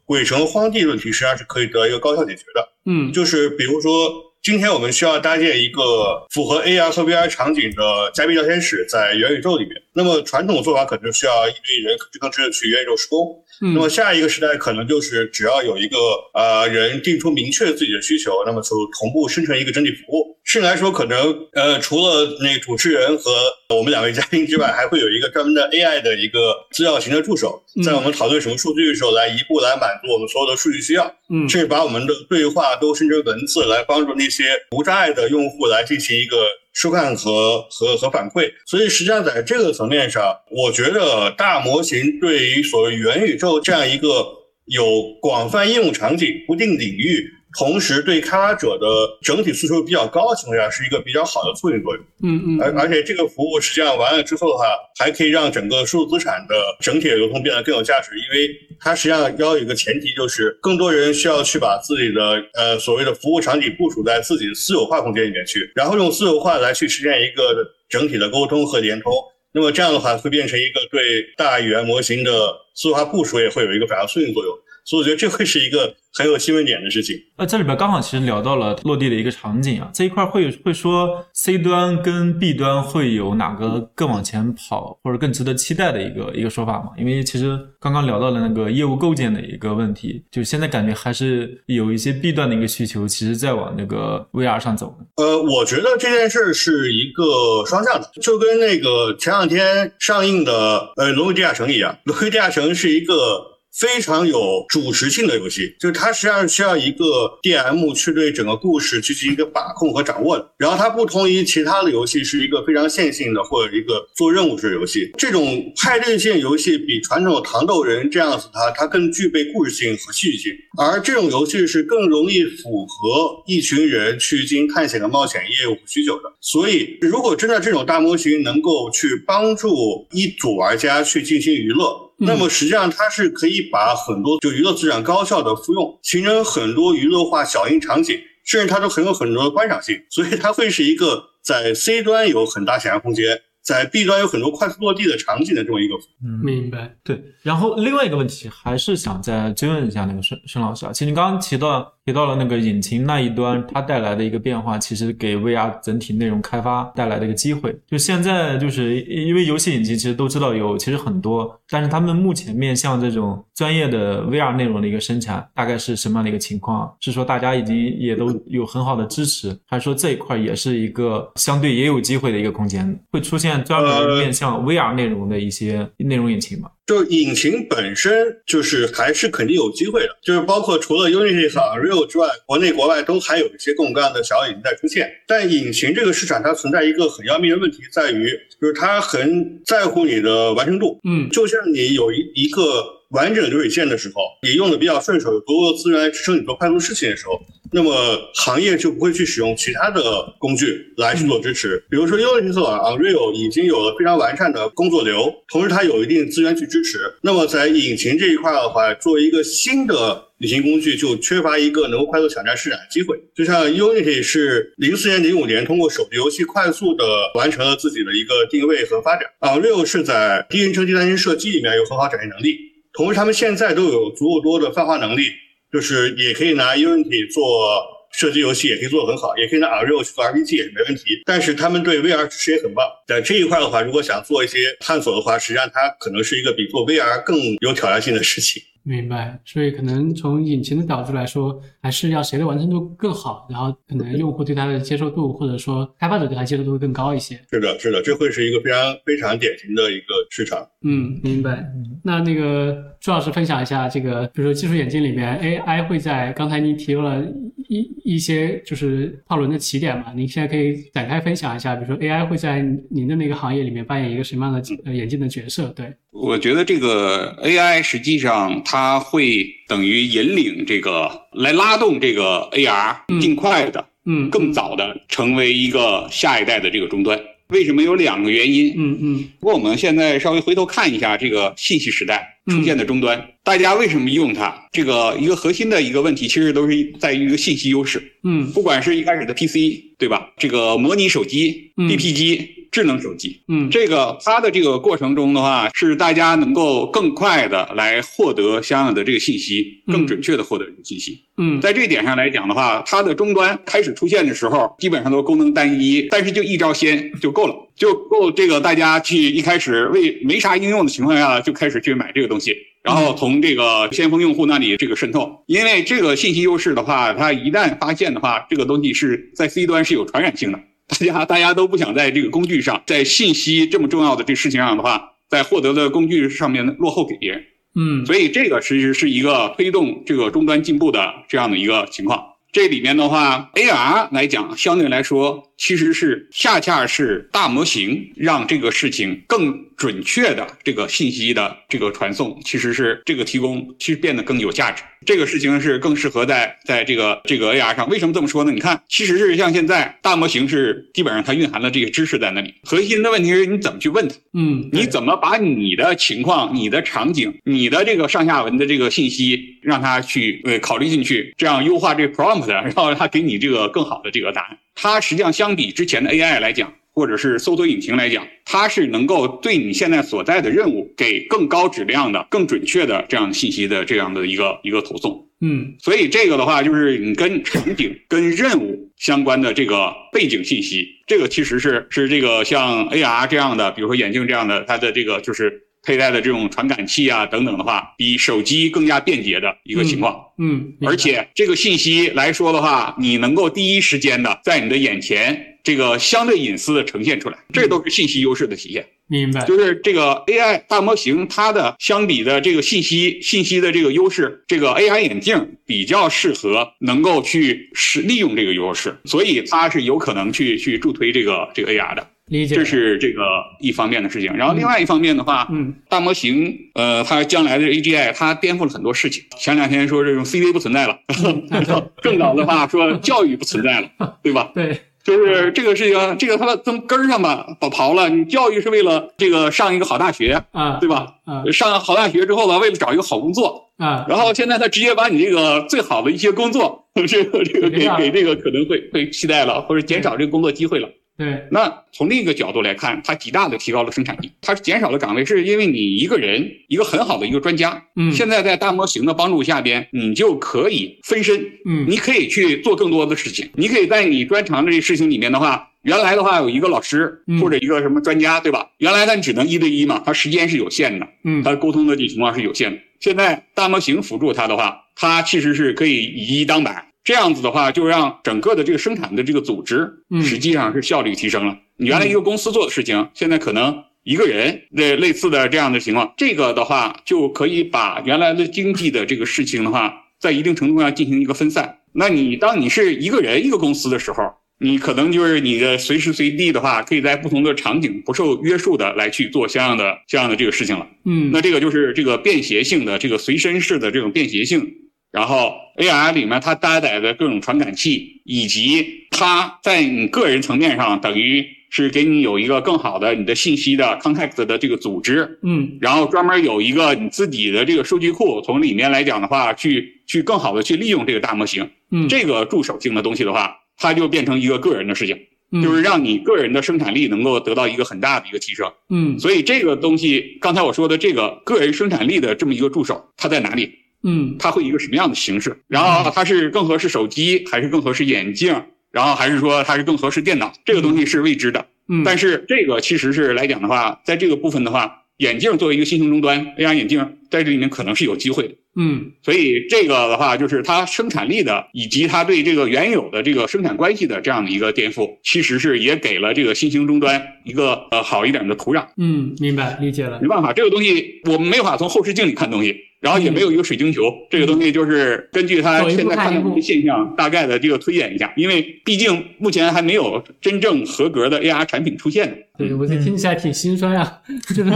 [0.07, 2.69] 鬼城荒地问题，实际上是可以得到一个高效解决的。
[2.87, 4.28] 嗯，就是比如说。
[4.41, 9.75] 今天我们需要搭建一个符合 AR 和 VR 场景的加密聊天室，在元宇宙里面。
[9.93, 13.45] 那么传统做法可能需要一堆人吭哧吭哧的去元宇宙施工。
[13.61, 15.99] 那么下一个时代可能就是只要有一个
[16.33, 20.38] 呃人定出明确自己的需求，那么就同步生成一个整体服务。
[20.49, 23.31] 甚至来说，可能呃除了那主持人和
[23.69, 36.39] 我们两位嘉宾之外，还会有一个专门的 AI 的一个资料型的助手，在我们讨论什么数据的时候，来一步来满足我们所有的数据需要，嗯，甚至把我们的对话都生成文字，来帮助那些无障碍的用户来进行一个
[36.73, 38.51] 收看和和和反馈。
[38.65, 44.27] 所以实际上在这个层面上，我觉得大模型对于所谓元宇宙这样一个
[44.65, 47.35] 有广泛应用场景、不定领域。
[47.59, 48.87] 同时，对开发者的
[49.21, 52.05] 整体诉求比较高的情况下，是一个比较好的促进作用。
[52.23, 52.61] 嗯嗯。
[52.63, 54.65] 而而且这个服务实际上完了之后的话，
[54.97, 58.49] 还可以让整个数字资产的整体的流通变得更有价值，因为
[58.79, 69.13] 它实际上要有一个前提，就是更多人需要去把自己的呃所谓的服务场景部署在自己的私有化空间里面去，然后用私有化来去实现一个整体的沟通和联通。
[69.51, 74.55] 那么这样的话，会变成一个对大语言模型的私有化部署也会有一个反向促进作用。
[74.89, 77.15] 所以我觉得这会是一个很有新闻点的事情。
[77.37, 86.93] 呃，这里边刚好其实聊到了落地的一个场景啊，这一块会会说 C 端跟 B 端会有哪个更往前跑或者更值得期待的一个一个说法嘛？
[86.97, 94.97] 因为其实刚刚聊到了那个业务构建的一个问题，就现在感觉还是有一些 B 端的一个需求，其实在往那个 VR 上走。
[95.19, 103.58] 呃，我觉得这件事是一个双向的，就跟那个前两天上映的呃《龙与地下城》一样，《龙与地下城》是一个。
[103.73, 107.05] 非常有主持性的游戏，就是它实际上需要一个
[107.43, 110.51] DM 去对整个故事进行一个把控和掌握的。
[110.57, 115.11] 然后它不同于其他的游戏，是一个非常线性的或者一个做任务式游戏。
[115.17, 120.53] 这种派对性游戏比传统的糖豆人这样子，它它更具备故事性和戏剧性。
[120.77, 126.23] 而这种游戏是更容易符合一群人去进行探险和冒险业务需求的。
[126.41, 132.08] 所以，如果真的这种大模型能够去帮助一组玩家去进行娱乐。
[132.19, 143.41] 那么实际上它是可以把很多就娱乐资源高效的复用，形成很多娱乐化小型场景，甚至它都很有很多的观赏性，所以它会是一个在 C 端有很大想象空间。
[143.61, 145.95] 在 B 端有很多快速落地的场景的这么一个，
[146.25, 146.97] 嗯，明白。
[147.05, 157.79] 对，然后另外一个问题还是想再追问一下那个申申老师啊，其实你刚刚提到提到了那个引擎那一端它带来的一个变化，其实给 VR 整体内容开发带来的一个机会。
[157.87, 166.91] 就现在就是因为游戏引擎其实都知道有其实很多，但是他们目前面向这种专业的 VR 内容的一个生产，大概是什么样的一个情况？
[167.01, 173.63] 是说大家已经也都有很好的支持，还是说这一块也是一个相对也有机会的一个空间，会出现？
[173.65, 185.07] 专门面向 VR 内容的一些内容引擎吗，就引擎本身就是还是肯定有机会的，就是包括除了 Unity 和 Unreal 之外，国内国外都还有一些各种各样的小引擎在出现。
[185.27, 190.99] 但引擎这个市场它存在一个很要命的问题，在于就是它很在乎你的完成度。
[191.05, 192.63] 嗯，就像你有一一个
[193.11, 197.39] 完整的流水线的时候，你用的比较顺手，有足够的资源来支撑你做快速事情的时候。
[197.73, 197.93] 那么
[198.35, 200.01] 行业就不会去使用其他的
[200.39, 206.99] 工具来去做支持，比如说 Unity 和 Unreal 已经有了非常完善的工作流，同时它有一定资源去支持。
[207.23, 213.19] 那么在引擎这一块的话，作为一个新的引擎工具，就缺乏一个能够快速抢占市场的机会。
[213.35, 217.05] 就像 Unity 是零四年、零五年通过手机游戏快速的
[217.35, 222.57] 完成了自己的一个定位和发展啊，Real 是在第一人称、第三人称射击里面有很好展现能力，
[222.93, 225.25] 同时他们现在都有足够多的泛化能力。
[225.73, 231.05] 就是也可以拿 Unity 做射击游戏，也可以做得很好，也可以拿 Unreal 去做 RPG 也是没问题。
[231.25, 232.87] 但是他们对 VR 支持也很棒。
[233.07, 238.63] 在这一块的话，如果想做一些探索的话，实际上它可能是一个比做 VR 更有挑战性的事情。
[238.85, 247.39] 明白，所以可能从引擎的角度来说，还是要谁的完成度更好，然后可能用户对它的接受度，或者说开发者对它接受度会更高一些。
[247.51, 250.67] 是的，是的，这会是一个非常非常典型的一个市场。
[250.83, 251.63] 嗯，明白。
[252.03, 257.25] 那那个朱老师分享一下，这个比如说技术眼镜里面 AI 会在刚才您提了
[257.67, 265.69] 一一些就是跨轮的起点嘛，您现在可以展开分享一下，比如说 AI 会在您的那个行业里面扮演一个什么样的呃眼镜的角色？
[265.69, 265.91] 对。
[266.11, 277.19] 我觉得这个 AI 实际上它会等于引领这个来拉动这个 AR 尽快的，嗯，更早的成为一个下一代的这个终端。
[277.49, 278.75] 为什么有两个原因？
[278.77, 279.25] 嗯嗯。
[279.41, 284.55] 不过我们现在稍微回头看一下这个信息时代出现的终端，大家为什么用它？
[284.71, 288.13] 这个一个核心的一个问题，其实都是在于一个信息优势。
[288.23, 290.31] 嗯，不管是一开始的 PC，对吧？
[290.37, 292.58] 这个模拟手机、BP 机。
[292.71, 301.25] 智能手机，嗯，这个它的这个过程中的话，是大家能够更快的来获得相应的这个信息，更准确的获得信息。
[301.37, 315.43] 嗯，在这一点上来讲的话，它的终端开始出现的时候，基本上都功能单一，但是就一招鲜就够了，就够这个大家去一开始为没啥应用的情况下就开始去买这个东西，然后从这个先锋用户那里这个渗透。
[315.47, 320.59] 因为这个信息优势的话，它一旦发现的话，这个东西是在 C 端是有传染性的。
[320.89, 327.45] 大家大家都不想在这个工具上，在信息这么重要的这事情上的话，在获得的工具上面落后给别人。
[327.75, 332.25] 嗯，所以这个其实是一个推动这个终端进步的这样的一个情况。
[332.51, 344.83] 这里面的话，AR 来讲，相对来说，其实是恰恰是大模型让这个事情更准确的这个信息的这个传送，其实是这个提供，其实变得更有价值。
[345.07, 347.89] 这个事情是更适合在在这个这个 AR 上。
[347.89, 348.51] 为什么这么说呢？
[348.51, 354.17] 你看，其实是像现在大模型是基本上它蕴含了这个知识在那里，核心的问题是你怎么去问它。
[354.35, 364.59] 嗯，你怎么把你的情况、你的场景、你的这个上下文的这个信息，让它去呃考虑进去，这样优化这个 prompt，然后它给你这个更好的这个答案。
[364.75, 375.25] 它实际上相比之前的 AI 来讲，或者是搜索引擎来讲，它是能够对你现在所在的任务给更高质量的、更准确的这样信息的这样的一个一个投送。
[375.41, 390.15] 嗯，所以这个的话，就是你跟场景、 跟任务相关的这个背景信息，这个其实是是这个像 AR 这样的，比如说眼镜这样的，它的这个就是佩戴的这种传感器啊等等的话，比手机更加便捷的一个情况。
[390.37, 398.85] 嗯，而且这个信息来说的话，你能够第一时间的在你的眼前，这个相对隐私的呈现出来，这都是信息优势的体现。
[399.07, 412.07] 明白，就是这个 AI 大模型，它的相比的这个信息信息的这个优势，这个 AI 眼镜比较适合能够去使利用这个优势，所以它是有可能去去助推这个这个 AR 的。
[412.29, 413.23] 理解，这是这个
[413.61, 414.35] 一方面的事情。
[414.37, 419.23] 然后另外一方面的话，嗯，大模型，呃，它将来的 AGI 它颠覆了很多事情。
[419.39, 420.99] 前两天说这种 CV 不存在了，
[422.03, 423.89] 更早的话说教育不存在了，
[424.23, 424.51] 对吧？
[424.55, 424.81] 对。
[425.05, 428.11] 就是这个事情，这个它从根儿上吧，把刨了。
[428.11, 431.15] 你教育是为了这个上一个好大学啊，对吧？
[431.25, 440.87] 啊，上好大学之后吧，为了找一个好工作啊，然后现在他直接把你这个最好的一些工作， 这个这个给给这个可能会会替代了，或者减少这个工作机会了。
[441.19, 444.31] 对，那从另一个角度来看，它极大的提高了生产力。
[444.41, 453.51] 它减少了岗位，是因为你一个人一个很好的一个专家，嗯，现在在大模型的帮助下边，你就可以分身，嗯，你可以去做更多的事情。
[453.55, 458.71] 你可以在你专长的这事情里面的话，原来的话有一个老师或者一个什么专家，对吧？
[458.79, 462.79] 原来他只能一对一嘛，他时间是有限的，嗯，他沟通的这情况是有限的。
[463.01, 466.88] 现在大模型辅助他的话，他其实是可以以一当百。
[467.09, 469.91] 这样子的话，就让整个的这个生产的这个组织，
[470.23, 471.57] 实际上是效率提升了。
[471.79, 479.91] 你原来一个公司做的事情，现在可能一个人的类似的这样的情况，这个的话就可以把原来的经济的这个事情的话，
[480.21, 481.79] 在一定程度上进行一个分散。
[481.95, 484.31] 那你当你是一个人一个公司的时候，
[484.61, 490.87] 你可能就是你的随时随地的话，可以在不同的场景不受约束的来去做相应的这样的这个事情了。
[491.07, 494.75] 嗯，那这个就是这个便携性的这个随身式的这种便携性。
[495.11, 515.19] 然后 AR 里面它搭载的各种传感器，以及它在你个人层面上，等于是给你有一个更好的你的信息的 context 的这个组织，嗯，然后专门有一个你自己的这个数据库，从里面来讲的话，去去更好的去利用这个大模型，嗯，这个助手性的东西的话，它就变成一个个人的事情，
[515.63, 523.71] 就是让你个人的生产力能够得到一个很大的一个提升，嗯，所以这个东西刚才我说的这个个人生产力的这么一个助手，它在哪里？
[524.03, 525.61] 嗯，它会以一个什么样的形式？
[525.67, 528.65] 然后它是更合适手机，还是更合适眼镜？
[528.91, 530.53] 然后还是说它是更合适电脑？
[530.65, 531.67] 这个东西是未知的。
[531.89, 538.55] 嗯，但是这个其实是来讲的话，在这个部分的话，眼镜作为一个新型终端，AR 眼镜在这里面可能是有机会的。
[538.77, 548.87] 嗯，所以这个的话，就是它生产力的，以及它对这个原有的这个生产关系的这样的一个颠覆，其实是也给了这个新型终端一个呃好一点的土壤。
[548.97, 550.21] 嗯，明白，理解了。
[550.23, 552.77] 没办法，这个东西我们没法从后视镜里看东西。
[553.01, 558.33] 然后也没有一个水晶球，这个东西就是根据它现在看到的现象，大概的这个推演一下。
[558.37, 562.47] 因为毕竟目前还没有真正合格的 AR 产品出现。
[562.59, 564.19] 对，我这听起来挺心酸啊，
[564.53, 564.73] 就是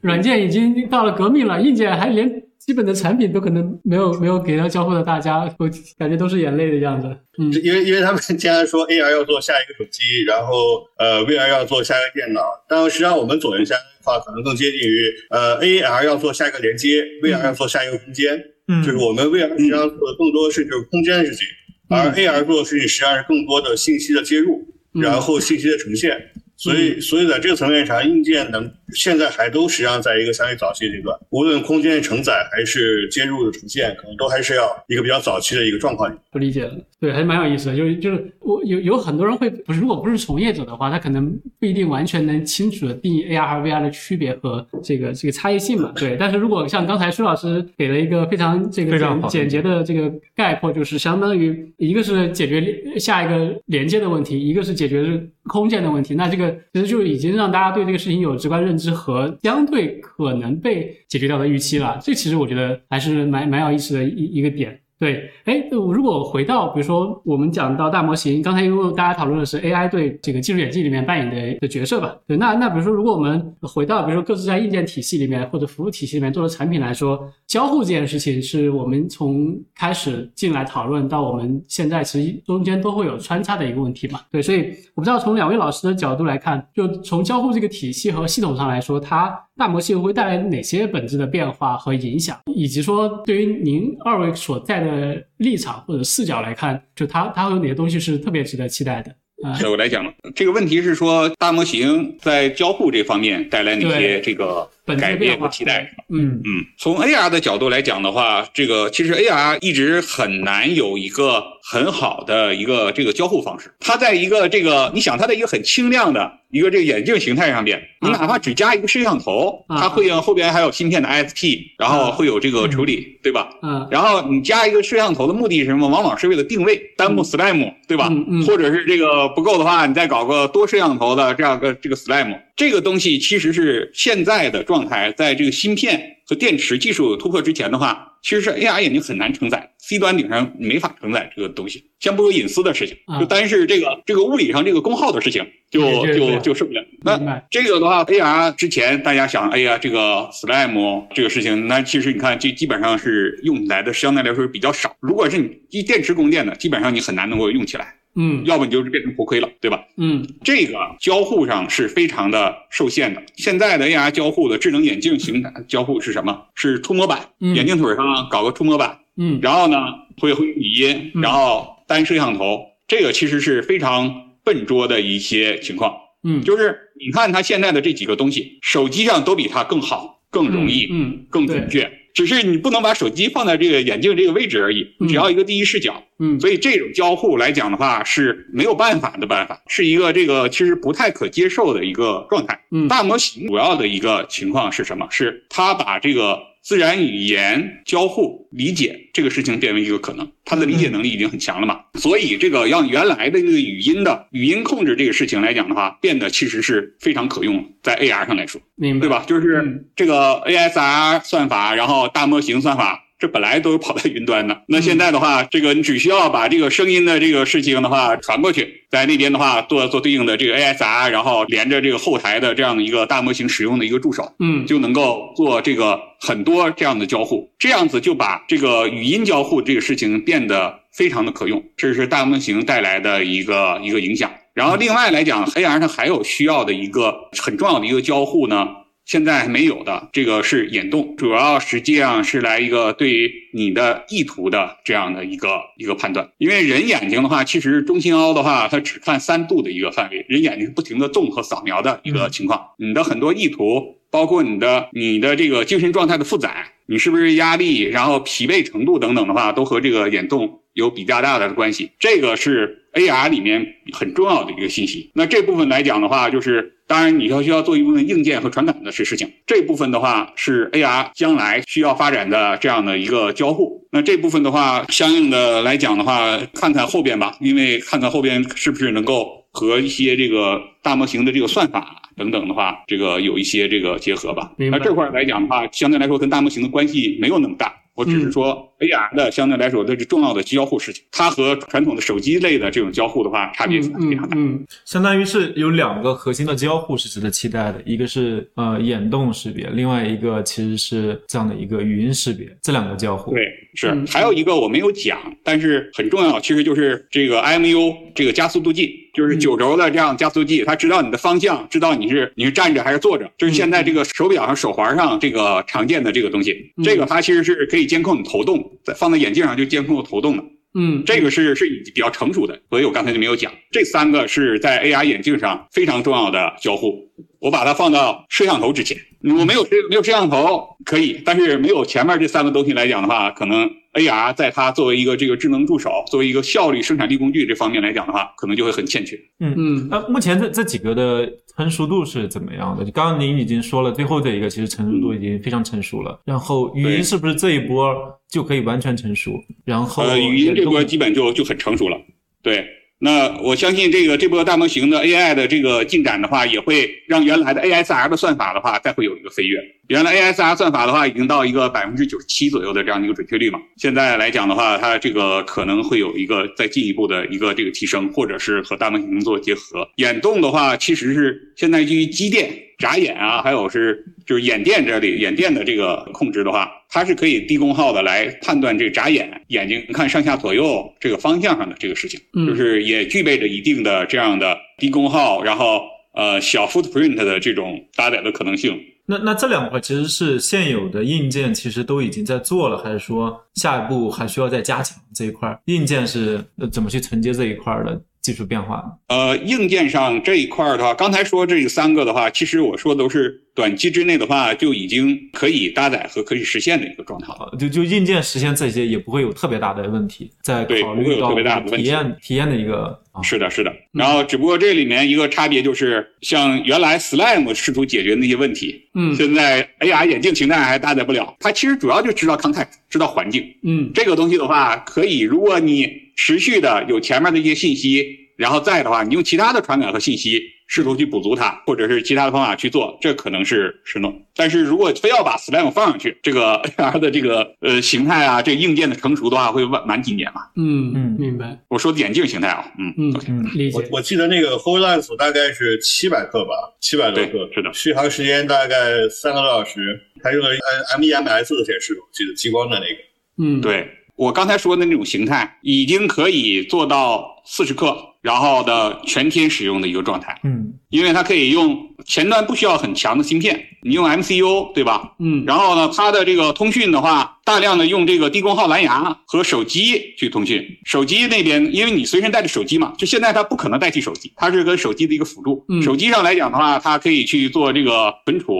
[0.00, 7.06] 软件已经到了革命了，硬件还连基本的产品都可能没有没有给到交付的大家，我感觉都是眼泪的样子。
[7.38, 10.54] 嗯，因为因为他们 经常说 AR 要做下一个手机，然后
[10.98, 18.42] 呃 VR 要做下一个电脑，但实际上我们左右下的话，可能更接近于呃 AR 要做下一个连接，VR 要做下一个空间。
[18.66, 21.46] 嗯，就是我们 VR 实际上做的更多是就是空间的事情，
[21.90, 26.30] 而 AR 做的事情实际上是更多的信息的接入，然后信息的呈现。
[26.64, 36.10] 所以，所以在这个层面上，硬件能现在还都实际上在一个相对早期阶段，无论空间的承载还是接入的呈现，可能都还是要一个比较早期的一个状况。
[36.32, 36.74] 不理解了，
[37.04, 37.76] 对，还是蛮有意思的。
[37.76, 41.30] 就是就是我有有很多人会不是，如果不是从业者的话，他可能
[41.60, 45.92] 不一定完全能清楚的定义 AR 和 VR 的区别和这个这个差异性嘛。
[45.94, 61.98] 对，但是如果像刚才舒老师给了一个非常这个简简洁的这个概括，就是相当于一个是解决下一个连接的问题，一个是解决空间的问题，那这个其实就已经让大家对这个事情有直观认知和相对可能被解决掉的预期了。
[62.02, 64.80] 这其实我觉得还是蛮蛮有意思的一一个点。
[65.04, 72.16] 对，哎，如果回到比如说我们讲到大模型，刚才因为大家讨论的是 AI 对这个技术演进里面扮演的的角色吧？
[72.26, 84.20] 对，那那比如说如果我们回到比如说各自在硬件体系里面或者服务体系里面做的产品来说，交互这件事情是我们从开始进来讨论到我们现在其实中间都会有穿插的一个问题嘛？
[84.30, 89.38] 对，所以我不知道从两位老师的角度来看，就从交互这个体系和系统上来说，它。
[89.56, 92.36] 大模型会带来哪些本质的变化和影响？
[92.54, 99.14] 以及说，对于您二位所在的立场或者视角来看，就它它有哪些东西是特别值得期待的？
[99.60, 105.90] 对我来讲，这个问题是说，大模型在交互这方面带来哪些这个改变和期待？
[106.10, 113.74] 嗯嗯，从 AR 的角度来讲的话，这个其实 AR 一直很难有一个很好的一个这个交互方式。
[113.80, 116.30] 它在一个这个，你想它在一个很轻量的。
[116.50, 123.48] 一个这个眼镜形态上边，你哪怕只加一个摄像头，它会用后边还有芯片的 ISP，然后会有这个处理，对吧？
[123.60, 123.88] 嗯。
[123.90, 125.88] 然后你加一个摄像头的目的是什么？
[125.88, 128.06] 往往是为了定位，单目 SLAM，对吧？
[128.08, 128.46] 嗯嗯。
[128.46, 132.38] 或者是这个不够的话，你再搞个多摄像头的这样个这个 SLAM。
[132.56, 141.84] 这个东西其实是现在的状态，在这个芯片和电池技术突破之前的话，其实是 AR 眼镜很难承载，C 端顶上没法承载这个东西。
[141.98, 146.84] 先不说隐私的事情，就单是这个这个物理上这个功耗的事情，就就就受不了。
[147.02, 154.94] 那这个的话，AR 之前大家想，哎呀，这个 SLAM 这个事情，那其实你看，这基本上是用起来的相对来说比较少。
[155.00, 157.96] 如果是你一电池供电的，基本上你很难能够用起来。
[158.16, 159.84] 嗯，要不你就是变成头盔了，对吧？
[159.96, 163.22] 嗯，这个交互上是非常的受限的。
[163.36, 166.46] 现在的 AR 交互的智能眼镜型交互是什么？
[166.54, 169.76] 是触摸板，眼镜腿上搞个触摸板，嗯，然后呢
[170.18, 175.94] 会会语音，然后单摄像头，这个其实是非常笨拙的一些情况。
[176.22, 181.90] 嗯，就是你看它现在的这几个东西，手机上都比它更好、更容易、嗯，更准确。
[182.14, 186.02] 只是你不能把手机放在这个眼镜这个位置而已，只要一个第一视角。
[186.18, 192.58] 嗯，所以这种交互来讲的话是没有办法的办法，是一个这个其实不太可接受的一个状态。
[192.70, 195.06] 嗯，大模型主要的一个情况是什么？
[195.10, 196.38] 是它把这个。
[196.64, 209.24] 自然语言交互理解这个事情变为一个可能，它的理解能力已经很强了嘛，所以这个让原来的那个语音的语音控制这个事情来讲的话，变得其实是非常可用，在 AR 上来说，明白对吧？
[209.26, 213.03] 就是这个 ASR 算法，然后大模型算法。
[213.24, 234.30] 这本来都是跑在云端的，那现在的话，这个你只需要把这个声音的这个事情的话传过去，在那边的话做做对应的这个 ASR，然后连着这个后台的这样的一个大模型使用的一个助手，嗯，就能够做这个很多这样的交互，这样子就把这个语音交互这个事情变得非常的可用，这是大模型带来的一个一个影响。
[234.52, 238.68] 然后另外来讲，AR 它还有需要的一个很重要的一个交互呢。
[239.04, 246.30] 现在还没有的，这个是眼动，主要实际上是来一个对于你的意图的这样的一个一个判断。
[246.38, 252.70] 因为人眼睛的话，其实中心凹的话，它只看三度的一个范围，人眼睛是不停的动和扫描的一个情况。
[252.78, 261.90] 你的很多意图，包括你的你的这个精神状态的负载，你是不是压力，然后疲惫程度等等的话，都和这个眼动有比较大的关系。
[261.98, 265.10] 这个是 AR 里面很重要的一个信息。
[265.14, 266.72] 那这部分来讲的话，就是。
[266.86, 273.88] 当然，你要需要做一部分硬件和传感的事事情，这部分的话是 AR 将来需要发展的这样的一个交互。
[273.90, 284.52] 那这部分的话，相应的来讲的话，看看后边吧，因为看看后边是不是能够和一些这个大模型的这个算法等等的话，这个有一些这个结合吧。
[284.58, 287.74] 那这块来讲的话，相对来说跟大模型的关系没有那么大。
[287.94, 294.36] 我只是说，AR 的相对来说它是重要的交互事情，它和传统的手机类的这种交互的话，差别非常大。
[294.36, 303.32] 嗯，相当于是有两个核心的交互是值得期待的，一个是呃眼动识别，另外一个其实是这样的一个语音识别，这两个交互。
[303.32, 309.02] 对，是还有一个我没有讲，但是很重要，其实就是这个 IMU 这个加速度计。
[309.14, 320.44] 就是九轴的这样加速计，它知道你的方向，知道你是你是站着还是坐着，就是现在这个手表上手环上这个常见的这个东西，这个它其实是可以监控你头动，在放在眼镜上就监控头动的。
[320.76, 321.64] 嗯，这个是是
[321.94, 323.52] 比较成熟的，所以我刚才就没有讲。
[323.70, 327.08] 这三个是在 AR 眼镜上非常重要的交互。
[327.38, 328.98] 我把它放到摄像头之前。
[329.38, 339.16] 我没有摄没有摄像头可以，但是没有前面这三个东西来讲的话，可能 AR 在它作为一个这个智能助手，作为一个效率生产力工具这方面来讲的话，可能就会很欠缺。
[339.40, 339.88] 嗯嗯。
[339.90, 342.84] 那目前这这几个的成熟度是怎么样的？
[342.90, 346.20] 刚刚您已经说了，最后这一个其实成熟度已经非常成熟了。
[346.26, 347.94] 然后语音是不是这一波
[348.28, 349.32] 就可以完全成熟？
[349.64, 351.96] 然后呃，语音这波基本就就很成熟了。
[352.42, 352.66] 对。
[353.04, 359.58] 那我相信这个这波大模型的 AI 的这个进展的话，也会让原来的 ASR 的算法的话再会有一个飞跃。
[359.88, 369.86] 原来 ASR 算法的话已经到一个百分之九十七左右的这样的一个准确率嘛，现在来讲的话，它这个可能会有一个再进一步的一个这个提升，或者是和大模型做结合。
[369.96, 372.50] 眼动的话，其实是现在基于机电。
[372.76, 385.82] 眨眼啊，还有是就是眼电这里眼电的这个控制的话，它是可以低功耗的来判断这个眨眼眼睛看上下左右这个方向上的这个事情，就是也具备着一定的这样的低功耗，然后
[386.14, 388.78] 呃小 footprint 的这种搭载的可能性。
[389.06, 395.58] 那那这两块其实是现有的硬件其实都已经在做了，还是说下一步还需要再加强这一块？
[395.64, 398.00] 硬件是怎么去承接这一块的？
[398.24, 407.56] 技术变化，呃，硬件上这一块的话，刚才说这三个的话，其实我说都是短期之内的话就已经可以搭载和可以实现的一个状态了。
[407.58, 413.00] 就就硬件实现这些也不会有特别大的问题，在考虑到体验体验的一个。
[413.22, 413.72] 是的，是的。
[413.92, 421.36] 然后只不过这里面一个差别就是，像原来 Slime 试图解决那些问题，嗯，现在 AR 眼镜形态还搭载不了。
[421.38, 426.02] 它其实主要就知道 context，知道环境，嗯，这个东西的话，可以如果你。
[426.16, 434.26] 持续的有前面的一些信息，然后再的话，你用其他的传感和信息试图去补足它，或者是其他的方法去做，这可能是是弄。
[434.34, 440.42] 但是如果非要把 Slime 放上去，这个 AR 的这个呃形态啊，这硬件的成熟的话，会晚晚几年嘛？
[440.56, 441.58] 嗯嗯，明白。
[441.68, 443.78] 我说的眼镜形态啊，嗯嗯嗯，理解。
[443.78, 450.50] 我我记得那个 Hololens 大概是七百克吧，七百多克，是的，续航时间大概三个多小时，还用了
[450.98, 452.96] MEMS 的显示，我记得激光的那个。
[453.36, 453.88] 嗯，对。
[454.16, 460.38] 我刚才说的那种形态，已经可以做到四十克，然后的全天使用的一个状态。
[460.44, 465.14] 嗯，因为它可以用前端不需要很强的芯片，你用 MCU 对吧？
[465.18, 470.64] 嗯，然后呢，它的这个通讯的话，大量的用这个低功耗蓝牙和手机去通讯。
[470.84, 475.64] 手机那边，因为你随身带着手机嘛，就现在它不可能代替手机，它是跟手机的一个辅助。
[475.82, 478.54] 手机上来讲的话，它可以去做这个存储，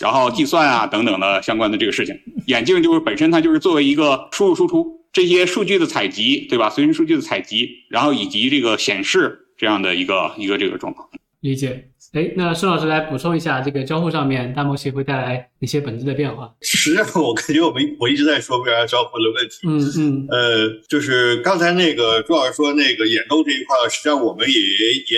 [0.00, 2.14] 然后计算啊等等的相关的这个事情。
[2.46, 4.96] 眼镜就是本身它就是作为一个输入输出。
[5.12, 6.68] 这些数据的采集，对吧？
[6.68, 11.08] 随身数据的采集，然后以及这个显示这样的一个一个这个状况，
[11.40, 11.88] 理解。
[12.16, 16.50] 哎，那孙老师来补充一下，这个交互上面大模型会带来哪些本质的变化？
[16.62, 19.58] 实际上，我感觉我们我一直在说 VR 交互的问题。
[19.64, 20.26] 嗯嗯。
[20.30, 24.54] 呃，就是刚才那个朱老师说那个眼动这一块，实际上我们也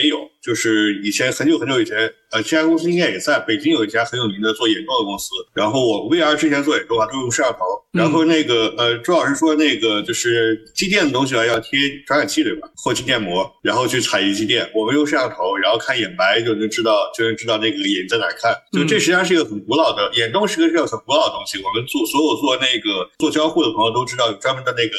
[0.01, 0.29] 也有。
[0.41, 5.31] 就是以前很久很久以前，呃，这家公司应该也在北京有一家很有名的做眼罩的公司。
[5.55, 7.59] 然后我 VR 之前做眼动啊，都用摄像头。
[7.93, 12.69] 然后那个呃，周老师说那个就是机电的东西啊，要贴传感器对吧？
[12.77, 14.71] 或筋电膜，然后去采集机电。
[14.75, 18.55] 我们用摄像头，然后看眼白就能知道，就能知道那个眼在哪看。
[18.73, 21.59] 就这实际上是一个很古老的眼动，是个很古老的东西。
[21.65, 24.97] 我们做所有做那个做交互的朋友都知道，有专门的那个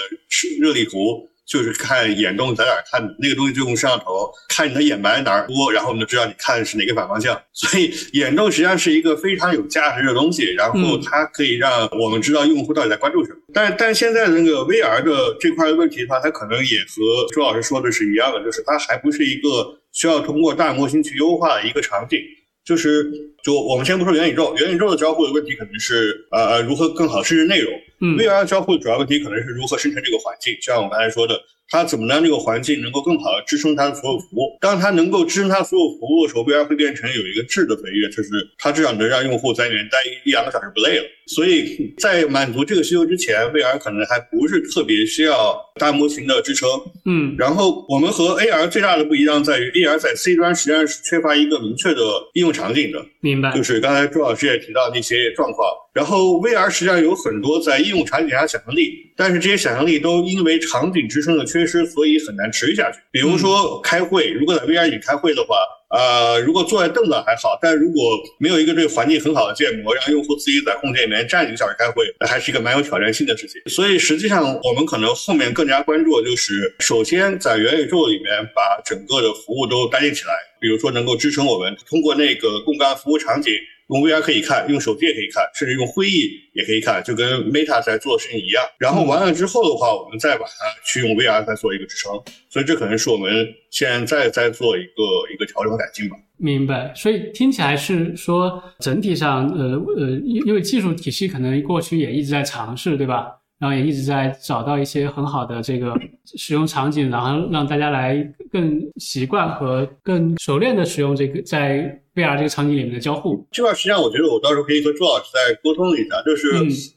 [0.59, 1.29] 热力图。
[1.49, 7.41] 就是看眼动在哪看，那个东西就用摄像头看你的眼白哪儿多，然后我们就知道你看的是哪个反方向。
[7.53, 13.37] 所以眼动实际上是一个非常有价值的东西，然后它可以让我们知道用户到底在关注什么。
[13.51, 19.49] 但但现在的那个 VR 的这块的问题的话，它可能也和周老师说的是一样的，就是它还不是一个
[19.91, 22.19] 需要通过大模型去优化的一个场景。
[22.63, 23.09] 就是
[23.43, 27.73] 就我们先不说元宇宙，元宇宙的交互的问题可能是呃如何更好生成内容。
[28.01, 31.39] 嗯，VR 交互的主要问题可能是如何生成这个环境，就像我刚才说的。
[31.71, 34.57] 它怎么让这个环境能够更好的支撑它的所有服务？
[34.59, 41.05] 当它能够支撑它所有服务的时候，VR 会变成有一个质的飞跃，就是它至少能让用户在里面待一两个小时不累了。
[41.27, 46.69] 所以在满足这个需求之前，VR 可能还不是特别需要大模型的支撑。
[47.05, 52.01] 嗯，然后我们和 AR 最大的不一样在于，AR 在 C 端实际上是缺乏一个明确的
[52.33, 53.03] 应用场景的。
[53.21, 53.51] 明白。
[53.55, 55.67] 就是刚才朱老师也提到那些状况。
[55.91, 62.99] 然后 VR 实际上有很多在应用场景下想象力，但是这些想象力都因为场景支撑的缺失，所以很难持续下去。
[63.11, 65.57] 比如说开会，如果在 VR 里开会的话，
[65.89, 73.59] 呃，如果坐在凳子还好，但如果没有一个对环境很好的建模，让用户自己在空间里面站一个小时开会，那还是一个蛮有挑战性的事情。
[73.65, 83.53] 所以实际上我们可能后面更加关注的就是，首先在元宇宙里面把整个的服务都搭建起来，比如说能够支撑我们通过那个共干服务场景。
[83.89, 88.63] 用 VR 可以看，用手机也可以看，甚至用会议也可以看，就跟 Meta 在做的事情一样。
[88.77, 90.51] 然后完了之后的话，我们再把它
[90.85, 92.13] 去用 VR 再做一个支撑。
[92.49, 96.15] 所以这可能是我们现在在做一个一个调整和改进吧。
[96.37, 96.93] 明白。
[96.95, 103.37] 所以听起来是说整体上，呃呃，因因为技术体系可能过去也一直在尝试，对吧？
[103.59, 105.93] 然后也一直在找到一些很好的这个
[106.37, 108.15] 使用场景，然后让大家来
[108.51, 111.99] 更习惯和更熟练的使用这个在。
[112.15, 116.47] VR 这个场景里面的交互，这块实际上我觉得我到时候可以和朱老师再沟通一下，就是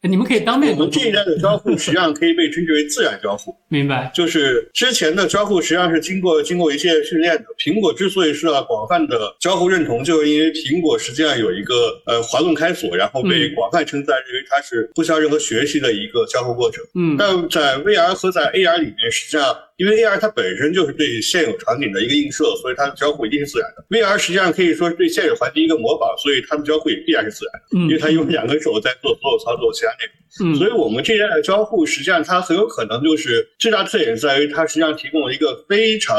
[0.03, 0.73] 你们可以当面。
[0.73, 3.55] 我们这一代的交互实际上可以被称之为自然交互。
[3.69, 4.11] 明白。
[4.15, 7.45] 就是之前的交互实际上是经过经过一些训练的。
[7.59, 16.83] 苹果之所以受到广泛的交互认同，就是因为苹果实际上有一个呃滑动开锁，然后被广泛称赞，认为它是不需要任何学习的一个交互过程。
[16.95, 17.17] 嗯。
[17.17, 19.57] 但在 VR 和在 AR 里面，实际上。
[19.79, 23.85] 因为 AR 它本身就是对现有场景的一个映射，所以它的交互一定是自然的。
[23.91, 27.87] VR 实际上可以说是对现有环境一个模仿，所以它的交互也必然是自然的。
[27.87, 30.55] 因为它用两个手在做所有操作，其他内容。
[30.57, 36.17] 所以我们这一代的交互实际上它很有可能就是最大特点在于它实际上提供了一个非常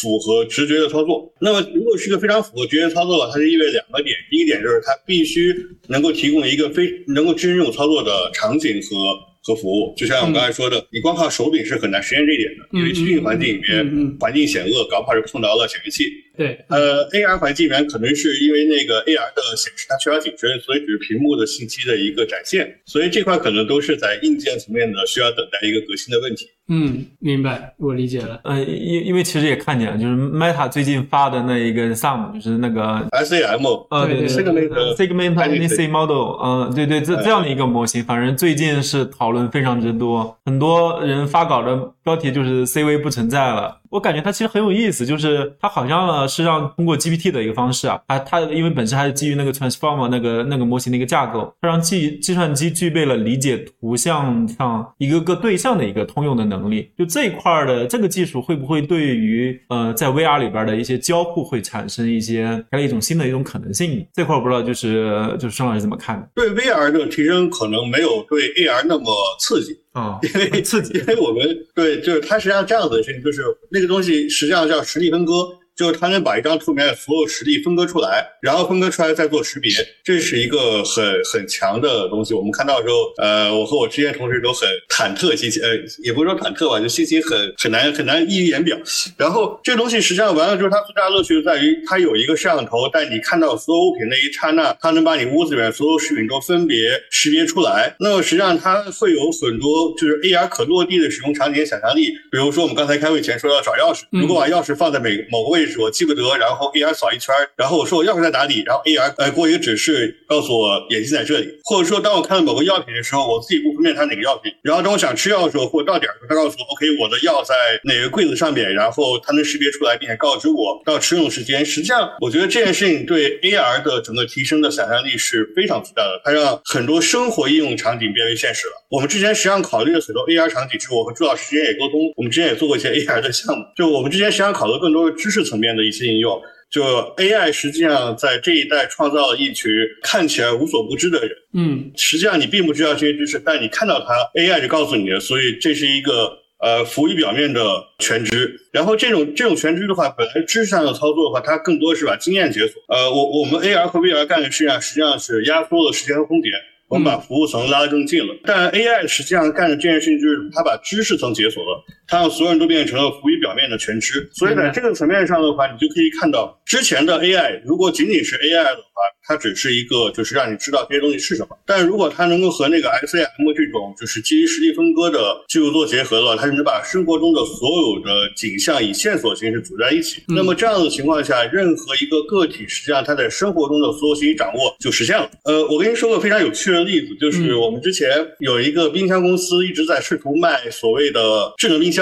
[0.00, 1.32] 符合直觉的操作。
[1.40, 5.54] 那么如果是一个非常符合直觉操作的话，它就意味着两个点：第一个点就是它必须
[5.88, 9.28] 能够提供一个非能够支撑这种操作的场景和。
[9.48, 16.04] 和服务，就像我刚才说的，你光靠手柄是很难实现这一点的，因为虚拟环境里面环境险恶，搞不好是碰到了显示器。
[16.36, 26.46] 对，呃，AR 环境里面可能是因为那个 AR 的显示它缺乏景深，所以只是屏幕的信息的一个展现，所以这块可能都是在硬件层面的需要等待一个革新的问题。
[26.68, 28.38] 嗯，明白，我理解了。
[28.44, 43.77] 呃，因因为其实也看见了，就是 Meta 最近发的那一个 SAM，就是那个 SAM，呃，对对，Segment Segment Anything Model，呃，对对，这这样的一个模型，反正最近是讨论非常之多，很多人发稿的标题就是 CV 不存在了。
[43.90, 56.90] 我感觉它其实很有意思，就是它好像呢是让通过 GPT 的一个方式啊，它它因为本身还是基于那个 Transformer 那个那个模型的一个架构，它让计计算机具备了理解图像上一个个对象的一个通用的能力。
[56.96, 64.06] 就这一块的这个技术会不会对于呃在 VR 里边的一些交互会产生一些开了一种新的一种可能性？
[64.12, 66.28] 这块我不知道，就是就是孙老师怎么看的？
[66.34, 69.06] 对 VR 的提升可能没有对 AR 那么
[69.40, 69.76] 刺激。
[69.98, 75.32] 啊，因为刺激，因为我们对，就是它实际上这样子的事情，就是那个东西实际上叫实力分割。
[75.78, 79.70] 就是它能把一张图里面的所有实例分割出来，然后分割出来再做识别，
[80.02, 82.34] 这是一个很很强的东西。
[82.34, 85.68] 我们看到的时候，呃，我和我之前同事都很忐忑，心情呃，
[86.02, 88.76] 也不是说忐忑吧，就心情很很难很难溢于言表。
[89.16, 97.94] 然后这东西实际上完了之后，它最大的乐趣就在于它有一个摄像头，在你看到所有物品那一刹那，它能把你屋子里面所有饰品都分别识别出来。
[98.00, 105.67] 那么实际上它会有很多就是 AR 可落地的使用场景想象力，比如说我们刚才开会前说要找钥匙，如果把钥匙放在每某个位置。
[105.76, 111.48] 我记不得，然后 AR 扫一圈，然后我说我钥匙在哪里，然后 AR 呃给我一个指示，告诉我眼睛在这里。
[111.64, 117.54] 或者说，当我看到某个药品的时候，我自己不分辨它哪个药品，然后当我想吃药的时候，或到点儿，他告诉我 OK，我的药在
[117.84, 121.64] 哪个柜子上面，然后它能识别出来，并且告知我到吃用时间。
[121.64, 128.72] 实际上，我觉得这件事情对 AR 的整个提升的想象力是非常巨大的，它让很多生活应用场景变为现实了。
[128.88, 135.57] 我们之前实际上考虑的许多 AR 场景，是我和朱老师之间也沟通，我们之前也做过一些 AR 的项目，就我们之前实际上考虑更多的知识层。
[135.58, 136.40] 面的一些应用，
[136.70, 136.82] 就
[137.16, 139.70] AI 实际上在这一代创造了一群
[140.02, 141.30] 看起来无所不知的人。
[141.54, 145.18] 嗯，实际上你并不知道这些知识，但你看到它，AI 就告诉你了。
[145.20, 147.60] 所以这是一个呃浮于表面的
[147.98, 148.60] 全知。
[148.72, 152.82] 然后这种这种全知的话，本来知识上的操作的话，它更多是把经验解锁。
[152.88, 156.52] 呃，我我们 AR 和 VR 干的事情实际上是压缩了时间和空间。
[156.88, 164.28] 我们把服务层拉得更近了，但 AI 实际上干的这件事情就是它把知识层解锁了，它让所有人都变成了浮于表面的全知。
[164.32, 171.56] 所以在这个层面上的话，你就可以看到之前的 AI 如果仅仅是 AI 的话，它只是一个就是让你知道这些东西是什么。
[171.64, 180.22] 但如果它能够和那个 XAM 这种就是基于实例分割的技术做结合的话，它就能把生活中的所有的景象以线索形式组在一起。
[180.26, 185.30] 那么这样的情况下，任何一个个体实际上它在生活中的所有信息掌握就实现了。
[185.44, 186.78] 呃，我跟您说个非常有趣的。
[186.88, 188.08] 例子就是我们之前
[188.38, 191.97] 有一个冰箱公司一直在试图卖所谓的智能冰箱，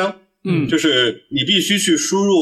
[0.49, 2.35] 嗯，就是你必须去输入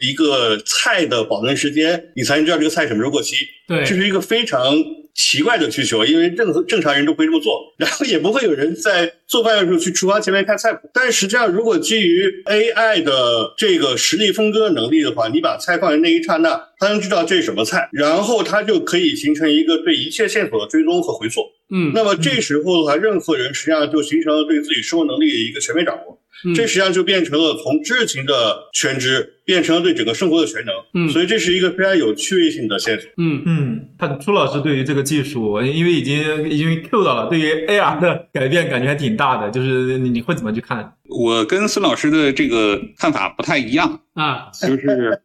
[0.00, 3.36] 一个菜的保存时间，你才能知道这个菜什么时候过期。
[3.68, 4.74] 对，这是一个非常
[5.14, 10.88] 奇怪的需求，因为任何正常人都不会这么做， 然后也不会有人在做饭的时候去厨房前面看菜谱。
[10.94, 21.42] 但是实际上，如果基于 AI 的这个实力分割能力的话，你把菜放在那一刹那，它能知道这是什么菜，然后它就可以形成一个对一切线索的追踪和回溯。
[21.72, 26.18] 嗯，那么这时候的话，任何人实际上就形成了对自己生活能力的一个全面掌握。
[26.54, 30.74] 这实际上就变成了从知识型的全知变成了对整个生活的全能。
[30.94, 33.10] 嗯，所以这是一个非常有趣味性的线索。
[33.18, 40.92] 嗯嗯，看朱老师对于这个技术，因为已经已经 Q 到了，对于 AR 的改变感觉还挺大的，就是你你会怎么去看？
[41.08, 45.20] 我跟孙老师的这个看法不太一样啊，就是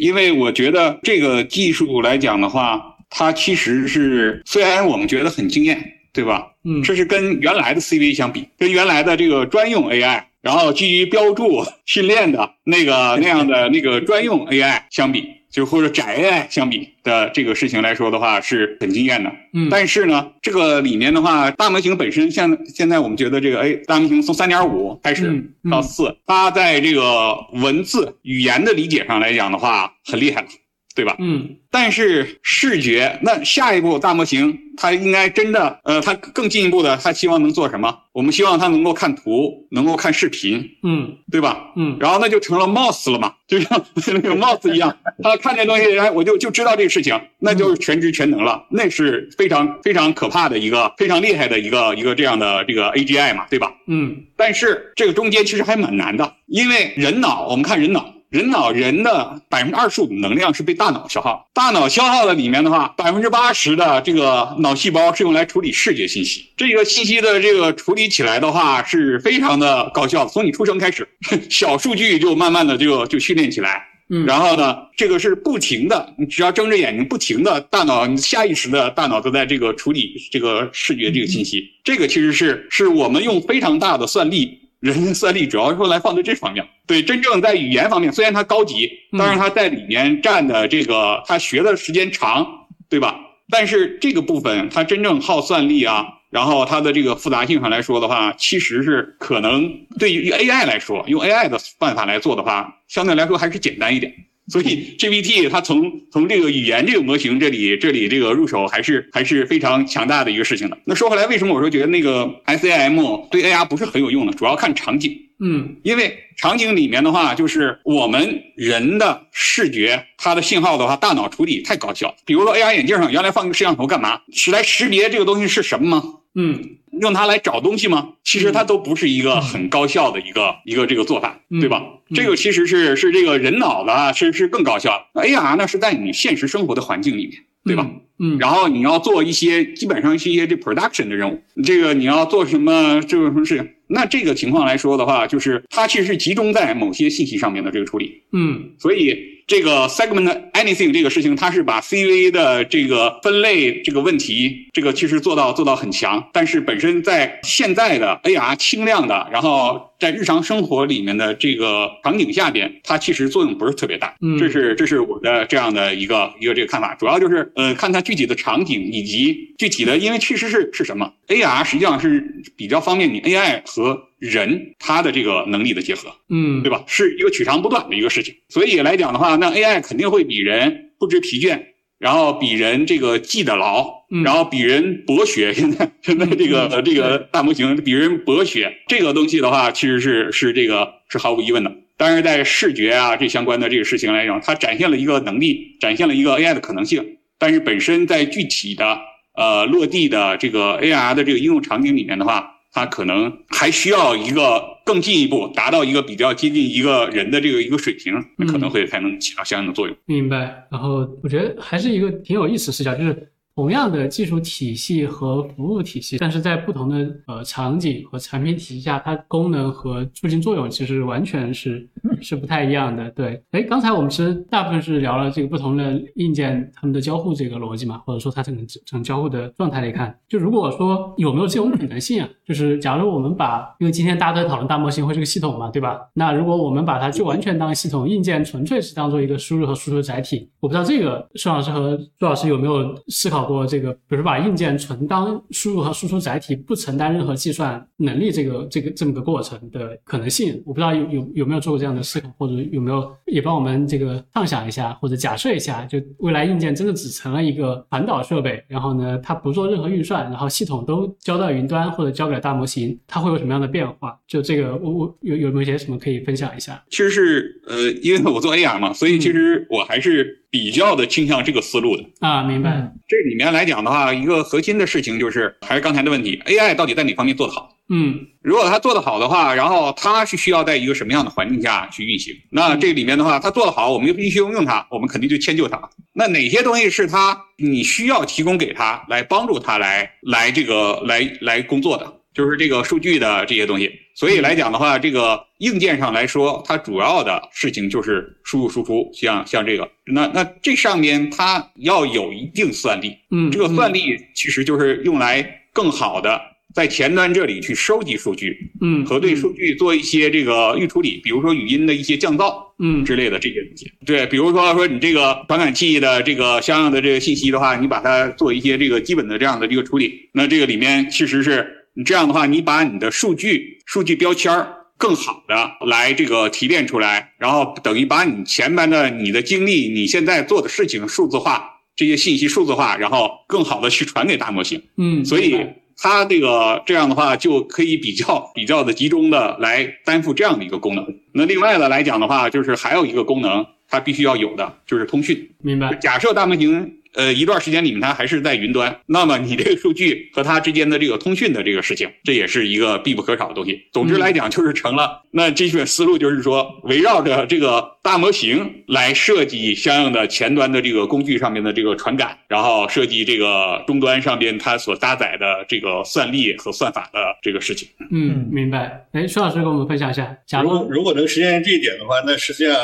[0.00, 2.80] 因为我觉得这个技术来讲的话，
[3.10, 5.92] 它其实是虽然我们觉得很惊艳。
[6.16, 6.52] 对吧？
[6.64, 19.30] 嗯，这是跟原来的 CV 相比，跟原来的这个专用 AI，然后基于标注训练的那个那样的那个专用 AI 相比，就或者窄 AI 相比的这个事情来说的话，是很惊艳的。
[19.52, 30.48] 嗯，但是呢，这个里面的话，大模型本身，像现在我们觉得这个，哎，大模型从三点五开始到四，它在这个文字语言的理解上来讲的话，很厉害了。
[30.96, 31.14] 对吧？
[31.20, 37.94] 嗯，但是视觉，那下一步大模型它应该真的，呃，它更进一步的，它希望能做什么？
[38.12, 41.70] 我们希望它能够看图，能够看视频，嗯，对吧？
[41.76, 53.74] 嗯，然后那就成了 mouse 了嘛， 就像那个 mouse 一样， 他看见东西，哎，我就就知道这个事情，那就是全知全能了，那是非常非常可怕的一个非常厉害的一个一个这样的这个 AGI 嘛，对吧？
[53.86, 58.15] 嗯，但是这个中间其实还蛮难的，因为人脑，我们看人脑。
[58.36, 66.44] 人脑人的百分之二十五的能量是被大脑消耗，大脑消耗的里面的话，百分之八十的这个脑细胞是用来处理视觉信息。
[66.54, 70.26] 这个信息的这个处理起来的话，是非常的高效。
[70.26, 71.08] 从你出生开始，
[71.48, 73.82] 小数据就慢慢的就就训练起来。
[74.10, 81.64] 嗯，然后呢，这个是不停的，你只要睁着眼睛，不停的大脑，你下意识的大脑都在这个处理这个视觉这个信息。
[81.82, 84.60] 这个其实是是我们用非常大的算力。
[84.86, 88.88] 人算力主要是用来放在这方面，对，真正在语言方面，虽然它高级，
[89.18, 92.46] 当然它在里面占的这个，它学的时间长，
[92.88, 93.18] 对吧？
[93.50, 99.68] 但是这个部分它真正耗算力啊，然后它的这个复杂性上来说的话，其实是可能
[99.98, 104.12] 对于 AI 来说，用 AI 的办法来做的话，相对来说还是简单一点。
[104.48, 110.78] 所以 GPT 它从从这个语言这个模型这里这里这个入手还是还是非常强大的一个事情的。
[110.84, 114.32] 那说回来，为什么我说觉得那个 SAM 对 AR 不是很有用呢？
[114.32, 115.22] 主要看场景。
[115.38, 122.14] 嗯，因为场景里面的话，就是我们人的视觉它的信号的话，大脑处理太高效。
[122.24, 124.20] 比如说 AR 眼镜上原来放个摄像头干嘛？
[124.32, 126.02] 是来识别这个东西是什么吗？
[126.38, 128.12] 嗯，用它来找东西吗？
[128.22, 131.82] 其实它都不是一个很高效的一个一个这个做法，对吧？
[132.14, 135.08] 这个其实是是这个人脑的，是是更高效。
[135.14, 137.90] AR 呢是在你现实生活的环境里面，对吧？
[138.18, 143.68] 嗯，然后你要做一些基本上是一些这 production 的任务，这个你要做什么这个什么事情？
[143.88, 148.22] 那这个情况来说的话，就是它其实是集中在某些信息上面的这个处理。
[148.32, 149.14] 嗯，所以
[149.46, 156.28] 这个 segment anything 这个事情，它是把 CV 的这个分类这个问题，这个其实做到做到很强。
[156.32, 164.16] 但是本身在现在的 AR 轻量的，然后在日常生活里面的这个场景下边，它其实作用不是特别大。
[164.20, 176.84] 嗯，这是这是我的这样的一个一个这个看法，主要就是呃看它具体的场景以及具体的，因为其实是是什么 AR 实际上是比较方便你 AI 和人他的这个能力的结合，嗯，对吧？
[176.86, 178.34] 是一个取长补短的一个事情。
[178.48, 181.60] 所以来讲的话，那 AI 肯定会比人不知疲倦，
[181.98, 185.52] 然后比人这个记得牢，然后比人博学。
[185.52, 191.72] 现在现在这个这个大模型比人博学，这个东西的话，其实是是这个是毫无疑问的。
[191.98, 197.16] 但是在视觉啊这相关的这个事情来讲，它展现了一个能力，展现了一个 AI 的可能性。
[197.38, 198.98] 但是本身在具体的
[199.34, 209.96] 呃落地的这个 AR 的这个应用场景里面的话，它可能还需要一个更进一步，达到一个比较接近一个人的这个一个水平，那可能会才能起到相应的作用。
[210.04, 210.66] 明白。
[210.70, 221.88] 然后我觉得还是一个挺有意思的视角，就是同样的技术体系和服务体系，但是在不同的呃场景和产品体系下，它功能和促进作用其实完全是
[222.20, 223.10] 是不太一样的。
[223.12, 232.28] 对，哎，刚才我们其实大部分是聊了这个不同的硬件它们的交互这个逻辑嘛，或者说它整个整交互的状态来看，就如果说有没有这种可能性啊？
[232.44, 235.98] 就是假如我们把，因为今天大家都在讨论大模型会是个系统嘛，对吧？
[236.12, 264.18] 那如果我们把它就完全当系统，硬件纯粹是当做一个输入和输出的载体，我不知道这个孙老师和朱老师有没有思考过这个，比如把硬件存当输入和输出载体，不承担任何计算能力这个这个这么个过程的可能性，我不知道有有有没有做过这样的思考，或者有没有也帮我们这个畅想一下，或者假设一下，就未来硬件真的只成了一个传导设备，然后呢，它不做任何运算，然后系统都交到云端或者交给大模型，它会有什么样的变化？
[264.26, 266.82] 就这个，我我有有没有一些什么可以分享一下？
[266.90, 272.42] 其实是呃，因为我做 AR 嘛，所以其实我还是比较的倾向这个思路的啊。
[272.42, 272.92] 明白。
[273.08, 277.72] 这里面来讲的话，一个核心的事情就是还是刚才的问题，AI 到底在哪方面做得好？
[277.88, 282.34] 嗯，如果它做得好的话，然后它是需要在一个什么样的环境下去运行？
[282.50, 285.80] 那这里面的话，它做得好，我们就必须用它，我们肯定就迁就它。
[286.12, 292.12] 那哪些东西是它你需要提供给它来帮助它来来这个来来工作的？
[292.36, 293.90] 就是这个数据的这些东西。
[294.14, 306.40] 所以来讲的话，这个硬件上来说，它主要的事情就是输入输出，像像这个，那那这上面它要有一定算力，嗯，这个算力其实就是用来更好的
[306.74, 313.92] 在前端这里去收集数据，嗯，和对数据做一些这个预处理，比如说语音的一些降噪，嗯之类的这些东西。
[314.06, 321.82] 对，比如说说你这个传感器的这个相应的这个信息的话，你把它做一些这个基本的这样的这个处理，那这个里面其实是。
[321.96, 334.82] 你这样的话，你把你的数据数据标签儿更好的来这个提炼出来，然后等于把你前面的你的经历、你现在做的事情数字化，这些信息数字化，然后更好的去传给大模型。
[334.98, 335.58] 嗯，所以
[335.96, 341.06] 它这个这样的话就可以比较比较的集中的来担负这样的一个功能。
[341.32, 345.50] 那另外的来讲的话，就是还有一个功能，它必须要有的就是通讯。
[345.62, 345.94] 明白。
[345.94, 346.92] 假设大模型。
[347.16, 353.80] 呃，一段时间里面它还是在云端，那么你这个数据和它之间的这个通讯的这个事情，这也是一个必不可少的东西。
[353.90, 355.22] 总之来讲，就是成了。
[355.30, 367.88] 那这个思路就是说，围绕着这个大模型来设计相应的前端的这个工具上面的这个传感，然后设计这个终端上边它所搭载的这个算力和算法的这个事情。
[368.10, 369.06] 嗯，明白。
[369.12, 372.76] 哎，徐老师跟我们分享一下，假如如果能实现这一点的话，那实际上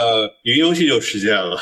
[0.45, 1.59] 云游戏就实现了。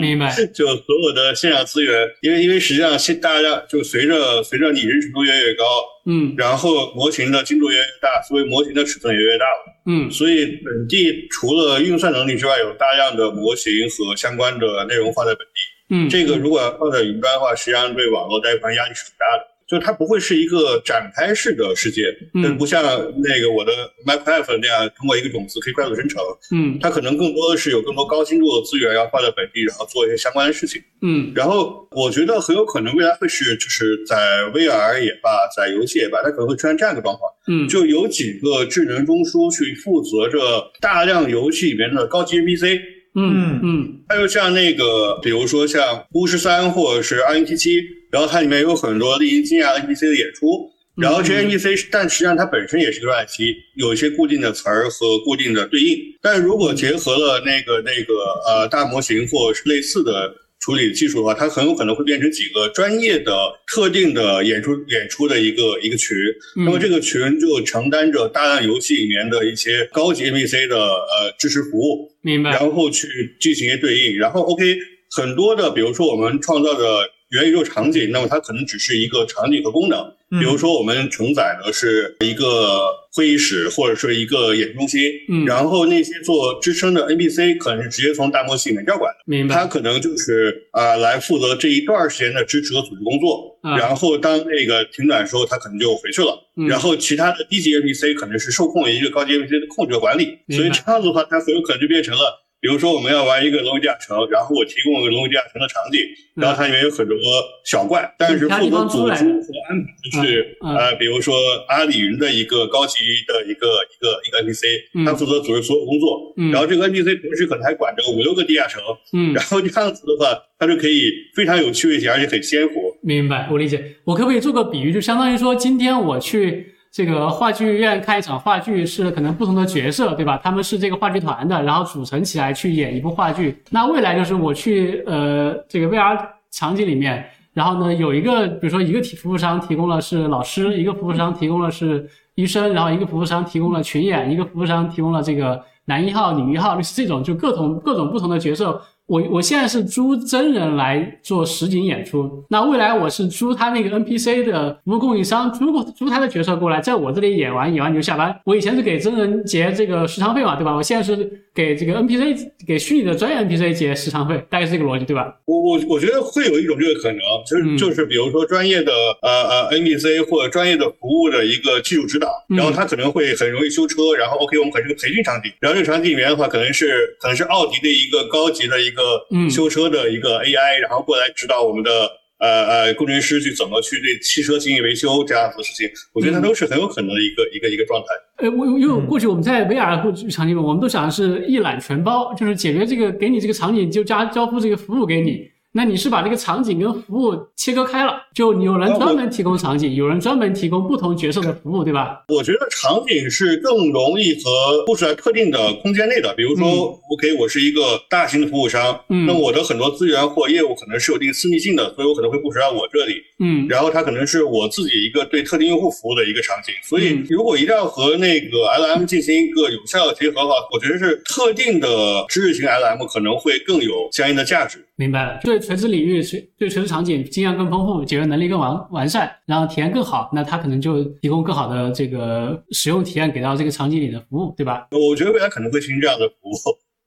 [0.00, 0.32] 明白。
[0.54, 1.95] 就所有的线上资源。
[2.20, 5.64] 因为因为实际上现大家就随着随着你人程度越来越高，
[6.06, 19.55] 嗯，然后模型的精度越来越大，所以模型的尺寸也越大了，嗯，所以本地除了运算能力之外，有大量的模型和相关的内容放在本地，嗯，这个如果放在云端的话，实际上对网络带宽压力是很大的。
[19.68, 22.82] 就它不会是一个展开式的世界，嗯，不像
[23.22, 23.72] 那个我的
[24.06, 26.22] Minecraft 那样通过一个种子可以快速生成，
[26.52, 34.16] 嗯，它可能更多的是有更多高精度的资源要放在本地，然后做一些相关的事情，嗯，然后我觉得很有可能未来会是就是在
[34.54, 42.80] VR 也罢，在游戏也罢，它可能会出现这样一个状况，嗯，就有几个智能中枢去负责着大量游戏里面的高级 NPC，
[43.16, 43.60] 嗯。
[43.64, 47.95] 嗯，还有像那个比如说像巫师三或者是二零七七。
[48.10, 55.98] 然后它里面有很多令人惊讶 NPC 的演出，然后这些 NPC，但实际上它本身也是个乱题，有一些固定的词儿和固定的对应。
[56.22, 58.14] 但如果结合了那个那个
[58.46, 63.34] 呃大模型或者是类似的处理技术的话，它很有可能会变成几个专业的
[63.66, 66.16] 特定的演出演出的一个一个群。
[66.56, 72.52] 那么这个群就承担着大量游戏里面的一些高级 NPC 的呃支持服务，明白？
[72.52, 73.06] 然后去
[73.40, 74.16] 进行一些对应。
[74.16, 74.78] 然后 OK，
[75.14, 77.10] 很多的比如说我们创造的。
[77.30, 80.12] 元宇宙场景，那么它可能只是一个场景和功能。
[80.28, 89.54] 比如说，我们承载的是一个会议室或者是一个演中心，嗯，然后那些做支撑的 NPC 可能是直接从大模型里面调过来的，明白？
[89.54, 96.36] 它可能就是啊，来负责这一段时间的支持和组织工作，然后当那个停转的时候，它可能就回去了。
[96.68, 102.45] 然后其他的低级 NPC 可能是受控于一个高级 NPC 的控制和管理，所以这样子的话，它很有可能就变成了。
[102.58, 106.00] 比如说，我们要玩一个龙与地下城，然后我提供一个龙与地下城的场景，
[106.34, 107.16] 然后它里面有很多
[107.64, 111.36] 小怪，但是负责组织和安排的是呃，比如说
[111.68, 122.74] 阿里云的一个高级的一个一个一个 NPC，他负责组织所有工作，然后这个 NPC 同时可能还管着五六个地下城，嗯，然后这样子的话，它就可以非常有趣味性，而且很鲜活。
[123.02, 123.96] 明白，我理解。
[124.04, 126.72] 我可不可以做个比喻，就相当于说，今天我去。
[126.96, 130.40] 这个话剧院看一场话剧是可能不同的角色，对吧？
[130.42, 133.62] 他们是这个话剧团的，然后组成起来去演一部话剧。
[133.68, 136.18] 那未来就是我去呃这个 VR
[136.50, 148.80] 场景里面，然后呢有一个比如说一个服务商提供了是老师，一个服务商提供了是医生，然后一个服务商提供了群演，一个服务商提供了这个男一号、女一号，类似这种就各种各种不同的角色。
[149.06, 158.36] 我我现在是租真人来做实景演出，那未来我是租他那个 NPC 的服务供应商，租过租他的角色过来，在我这里演完演完你就下班。
[158.44, 160.74] 我以前是给真人结这个时长费嘛，对吧？
[160.74, 165.34] 我现在是给这个 NPC 给虚拟的专业 NPC 结时长费，大概是这个逻辑，对吧？
[165.46, 168.92] 我我我觉得会有一种这个可能，就是就是比如说专业的
[169.22, 178.96] 呃呃 NPC 或者专业的服务的一个技术指导，然后他可能会很容易修车，然后 OK 我们可能是个培训场景，然后这个场景里面的话可能是可能是奥迪的一个高级的一个。
[178.96, 188.06] 个修车的一个 AI，然后过来指导我们的呃呃工程师去怎么去对汽车进行维修这样子的事情，我觉得它都是很有可能的一个一个一个状态。
[188.44, 195.48] 呃，我因为过去我们在 VR 或场景里，我们都想的是一揽全包，就是解决这个给你这个场景就加交付这个服务给你。
[195.76, 202.24] 那你是把这个场景跟服务切割开了，就有人专门提供场景，有人专门提供不同角色的服务，对吧？
[202.28, 206.32] 我觉得场景是更容易和布置在特定的空间内的。
[206.34, 206.66] 比如说
[207.10, 213.16] ，OK，我是一个大型的服务商，嗯那我的很多资源或业务可能是有一定私密性的，所以我可能会布置在我这里。
[213.38, 218.48] 嗯然后它可能是我自己一个对特定用户服务的一个场景，所以嗯如果一定要和那个
[218.78, 224.84] LM 进行一个有效的结合的话，我觉得是特定的知识型 LM 可能会更有相应的价值。
[224.96, 225.40] 明白了。
[225.42, 234.88] 对垂直领域、垂对垂直场景经验更丰富，解决能力更完完善，然后体验更好，那它可能就提供更好的这个使用体验给到这个场景里的服务，对吧？
[234.92, 236.52] 我觉得未来可能会进行这样的服务。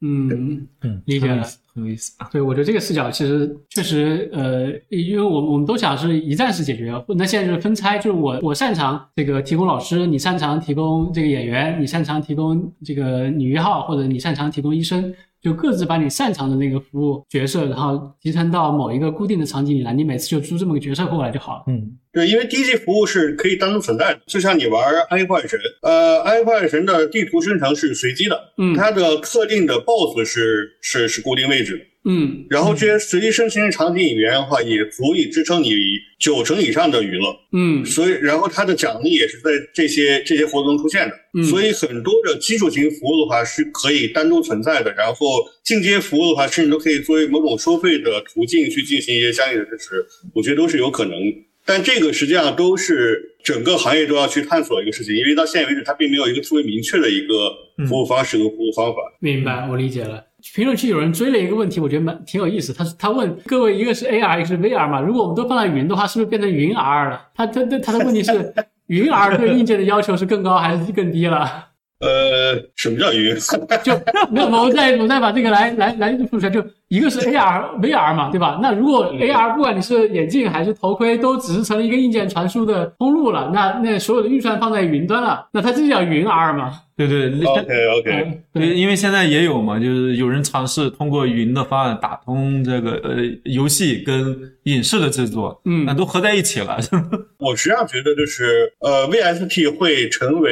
[0.01, 1.43] 嗯，嗯，理解了
[1.73, 2.13] 很有意思。
[2.31, 21.63] 对，我觉得这个视角其实确实，呃，因为我们我们都想是一站式解决，那现在就是分拆，就是我我擅长这个提供老师，你擅长提供这个演员，你擅长提供这个女一号，或者你擅长提供医生，就各自把你擅长的那个服务角色，然后集成到某一个固定的场景里来，你每次就租这么个角色过来就好了。
[21.67, 35.71] 嗯对，因为低级服务是可以单独存在的，就像你玩暗黑破坏神，呃，暗黑破坏神的地图生成是随机的，嗯它的特定的 BOSS 是是是固定位置的，嗯然后这些随机生成的场景语言的话，也足以支撑你
[36.17, 45.25] 九成以上的娱乐，嗯所以然后它的奖励也是在这些这些活动中出现的，嗯所以很多的基础型服务的话是可以单独存在的，然后
[45.63, 51.13] 进阶服务的话，甚至都可以作为某种收费的途径去进行一些相应的支持，我觉得都是有可能。
[51.65, 57.53] 但这个实际上都是整个行业都要去探索一个事情，因为到现在为止，它并没有一个特别明确的一个
[57.87, 58.97] 服务方式和服务方法。
[59.19, 60.23] 明白，我理解了。
[60.55, 62.73] 评论区有人追了一个问题，我觉得蛮挺有意思。
[62.73, 64.99] 他他问各位，一个是 AR，一个是 VR 嘛？
[64.99, 67.21] 如果我们都放在云的话，是不是变成云 R 了？
[67.35, 68.53] 他他他他的问题是，
[68.87, 71.68] 云 R 对硬件的要求是更高还是更低了？
[71.99, 73.35] 呃，什么叫云？
[73.83, 73.93] 就
[74.31, 78.57] 没有，我再我再把这个来来来复出来，就一个是 AR、VR 嘛，对吧？
[78.61, 86.71] 那如果 AR 不管你是眼镜还是头盔，都只是成了一个硬件传输的通路了，那那所有的运算放在云端了，那它这就叫云 R 嘛？
[86.95, 93.15] 对对，OK OK，嗯，对，因为现在也有嘛，就是有人尝试通过云的方案打通这个呃
[93.45, 96.77] 游戏跟影视的制作，嗯那都合在一起了。
[97.39, 100.51] 我实际上觉得就是呃，VST 会成为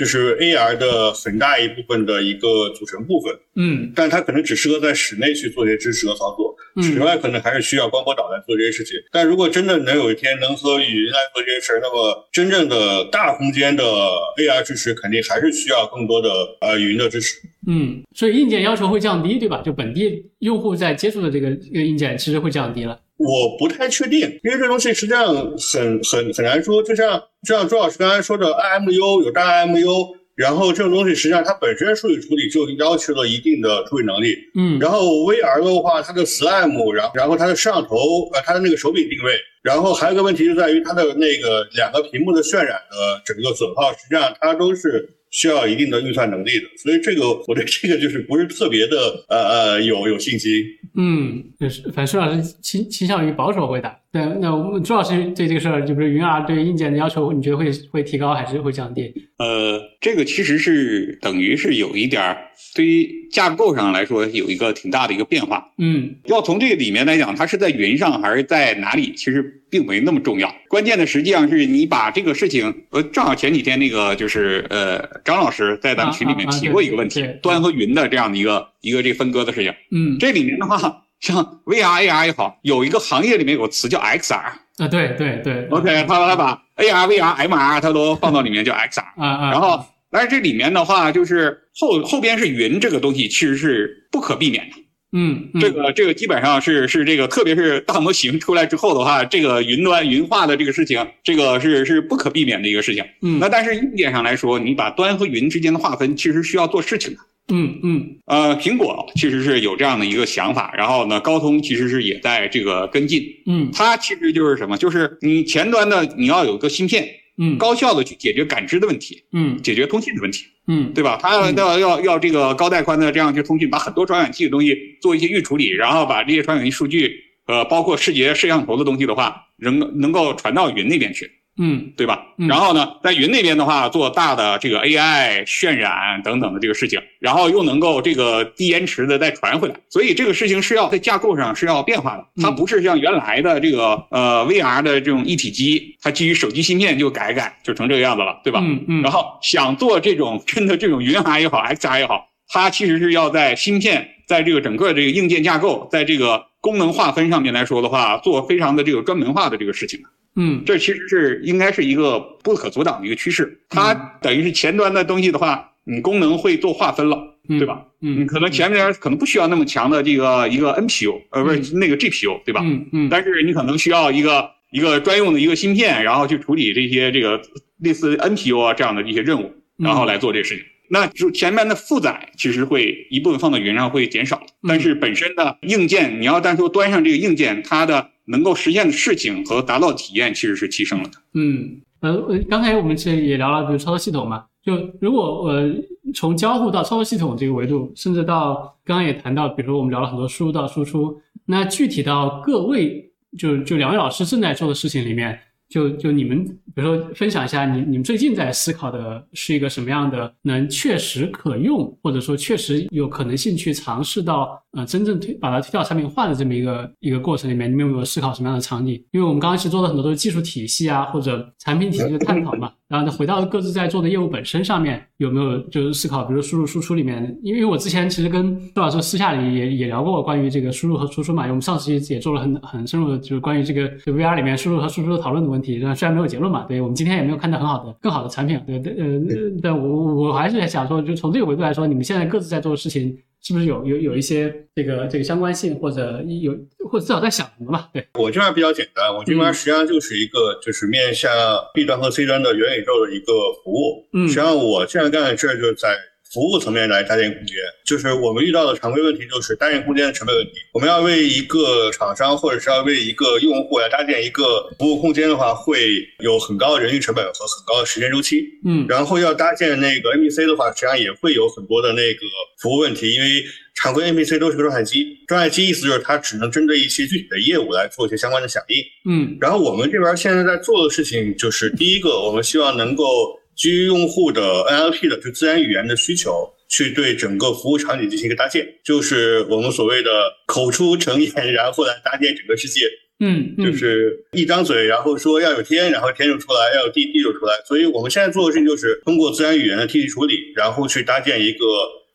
[0.00, 8.96] 就是 AR 的很大一部分的一个组成部分，嗯但它可能只适合在室内去做这些支持和操作，室嗯外可能还是需要光波导来做这些事情。
[9.12, 16.30] 但如果真的能有一天能和语音来做这些事儿，那么真正的大空间的 AR 支持肯定还是需要更多的
[16.62, 17.36] 呃语音的支持。
[17.66, 19.60] 嗯，所以硬件要求会降低，对吧？
[19.62, 22.98] 就本地用户在接触的这个这个硬件其实会降低了。
[23.20, 26.82] 我不太确定，因为这东西实际上很很很难说。
[26.82, 34.34] 就像就像朱老师刚才说的，IMU 有大 IMU，然后这种东西实际上它本身数据处理就要求了一定的处理能力。
[34.56, 37.96] 嗯然后 VR 的话，它的 SLAM，然后然后它的摄像头，
[38.32, 46.66] 呃，它的那个手柄定位，然后还有一个问题就在于它的那个两个屏幕的渲染的整个损耗，实际上它都是需要一定的运算能力的。
[46.76, 50.50] 所以这个我对这个就是不是特别的呃呃有有信心。
[50.94, 53.99] 嗯，就是反正舒老师倾倾向于保守回答。
[54.12, 59.12] 对，那我们朱老师对这个事儿，就比如云 R 对硬件的要求，你觉得会会提高还是会降低？
[59.38, 62.36] 呃，这个其实是等于是有一点儿
[62.74, 65.64] 对于架构上来说有一个挺大的一个变化。
[65.78, 70.52] 嗯要从这个里面来讲，它是在云上还是在哪里，其实并没那么重要。
[70.68, 79.72] 关键的实际上是你把这个事情，呃，正好前几天那个就是呃张老师在咱们群里面啊啊啊提过一个问题端和云的这样的一个一个这分割的事情。
[79.92, 84.34] 嗯这里面的话，像 VR、AR 也好，有一个行业里面有个词叫 XR。
[84.78, 89.00] 啊，对对对 OK，他他把 AR、VR、MR 他都放到里面叫 XR。
[89.20, 94.76] 啊啊，然后，但是这里面的话，就是后后边是云这个东西，其实是不可避免的。
[95.12, 103.04] 嗯嗯这个这个基本上是是这个，特别是大模型出来之后的话，这个云端云化的这个事情，这个是是不可避免的一个事情。
[103.20, 107.18] 嗯那但是硬件上来说，你把端和云之间的划分，其实需要做事情的。
[107.52, 113.22] 嗯嗯呃，苹果其实是有这样的一个想法，然后呢，高通其实是也在这个跟进。
[113.46, 114.76] 嗯它其实就是什么？
[114.76, 117.08] 就是你前端的你要有个芯片，
[117.38, 120.44] 嗯高效的去解决感知的问题，嗯解决通信的问题。
[120.72, 121.18] 嗯对吧？
[121.20, 127.12] 它要要要要这个高带宽的这样去通讯，把很多传感器的东西做一些预处理，然后把这些传感器数据，
[127.46, 131.28] 呃，包括视觉摄像头的东西的话，能能够传到云那边去，
[131.58, 132.26] 嗯对吧？
[132.38, 148.60] 嗯然后呢，在云那边的话，做大的这个 AI 渲染等等的这个事情，然后又能够这个低延迟的再传回来，所以这个事情是要在架构上是要变化的，它嗯不是像原来的这个呃 VR 的这种一体机，它基于手机芯片就改改就成这个样子了，对吧？
[148.62, 160.00] 嗯嗯，然后想做这种真的这种云 R 也好，XR 也好，它其实是要在芯片，在这个整个这个硬件架构，在这个功能划分上面来说的话，做非常的这个专门化的这个事情。
[160.36, 163.60] 嗯，这其实是应该是一个不可阻挡的一个趋势。
[163.68, 163.92] 它
[164.22, 167.84] 等于是前端的东西的话，你功能会做划分了，对吧？
[168.00, 172.60] 嗯，你可能前面可能不需要那么强的这个一个 NPU，呃，不是那个 GPU，对吧？
[172.64, 177.40] 嗯嗯，但是你可能需要一个一个专用的一个芯片，然后去处理这些这个
[177.78, 180.64] 类似 NPU 啊这样的一些任务，然后来做这个事情。
[180.92, 191.12] 那就前面的负载其实会一部分放到云上会减少，但是本身的硬件，你要单说端上这个硬件，它的能够实现的事情和达到体验其实是提升了的。
[191.34, 195.70] 嗯，呃，刚才我们其实也聊了，比如操作系统嘛，就如果呃
[196.12, 205.38] 从交互到操作系统这个维度，甚至到刚刚也谈到，比如说我们聊了很多输入到输出，那具体到各位就就两位老师正在做的事情里面。
[205.70, 206.44] 就就你们，
[206.74, 218.94] 比如说分享一下，你你们最近在思考的是一个什么样的，能确实可用，或者说确实有可能性去尝试到，呃，真正推把它推到产品化的这么一个一个过程里面，你们有没有思考什么样的场景？
[219.12, 222.72] 因为我们刚刚其实做的很多都是技术体系啊，或者产品体系的探讨嘛。
[222.90, 239.20] 然后回到各自在做的业务本身上面，有没有就是思考，比如输入输出里面，因为我之前其实跟周老师私下里也也聊过关于这个输入和输出嘛，因为我们上期也做了很很深入的，就是关于这个就 VR 里面输入和输出的讨论的问题，虽然没有结论嘛，对我们今天也没有看到很好的更好的产品，对对呃，
[239.62, 243.16] 但我我还是想说，就从这个维度来说，你们现在各自在做的事情。
[243.42, 246.52] 是不是有有有一些这个这个相关性，或者有
[246.90, 247.88] 或者至少在想什么吧？
[247.92, 251.30] 对我这边比较简单，我这边实际上就是一个就是面向
[251.74, 253.32] B 端和 C 端的元宇宙的一个
[253.64, 254.08] 服务。
[254.12, 255.96] 嗯，实际上我现在干的事儿就是在。
[256.32, 260.52] 服务层面来搭建空间，就是我们遇到的常规问题，就是搭建空间的成本问题。
[260.72, 268.44] 我们要为一个厂商或者是要为一个用户来搭建一个服务空间的话，会有很高的人力成本和很高的时间周期。
[268.64, 272.20] 嗯，然后要搭建那个 NPC 的话，实际上也会有很多的那个
[272.60, 273.42] 服务问题，因为
[273.74, 278.76] 常规 NPC 都是个状态机，状态机意思就是它只能针对一些具体的业务来做一些相关的响应。
[279.10, 283.39] 嗯，然后我们这边现在在做的事情就是，第一个，我们希望能够。
[283.60, 290.10] 基于用户的 NLP 的就自然语言的需求，去对整个服务场景进行一个搭建，就是我们所谓的
[290.46, 292.86] 口出成言，然后来搭建整个世界。
[293.22, 297.52] 嗯，就是一张嘴，然后说要有天，然后天就出来；要有地，地就出来。
[297.68, 301.66] 所以我们现在做的事情就是通过自然语言的提取处理，然后去搭建一个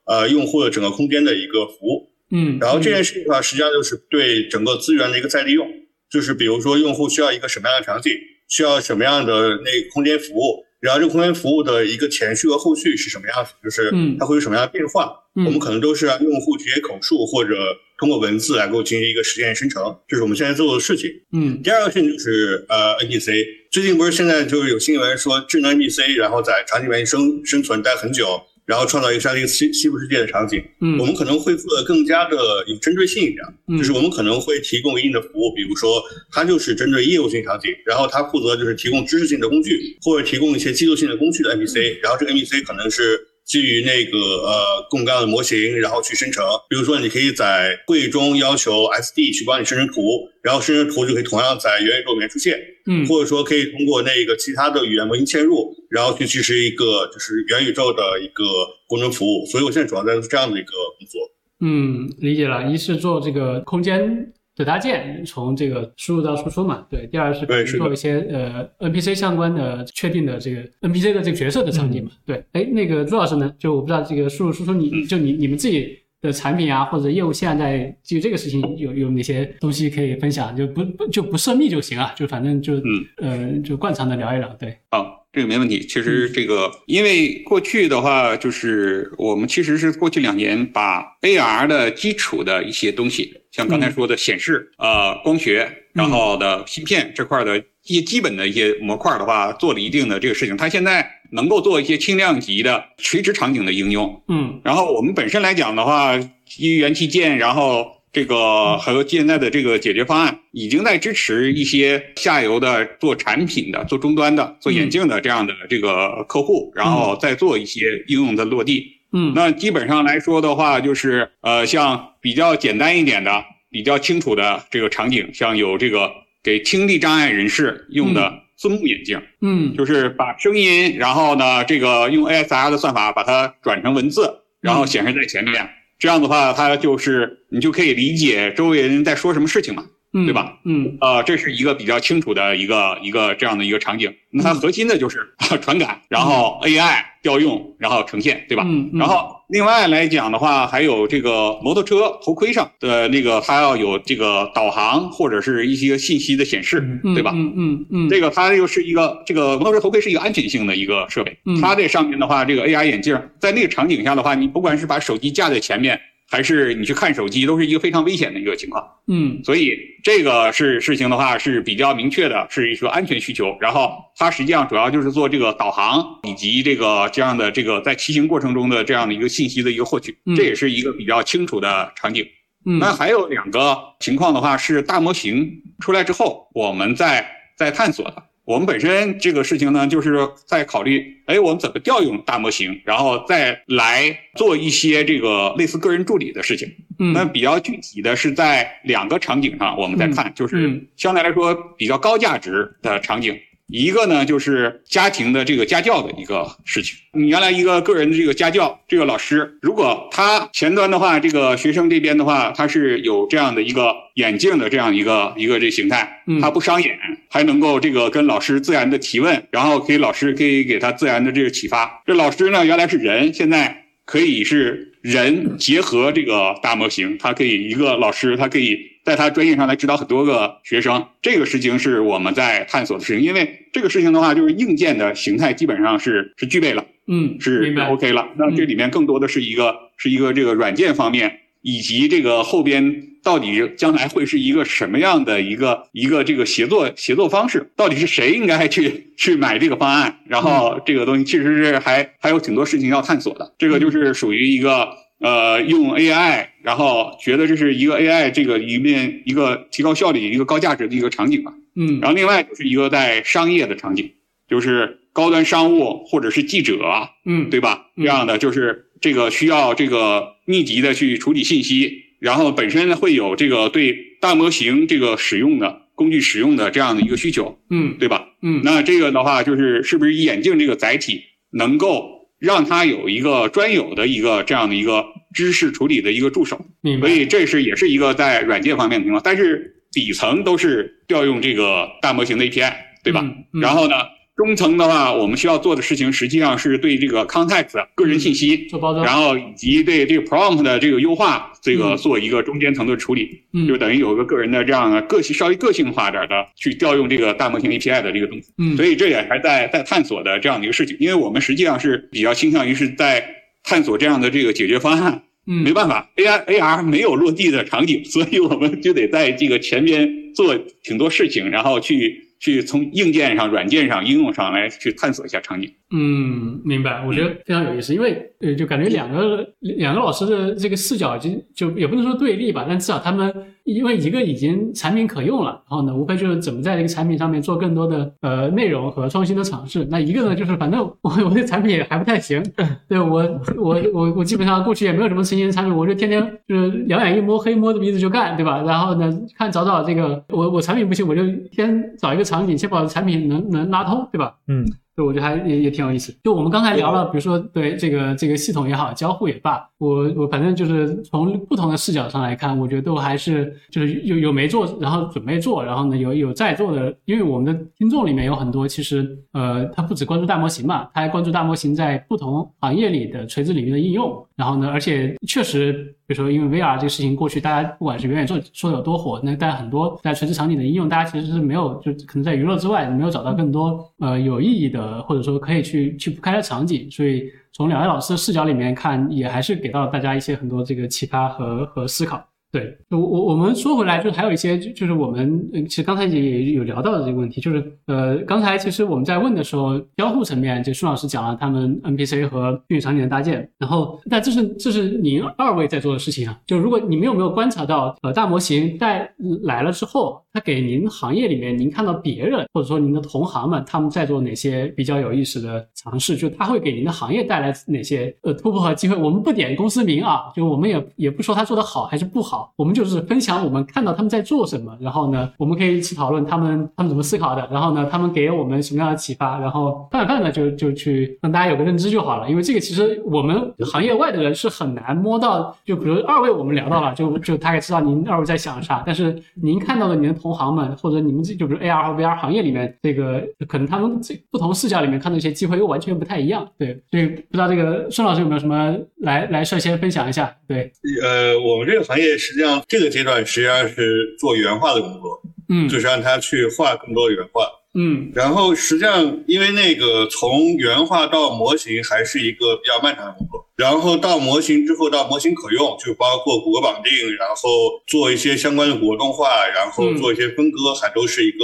[0.07, 2.09] 呃用户的整个空间的一个服务。
[2.31, 5.71] 嗯，然后这件事情的话，实际上就是对整个资源的一个再利用，
[6.11, 8.11] 就是比如说用户需要一个什么样的场景，
[8.49, 10.65] 需要什么样的那空间服务。
[10.79, 13.51] 然后这个空间服务的一个前序和后续是什么样子？
[13.63, 15.11] 就是它会有什么样的变化？
[15.33, 17.55] 我们可能都是让用户直接口述或者
[17.97, 21.09] 通过文字来给我进行一个实现生成，这是我们现在做的事情。
[21.33, 28.41] 嗯，第二个事情就是呃 NPC，最近不是现在就是有新闻说智能 NPC，然后在场景里面生生存待很久。
[28.65, 32.37] 然后创造一个像一个西西部世界的场景，嗯，我们可能会做的更加的
[32.67, 36.01] 有针对性一点，就是我们可能会提供一定的服务，比如说
[36.31, 43.27] 它就是针对业务性场景，然后它负责就是提供知识性的工具，或者提供一些技术性的工具的 NPC，然后这个 NPC 可能是。
[43.45, 46.43] 基于那个呃各种各样的模型，然后去生成。
[46.67, 50.01] 比如说，你可以在会议中要求 SD 去帮你生成图，
[50.41, 52.59] 然后生成图就可以同样在元宇宙里面出现。
[52.87, 58.43] 嗯，或者说可以通过那个其他的语言模型嵌入，然后去支持一个就是元宇宙的一个
[58.87, 59.45] 功能服务。
[59.45, 61.21] 所以我现在主要在做这样的一个工作。
[61.61, 62.63] 嗯，理解了。
[62.69, 64.33] 一是做这个空间。
[64.55, 67.05] 的搭建，从这个输入到输出嘛，对。
[67.07, 67.45] 第二是
[67.77, 72.43] 做一些呃 NPC 相关的确定的这个 NPC 的这个角色的场景嘛，对。
[72.53, 80.55] 哎，那个朱老师呢，就我不知道这个输入输出，你就你你们自己的产品啊或者业务现在基于这个事情有有哪些东西可以分享？
[80.55, 84.77] 就不不就不涉密就行啊，就反正就嗯呃就惯常的聊一聊，对。
[84.91, 85.24] 好。
[85.35, 85.85] 这个没问题。
[85.85, 100.55] 其实这个，因为过去的话，就是我们其实是过去两年把 AR 的基础的一些东西，像刚才说的显示、呃光学，然后的芯片这块的一些基本的一些模块的话，做了一定的这个事情。
[100.55, 104.23] 它现在能够做一些轻量级的垂直场景的应用。
[104.29, 107.94] 嗯，然后我们本身来讲的话，基于元器件，然后。
[108.15, 118.89] 这个还有现在的这个解决方案已经在支持一些下游的做产品的、做终端的、做眼镜的这样的这个客户，然后再做一些应用的落地。
[119.11, 126.09] 嗯，那基本上来说的话，就是呃，像比较简单一点的、比较清楚的这个场景，像有这个
[126.41, 129.21] 给听力障碍人士用的字幕眼镜。
[129.41, 135.69] 嗯，就是把声音，然后呢，这个用 ASR 的算法把它转成文字，然后显示在前面。
[135.97, 139.85] 这样的话，他就是你就可以理解周围人在说什么事情嘛。
[140.23, 140.57] 对吧？
[140.63, 144.13] 嗯，呃，这是一个比较清楚的一个一个这样的一个场景。
[144.31, 145.27] 那它核心的就是
[145.61, 148.63] 传感，然后 AI 调用，然后呈现，对吧？
[148.65, 157.31] 嗯，然后另外来讲的话，还有这个摩托车头盔上的那个，它要有这个导航或者是一些信息的显示，对吧？
[157.33, 165.99] 嗯嗯嗯，这个它又是一个这个摩托车头盔是一个安全性的一个设备，它这上面的话，这个 AI 眼镜在那个场景下的话，你不管是把手机架在前面。
[166.29, 168.83] 还是你去看手机，都是一个非常危险的一个情况。
[169.07, 169.71] 嗯，所以
[170.03, 173.55] 这个是事情的话是比较明确的，是一个安全需求。
[173.61, 182.25] 然后它实际上主要就是做这个导航以及这个这样的这个在骑行过程中的这样的一个信息的一个获取，这也是一个比较清楚的场景。
[182.65, 185.47] 嗯，那还有两个情况的话是大模型
[185.79, 187.25] 出来之后，我们在
[187.55, 188.23] 在探索的。
[188.45, 196.71] 我们本身这个事情呢，就是在考虑，哎，我们怎么调用大模型，然后再来做一些这个类似个人助理的事情。
[196.99, 203.35] 嗯，那比较具体的是在两个场景上，我们在看，就是相对来说比较高价值的场景。
[203.67, 206.95] 一个呢，就是家庭的这个家教的一个事情。
[207.13, 216.95] 你原来一个个人的这个家教，这个老师，如果他前端的话，这个学生这边的话，他是有这样的一个眼镜的这样一个一个这形态，他不伤眼，
[217.29, 222.01] 还能够这个跟老师自然的提问，然后给老师可以给他自然的这个启发。
[222.05, 228.95] 这老师呢，原来是人，现在可以是人结合这个大模型，他可以一个老师，他可以。
[229.05, 233.21] 在他专业上来指导很多个学生，这个事情是我们在探索的事情。
[233.21, 238.29] 因为这个事情的话，就是硬件的形态基本上是是具备了，嗯，是 OK 了。
[238.35, 247.71] 那这里面更多的是一个是一个这个软件方面，以及这个后边到底将来会是一个什么样的一个一个这个协作协作方式？
[247.75, 250.19] 到底是谁应该去去买这个方案？
[250.27, 253.55] 然后这个东西其实是还还有挺多事情要探索的。
[253.57, 254.89] 这个就是属于一个。
[255.17, 261.53] 呃，用 AI，然后觉得这是一个 AI 这个一面一个提高效率、一个高价值的一个场景吧。
[261.73, 264.11] 嗯，然后另外就是一个在商业的场景，
[264.49, 266.77] 就是高端商务或者是记者，
[267.25, 267.87] 嗯，对吧？
[267.95, 278.29] 这样的就是这个需要这个密集的去处理信息，然后本身呢会有这个对大模型这个使用的工具使用的这样的一个需求，嗯，对吧？
[278.41, 281.21] 嗯，那这个的话就是是不是眼镜这个载体
[281.51, 282.15] 能够？
[282.37, 286.59] 让它有一个专有的一个这样的一个知识处理的一个助手，
[286.99, 292.73] 所以这是也是一个在软件方面的情况，但是底层都是调用这个大模型的 API，
[293.03, 293.23] 对吧？
[293.61, 293.95] 然后呢？
[294.35, 303.29] 中层的话，我们需要做的事情实际上是对这个 context 个人信息做包装，然后以及对这个 prompt 的这个优化，这个做一个中间层的处理，
[303.65, 308.49] 就等于有一个个人的这样的个性稍微个性化点的去调用这个大模型 API 的这个东西。
[308.57, 313.25] 嗯，所以这也还在在探索的这样的一个事情，因为我们实际上是比较倾向于是在
[313.63, 315.23] 探索这样的这个解决方案。
[315.47, 322.23] 嗯，没办法，AI AR 没有落地的场景，所以我们就得在这个前边做挺多事情，然后去。
[322.37, 325.71] 去从硬件上、软件上、应用上来去探索一下场景。
[325.91, 327.03] 嗯，明白。
[327.07, 333.33] 我觉得非常有意思，因为呃，就感觉两个两个老师的这个视角，已经就也不能说对立吧，但至少他们
[333.63, 339.87] 因为一个已经产品可用了，然后呢，无非就是怎么在这个产品上面做更多的呃内容和创新的尝试。
[339.89, 342.43] 那一个呢，就是反正我 我对产品也还不太行，
[342.89, 348.61] 对我我我我基本上过去也没有什么成型的产品，我就天天就是两眼一摸黑摸着鼻子就干，对吧？
[348.67, 351.21] 然后呢，看找找这个我我产品不行，我就
[351.51, 354.37] 先找一个场景，先把产品能能拉通，对吧？
[354.47, 354.65] 嗯。
[354.95, 356.15] 对，我觉得还也也挺有意思。
[356.23, 366.95] 就我们刚才聊了，比如说对这个这个系统也好，交互也罢，我我反正就是从不同的视角上来看，我觉得都还是就是有有没做，然后准备做，然后呢有有在做的。
[367.03, 374.25] 因为我们的听众里面有很多，其实呃他不只关注大模型嘛，他还关注大模型在不同行业里的垂直领域的应用。
[374.37, 375.73] 然后呢，而且确实，
[376.07, 384.84] 比如说因为 VR 这个事情过去，大家不管是远远做说有多火，那但很多在垂直场景的应用，大家其实是没有就可能在娱乐之外没有找到更多呃有意义的。
[384.85, 392.23] 呃，或者说可以去去铺开的场景，所以从两位老师的视角里面看，也还是给到了大家一些很多这个启发和和思考。
[392.55, 409.13] 对，我我我们说回来，就是还有一些，就是我们其实刚才也有聊到的这个问题，就是呃，刚才其实我们在问的时候，交互层面，就舒老师讲了他们 NPC 和虚拟场景的搭建，然后但这是这是您二位在做的事情啊，就如果你们有没有观察到，呃，大模型带
[409.43, 418.95] 来了之后，它给您行业里面您看到别人或者说您的同行们他们在做哪些比较有意思的尝试，就它会给您的行业带来哪些呃突破和机会？
[418.95, 422.44] 我们不点公司名啊，就我们也也不说它做的好还是不好。
[422.55, 432.29] 我们就是分享我们看到他们在做什么，然后呢，我们可以一起讨论他们他们怎么思考的，然后呢，他们给我们什么样的启发，然后泛泛的就就去让大家有个认知就好了。
[432.29, 450.33] 因为这个其实我们行业外的人是很难摸到，就比如二位我们聊到了，就就大概知道您二位在想啥，但是您看到的您的同行们或者你们这就比如 AR 和 VR 行业里面这个可能他们这不同视角里面看到一些机会又完全不太一样，对，所以不知道这个孙老师有没有什么来来率先分享一下？
[450.47, 450.71] 对，
[451.03, 457.49] 呃，我们这个行业是实际上这个阶段实际上是做原画的工作，嗯，就是让他去画更多的原画。
[457.77, 471.37] 嗯，然后实际上，因为那个从原画到模型还是一个比较漫长的工作，然后到模型之后到模型可用，就包括骨骼绑定，然后做一些相关的骨骼动画，然后做一些分割，还都是一个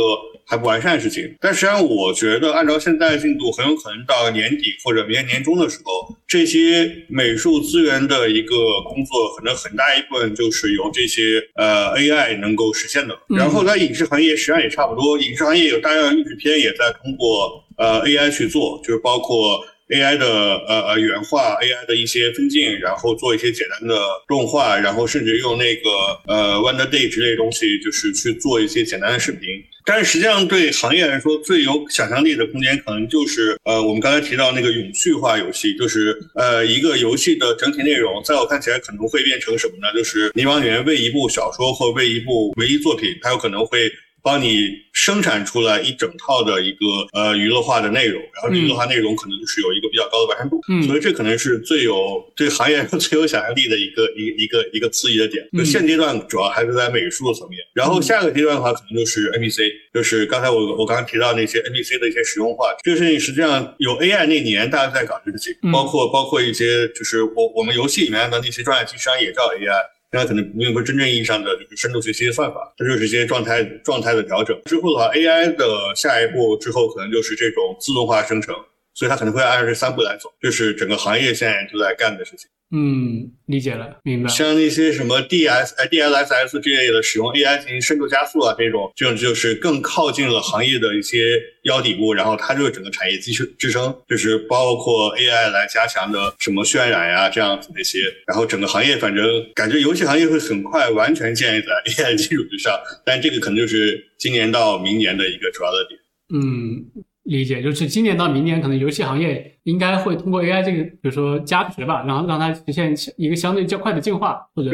[0.48, 1.36] 还不完善的事情。
[1.40, 8.56] 但实际上，我觉得按照现在的进度，很有可能到年底或者明年年中的时候，这些美术资源的一个
[8.88, 13.16] 工作，可能很大一部分就是由这些呃 AI 能够实现的。
[13.30, 16.22] 然后在影视行业实际上也差不多，影视行业有大量的。
[16.32, 19.60] 制片也在通过呃 AI 去做，就是包括
[19.90, 20.26] AI 的
[20.66, 24.00] 呃呃原画，AI 的一些分镜，然后做一些简单的
[24.30, 25.90] 动画，然后甚至用那个
[26.28, 29.50] 呃 Wonder Day 之类东西，就是去做一些简单的视频。
[29.86, 39.94] 但是实际上对行业来说，最有想象力的空间，可能就是呃我们刚才提到那个永续化游戏，就是呃一个游戏的整体内容，在我看起来可能会变成什么呢？
[39.96, 43.92] 就是你往里面喂一部小说或喂一部文艺作品，它有可能会。
[44.24, 55.48] 帮你生产出来一整套的一个呃娱乐化的内容，然后娱乐化内容可能就是有一个比较高的完善度，所以这可能是最有对行业最有想象力的一个一一个一个刺激的点。
[55.58, 62.74] 就现阶段主要还是在美术层面，然后下个阶段的话可能就是 NPC，就是刚才我我刚刚提到那些 NPC 的一些实用化。
[62.84, 70.01] 这个事情实际上有 AI 那年大家在搞这个事情，包括包括一些就是我我们游戏里面的那些专业机商也叫 AI。
[70.14, 74.60] 那可能并不是真正意义上的就是深度学习的算法，它就是一些状态状态的调整。
[74.66, 75.66] 之后的话，AI 的
[75.96, 78.54] 下一步之后可能就是这种自动化生成，
[78.94, 82.50] 所以它可能会按照这三步来走，这是整个行业现在都在干的事情。
[82.74, 84.30] 嗯，理解了，明白。
[84.30, 101.74] 像那些什么 D S 哎 D L S S 这类的使用 A I 进行深度加速啊，这种这种就是更靠近了行业的一些腰底部，然后它就是整个产业支撑支撑，就是包括 A I 来加强的什么渲染呀这样子那些，然后整个行业反正感觉游戏行业会很快完全建立在
[102.06, 106.00] A I 基础之上，但这个可能就是今年到明年的一个主要的点。
[106.34, 107.04] 嗯。
[107.32, 114.70] 理解就是今年到明年，可能游戏行业应该会通过 AI 这个，比如说加持吧，然后让它实现一个相对较快的进化或者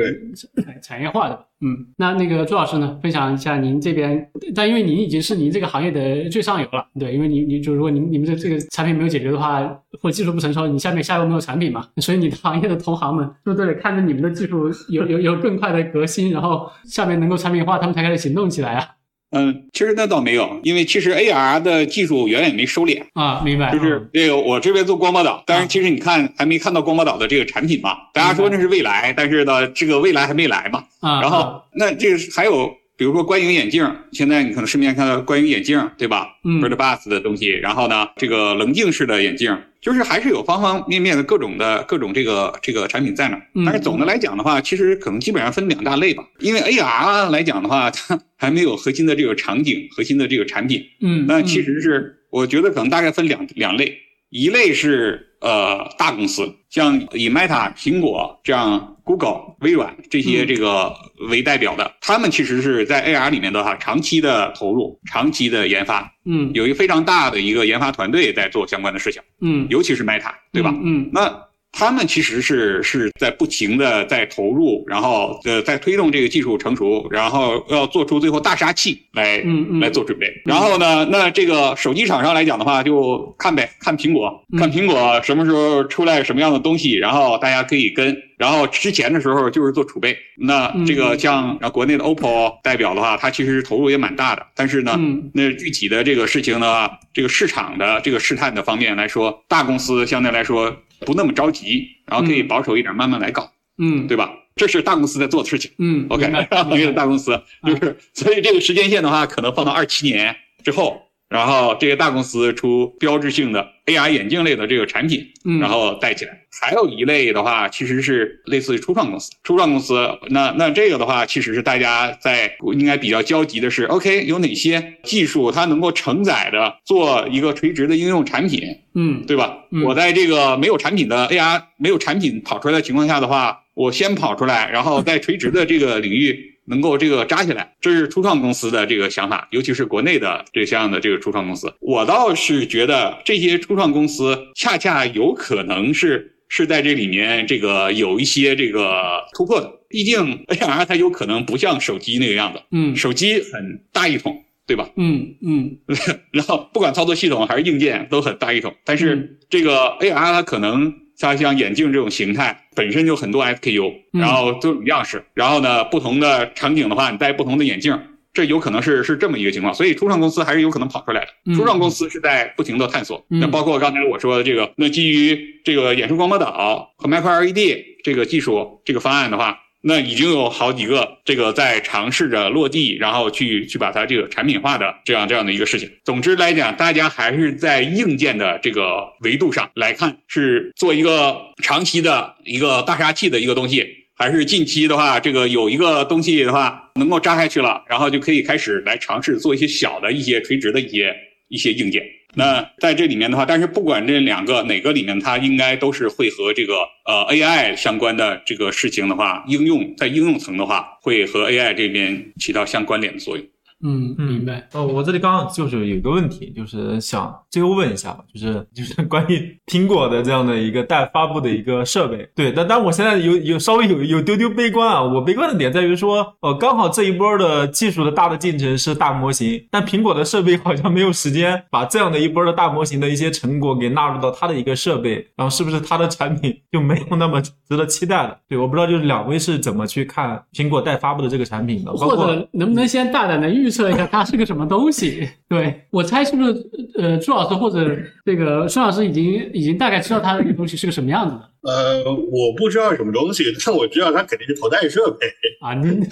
[0.64, 1.46] 产产业化的。
[1.62, 9.62] 嗯，那那个朱老师呢，分享一下您这边，但因为您已经是您这个行业的最上游了，对，因为你你就如果你你们的这个产品没有解决的话，
[10.02, 18.88] 或技术不成熟，你下面下游没有产品嘛，所以你的行业的同行们都得看着你们的技术有有有更快的革新，然后下面能够产品化，他们才开始行动起来啊？
[19.32, 23.72] 嗯，其实那倒没有，因为其实 AR 的技术远远没收敛啊，明白？
[23.72, 27.98] 就是这个，我这边做光波导，但是其实你看还没看到光波导的这个产品嘛？
[28.14, 30.86] 大家说那是未来，但是呢，这个未来还没来嘛？
[31.02, 32.72] 啊，然后那这个还有。
[32.98, 36.28] 比如说观影眼镜，现在你可能市面上看到观影眼镜，对吧？
[36.44, 37.50] 嗯，Bird Bus 的东西。
[37.50, 43.40] 然后呢，这个棱镜式的眼镜，就是还是有方方面面的各种的各种这个这个产品在那。
[43.64, 46.28] 但是总的来讲的话，其实可能基本上分两大类吧。
[46.40, 50.84] 因为 AR 来讲的话， 它还没有核心的这个场景、核心的这个产品。
[51.00, 53.96] 嗯，那其实是我觉得可能大概分两两类，
[54.32, 55.27] 一类是。
[55.40, 60.94] 呃，大公司像以 Meta、苹果这样，Google、微软这些这个
[61.30, 70.74] 为代表的，他们其实是在 AR 里面的话，长期的投入，长期的研发，嗯，有一个非常大的一个研发团队在做相关的事情，嗯，尤其是 Meta，对吧？
[70.84, 71.47] 嗯，那。
[71.78, 79.44] 他们其实是是在不停的在投入，然后呃在推动这个技术成熟，然后要做出最后大杀器来
[79.80, 80.26] 来做准备。
[80.44, 88.24] 然后呢，那这个手机厂商来讲的话，就看呗，看苹果，看苹果什么时候出来什么样的东西，然后大家可以跟。
[88.38, 90.16] 然后之前的时候就是做储备。
[90.38, 94.46] 那这个像国内的 OPPO 代表的话，它其实投入也蛮大的。
[94.56, 94.96] 但是呢，
[95.34, 100.76] 那具体的这个事情呢，这个市场的这个试探的方面来说，大公司相对来说。
[101.02, 104.32] 不那么着急，然后可以保守一点，慢慢来搞，嗯，对吧？
[104.56, 106.26] 这是大公司在做的事情，嗯，OK，
[106.72, 116.32] 因为大公司 就是，所以这个时间线的话，可能放到二七年之后，然后这些大公司出标志性的 AR 眼镜类的这个产品，嗯然后带起来。
[116.62, 119.32] 还有一类的话，其实是类似于初创公司。
[119.44, 128.62] 初创公司，那那这个的话，其实是大家在应该比较焦急的是，OK，有哪些技术它能够承载着做一个垂直的应用产品，
[128.96, 129.58] 嗯对吧？
[129.72, 141.74] 嗯我在这个没有产品的 AR 没有产品跑出来的情况下的话，我先跑出来，然后在垂直的这个领域能够这个扎起来，这是初创公司的这个想法，尤其是国内的这相应的这个初创公司。
[141.80, 154.90] 我倒是觉得这些初创公司恰恰有可能是是在这里面这个有一些这个突破的，毕竟 AR 它有可能不像手机那个样子，嗯手机很大一桶，对吧？
[154.96, 155.78] 嗯嗯
[156.32, 168.00] 然后不管操作系统还是硬件都很大一统，但嗯是这个 AR 它可能它像眼镜这种形态本身就很多 SKU，嗯然后多种样式，然后呢不同的场景的话，你戴不同的眼镜，
[168.34, 171.28] 这有可能是是这么一个情况，所以初创公司还是有可能跑出来的。
[171.46, 179.60] 嗯初创公司是在不停的探索，嗯那包括刚才我说的这个，那基于这个演示光波导和 Micro LED 这个技术这个方案的话。
[179.82, 185.90] 那已经有好几个这个在尝试着落地，然后去去把它这个产品化的这样这样的一个事情。
[186.04, 193.86] 总之来讲，大家还是在硬件的这个维度上来看，是做一个长期的一个大杀器的一个东西，
[194.16, 201.16] 还是近期的话，这个有一个东西的话能够扎下去了，然后就可以开始来尝试做一些小的一些垂直的一些
[201.50, 202.04] 一些硬件。
[202.36, 206.76] 那在这里面的话，但是不管这两个哪个里面，它应该都是会和这个
[207.06, 213.46] 呃 AI 相关的这个事情的话，应用在应用层的话，会和 AI 这边起到相关联的作用。
[213.84, 214.68] 嗯，明白。
[214.74, 222.28] 哦，我这里刚刚就是有一个问题，就是想最后问一下吧，就是就是 关于苹果的这样的一个待发布的一个设备。
[222.36, 238.38] 对，但但我现在有有稍微有有丢丢悲观啊，我悲观的点在于说，呃，刚好这一波的技术的大的进程是大模型，但苹果的设备好像没有时间把这样的一波的大模型的一些成果给纳入到它的一个设备，然后是不是它的产品就没有那么值得期待了？
[238.48, 245.28] 对，我不知道就是两位是怎么去看苹果待发布的这个产品的，包或括者能不能先大胆的预测一下它是个什么东西？
[245.50, 246.54] 对我猜是不是
[246.98, 247.96] 呃朱老师或者
[248.26, 255.28] 这个孙老师已经已经大概知道它这个东西是个什么样子了呃，我不知道什么东西， 但我知道它肯定是头戴设备。
[255.62, 255.74] 啊？
[255.74, 255.90] 你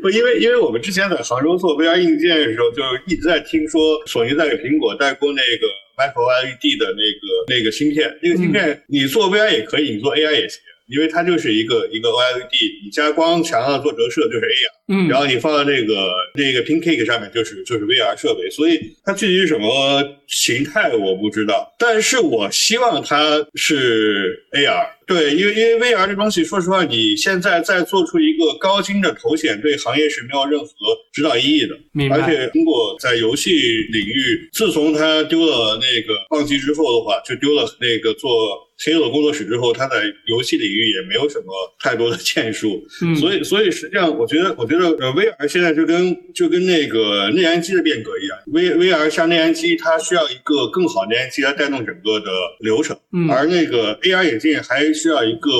[0.00, 10.60] 不，因为因为我们之前在杭州做 VR 硬件的时候，就一直在听说索尼在给苹果代工那个 Micro LED 的那个那个芯片，那个芯片你做 VR 也可以，你做 AI 也行。
[10.86, 24.94] 因为它就是一个一个 OLED，你加光墙上做折射就是 AR，嗯，然后你放到那个那个 Pincake 上面就是就是 VR 设备，所以它具体是什么形态我不知道，但是我希望它是 AR。
[25.06, 30.66] 对，因为因为 VR 这东西，说实话，你现在再做出一个高精的头显，对行业是没有任何
[31.12, 31.76] 指导意义的。
[31.92, 32.16] 明白。
[32.16, 33.50] 而且苹果在游戏
[33.92, 41.46] 领域，自从它丢了那个棒机之后的话，就丢了那个做黑了工作室之后，他在游戏领域也没有什么
[41.80, 42.84] 太多的建树。
[43.02, 52.30] 嗯，所以，所以实际上，我觉得，我觉得，呃，VR 现在就跟就跟那个内燃机的变革一样，V VR 像内燃机，它需要一个更好的内燃机来带动整个的
[52.60, 55.50] 流程，嗯而那个 AR 眼镜还需要一个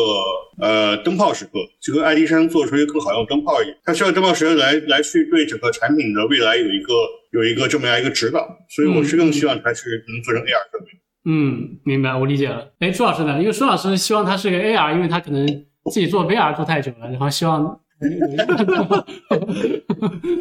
[0.61, 6.93] 呃灯泡时刻，就跟爱迪生做出一个更好用的灯泡一样，它需要灯泡时刻来来去对整个产品的未来有一个
[7.33, 10.87] 有一个这么样一个指导，所以我是更希望它是能做成 AR 设备。
[11.25, 12.71] 嗯，明白，我理解了。
[12.81, 13.41] 哎，朱老师呢？
[13.41, 15.47] 因为朱老师希望它是个 AR，因为他可能
[15.91, 17.81] 自己做 VR 做太久了，然后希望。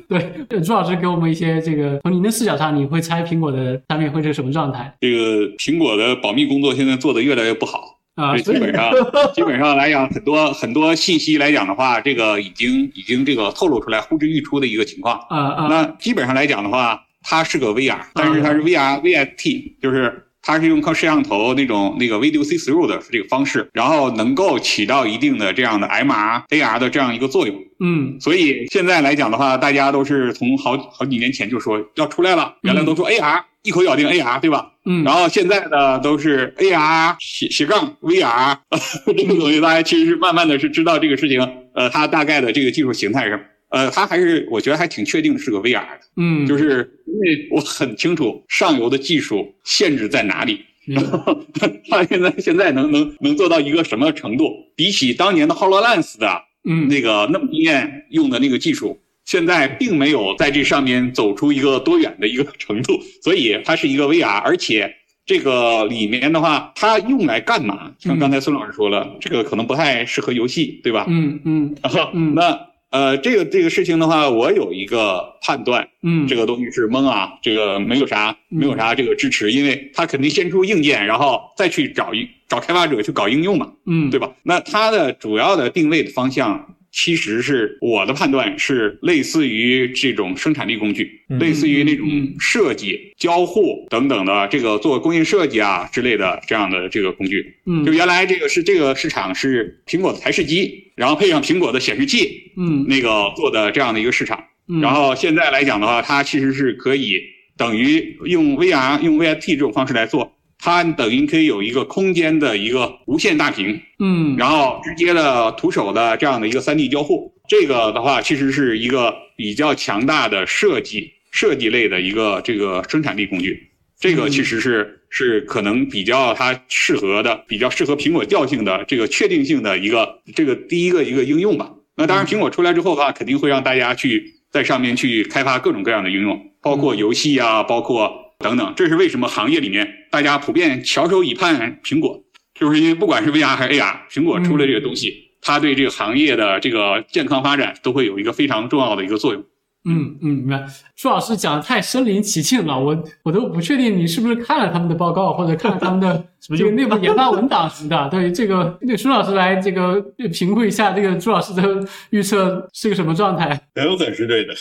[0.10, 8.36] 对，朱老师给我们一些这个，从您的视角上，你会猜苹果的产品会是什么状态这个苹果的保密工作现在做的越来越不好，啊？
[8.38, 8.92] 基本上
[9.34, 15.18] 基本上来讲，很多很多信息来讲的话，这个已经已经这个透露出来，呼之欲出的一个情况。
[15.30, 27.56] 啊啊，那基本上来讲的话，它是个 VR，但是它是 VR VST，就是它是用靠摄像头那种那个 Video See Through 的这个方式，然后能够起到一定的这样的 MR、AR 的这样一个作用。
[27.80, 34.72] 嗯所以现在来讲的话，大家都是从好好几年前就说要出来了，原来都说 AR，一口咬定 AR，对吧？
[34.86, 38.58] 嗯，然后现在呢，都是 AR 斜斜杠 VR
[39.08, 41.40] 这个东西，大家其实是慢慢的是知道这个事情，
[41.74, 43.44] 呃，它大概的这个技术形态是什么。
[43.74, 51.44] 呃，它还是我觉得还挺确定是个 VR 的，嗯，就是因为我很清楚上游的技术限制在哪里，然后
[51.90, 54.52] 它现在现在能能能做到一个什么程度？
[54.76, 64.94] 比起当年的 Hololens 的嗯那个那么惊艳用的那个技术，现在并没有在这上面走出一个多远的一个程度，所以它是一个 VR，而且
[65.26, 67.92] 这个里面的话，它用来干嘛？
[67.98, 71.06] 像刚才孙老师说了，这个可能不太适合游戏，对吧？
[71.10, 72.60] 嗯嗯 然后嗯那
[72.94, 84.32] 呃，这个这个事情的话，我有一个判断，嗯，这个东西是蒙啊，这个没有啥没有啥这个支持，因为它肯定先出硬件，然后再去找一找开发者去搞应用嘛，嗯，对吧？
[84.44, 86.76] 那它的主要的定位的方向。
[86.94, 92.08] 其实是我的判断是类似于这种生产力工具，类似于那种
[92.40, 97.56] 设计、交互等等的这个做工业设计啊之类的这样的这个工具。
[97.66, 104.44] 嗯，就原来这个是这个市场是苹果的台式机，然后配上苹果的显示器，嗯，那个做的这样的一个市场。
[104.80, 107.20] 然后现在来讲的话，它其实是可以
[107.58, 110.32] 等于用 VR、用 VIT 这种方式来做。
[110.66, 131.74] 它等于可以有一个空间的一个无限大屏，嗯，然后直接的徒手的这样的一个 3D 交互，这个的话其实是一个比较强大的设计设计类的一个这个生产力工具，这个其实是是可能比较它适合的，比较适合苹果调性的这个确定性的一个这个第一个一个应用吧。
[131.98, 138.24] 那当然，苹果出来之后的话，肯定会让大家去在上面去开发各种各样的应用，包括游戏啊，包括。
[138.44, 149.44] 等等，这是为什么行业里面大家普遍翘首以盼苹果，就是因为不管是 VR 还是 AR，苹果出了这个东西，它对这个行业的这个健康发展都会有一个非常重要的一个作用。
[149.86, 150.66] 嗯嗯，明白。
[150.96, 156.26] 朱老师讲的太身临其境了，我我都不确定你是不是看了他们的报告，或者看了他们的
[156.58, 158.10] 这个内部研发文档什么的。
[158.10, 160.02] 对这个，那朱老师来这个
[160.32, 163.60] 评估一下，这个朱老师的预测是个什么状态？
[163.76, 164.54] 很有可能是对的，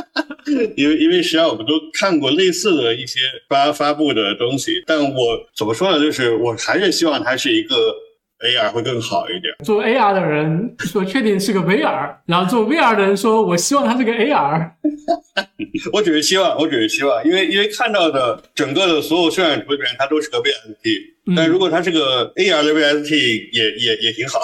[0.76, 5.98] 因为因为实际上我们都看过类似的一些发发布的东西，但我怎么说呢？
[6.00, 7.76] 就是我还是希望它是一个。
[8.44, 9.52] AR 会更好一点。
[9.64, 14.70] 做 AR 的人说确定是个 VR，然后做 VR 的人说我希望它是个 AR。
[15.92, 24.40] 我只是希望，我只是希望，因为因为看到的整个的所有渲染图里面，它都是个 VST，但如果它是个 AR 的 VST，也也也挺好。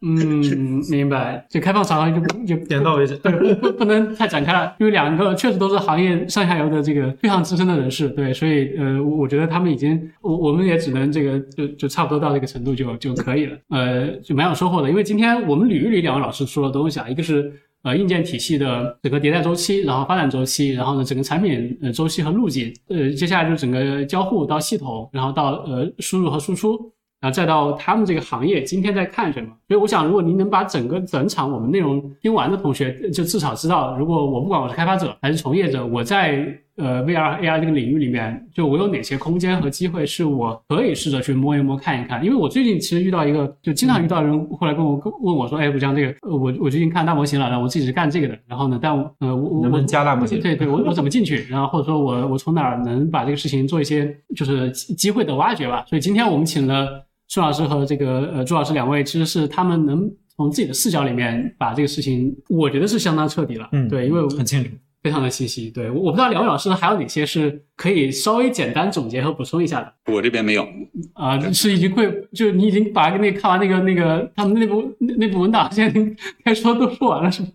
[0.00, 1.44] 嗯， 明白。
[1.50, 14.88] 就开放场合就就点到为止，对，不不能太展开了，因为两个确实都是行业上下游的这个非常资深的人士，对，所以呃，我觉得他们已经，我我们也只能这个就就差不多到这个程度就就可以了，呃，就蛮有收获的。
[14.88, 17.52] 因为今天我们捋一捋两位老师说的东西啊，一个是
[17.82, 26.92] 呃硬件体系的整个迭代周期，然后发展周期，然后呢整个产品呃周期和路径，呃，接下来就是整个交互到系统，然后到呃输入和输出。
[27.20, 36.46] 然后再到他们这个行业今天在看什么，所以我想，如果您能把整个整场我们内容听完的同学，就至少知道，如果我不管我是开发者还是从业者，我在
[36.78, 42.24] 呃 VR AR 这个领域里面，就我有哪些空间和机会是我可以试着去摸一摸看一看。
[42.24, 50.40] 因为我最近其实遇到一个，就经常遇到人后来跟我问我说，哎，吴江这个，我我最近看大模型了，然后我自己是干这个的，然后呢，但呃我能不能加大模型？
[50.40, 51.46] 对对，我我怎么进去？
[51.50, 55.84] 然后或者说我我从哪儿能把这个事情做一些就是机会的挖掘吧。
[55.86, 57.04] 所以今天我们请了。
[57.30, 63.68] 孙老师和这个呃朱老师两位，其实是他们能从自己的视角里面把这个事情，我觉得是相当彻底了。
[63.72, 64.70] 嗯，对，因为很清楚，
[65.02, 65.70] 非常的清晰。
[65.70, 70.12] 对，我不知道两位老师还有哪些是可以稍微简单总结和补充一下的。
[70.12, 70.66] 我这边没有
[71.14, 77.48] 啊，是已经会，就你已经把那看完那个那个他们内部内部文档，现在该说都说完了是吗？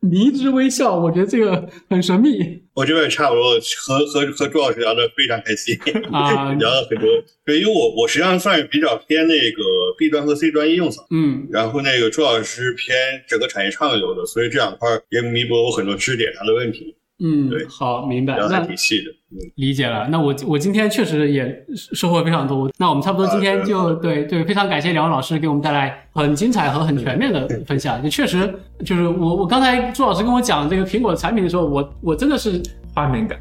[0.00, 2.62] 迷之微笑，我觉得这个很神秘。
[2.74, 3.54] 我这边也差不多，
[3.84, 5.76] 和和和朱老师聊的非常开心
[6.12, 7.08] 啊， 聊了很多。
[7.44, 9.62] 对，因为我我实际上算是比较偏那个
[9.98, 12.96] B 端和 C 端应用层，嗯，然后那个朱老师偏
[13.26, 16.94] 整个产业上游的，所以这两块也弥补了我很多知识点上的问题。
[17.20, 18.36] 嗯，对，好，明白。
[18.36, 19.17] 聊的挺细的，嗯，
[19.56, 20.08] 理解了。
[20.08, 22.70] 那我我今天确实也收获非常多。
[22.78, 28.02] 那我们差不多今天就对对，非常感谢两位老师给我们带来很精彩和很全面的分享。
[28.02, 28.52] 就确实
[28.84, 32.60] 就是我我刚才朱老师跟我讲这个苹果产品的时候，我我真的是。
[32.98, 33.38] 画面感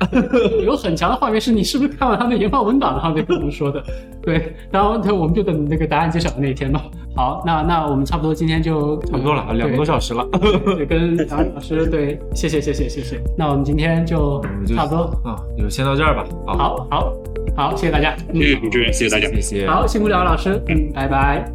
[0.64, 3.84] 有很强的画面，是你是不是看完他们研发文档然后再跟我们说的？
[4.22, 6.84] 对，然后我们就等那个答案揭晓的那一天吧。
[7.16, 10.24] 好，那那我们差不多今天就差不多了，两个多小时了。
[10.32, 13.20] 对，跟两位老师对，谢谢谢谢谢谢。
[13.36, 16.24] 那我们今天就差不多啊，就先到这儿吧。
[16.46, 17.14] 好，好，
[17.56, 18.16] 好，谢谢大家。
[18.32, 19.68] 谢谢主持人，谢谢大家，谢谢。
[19.68, 21.52] 好，辛苦两位老师，嗯，拜拜。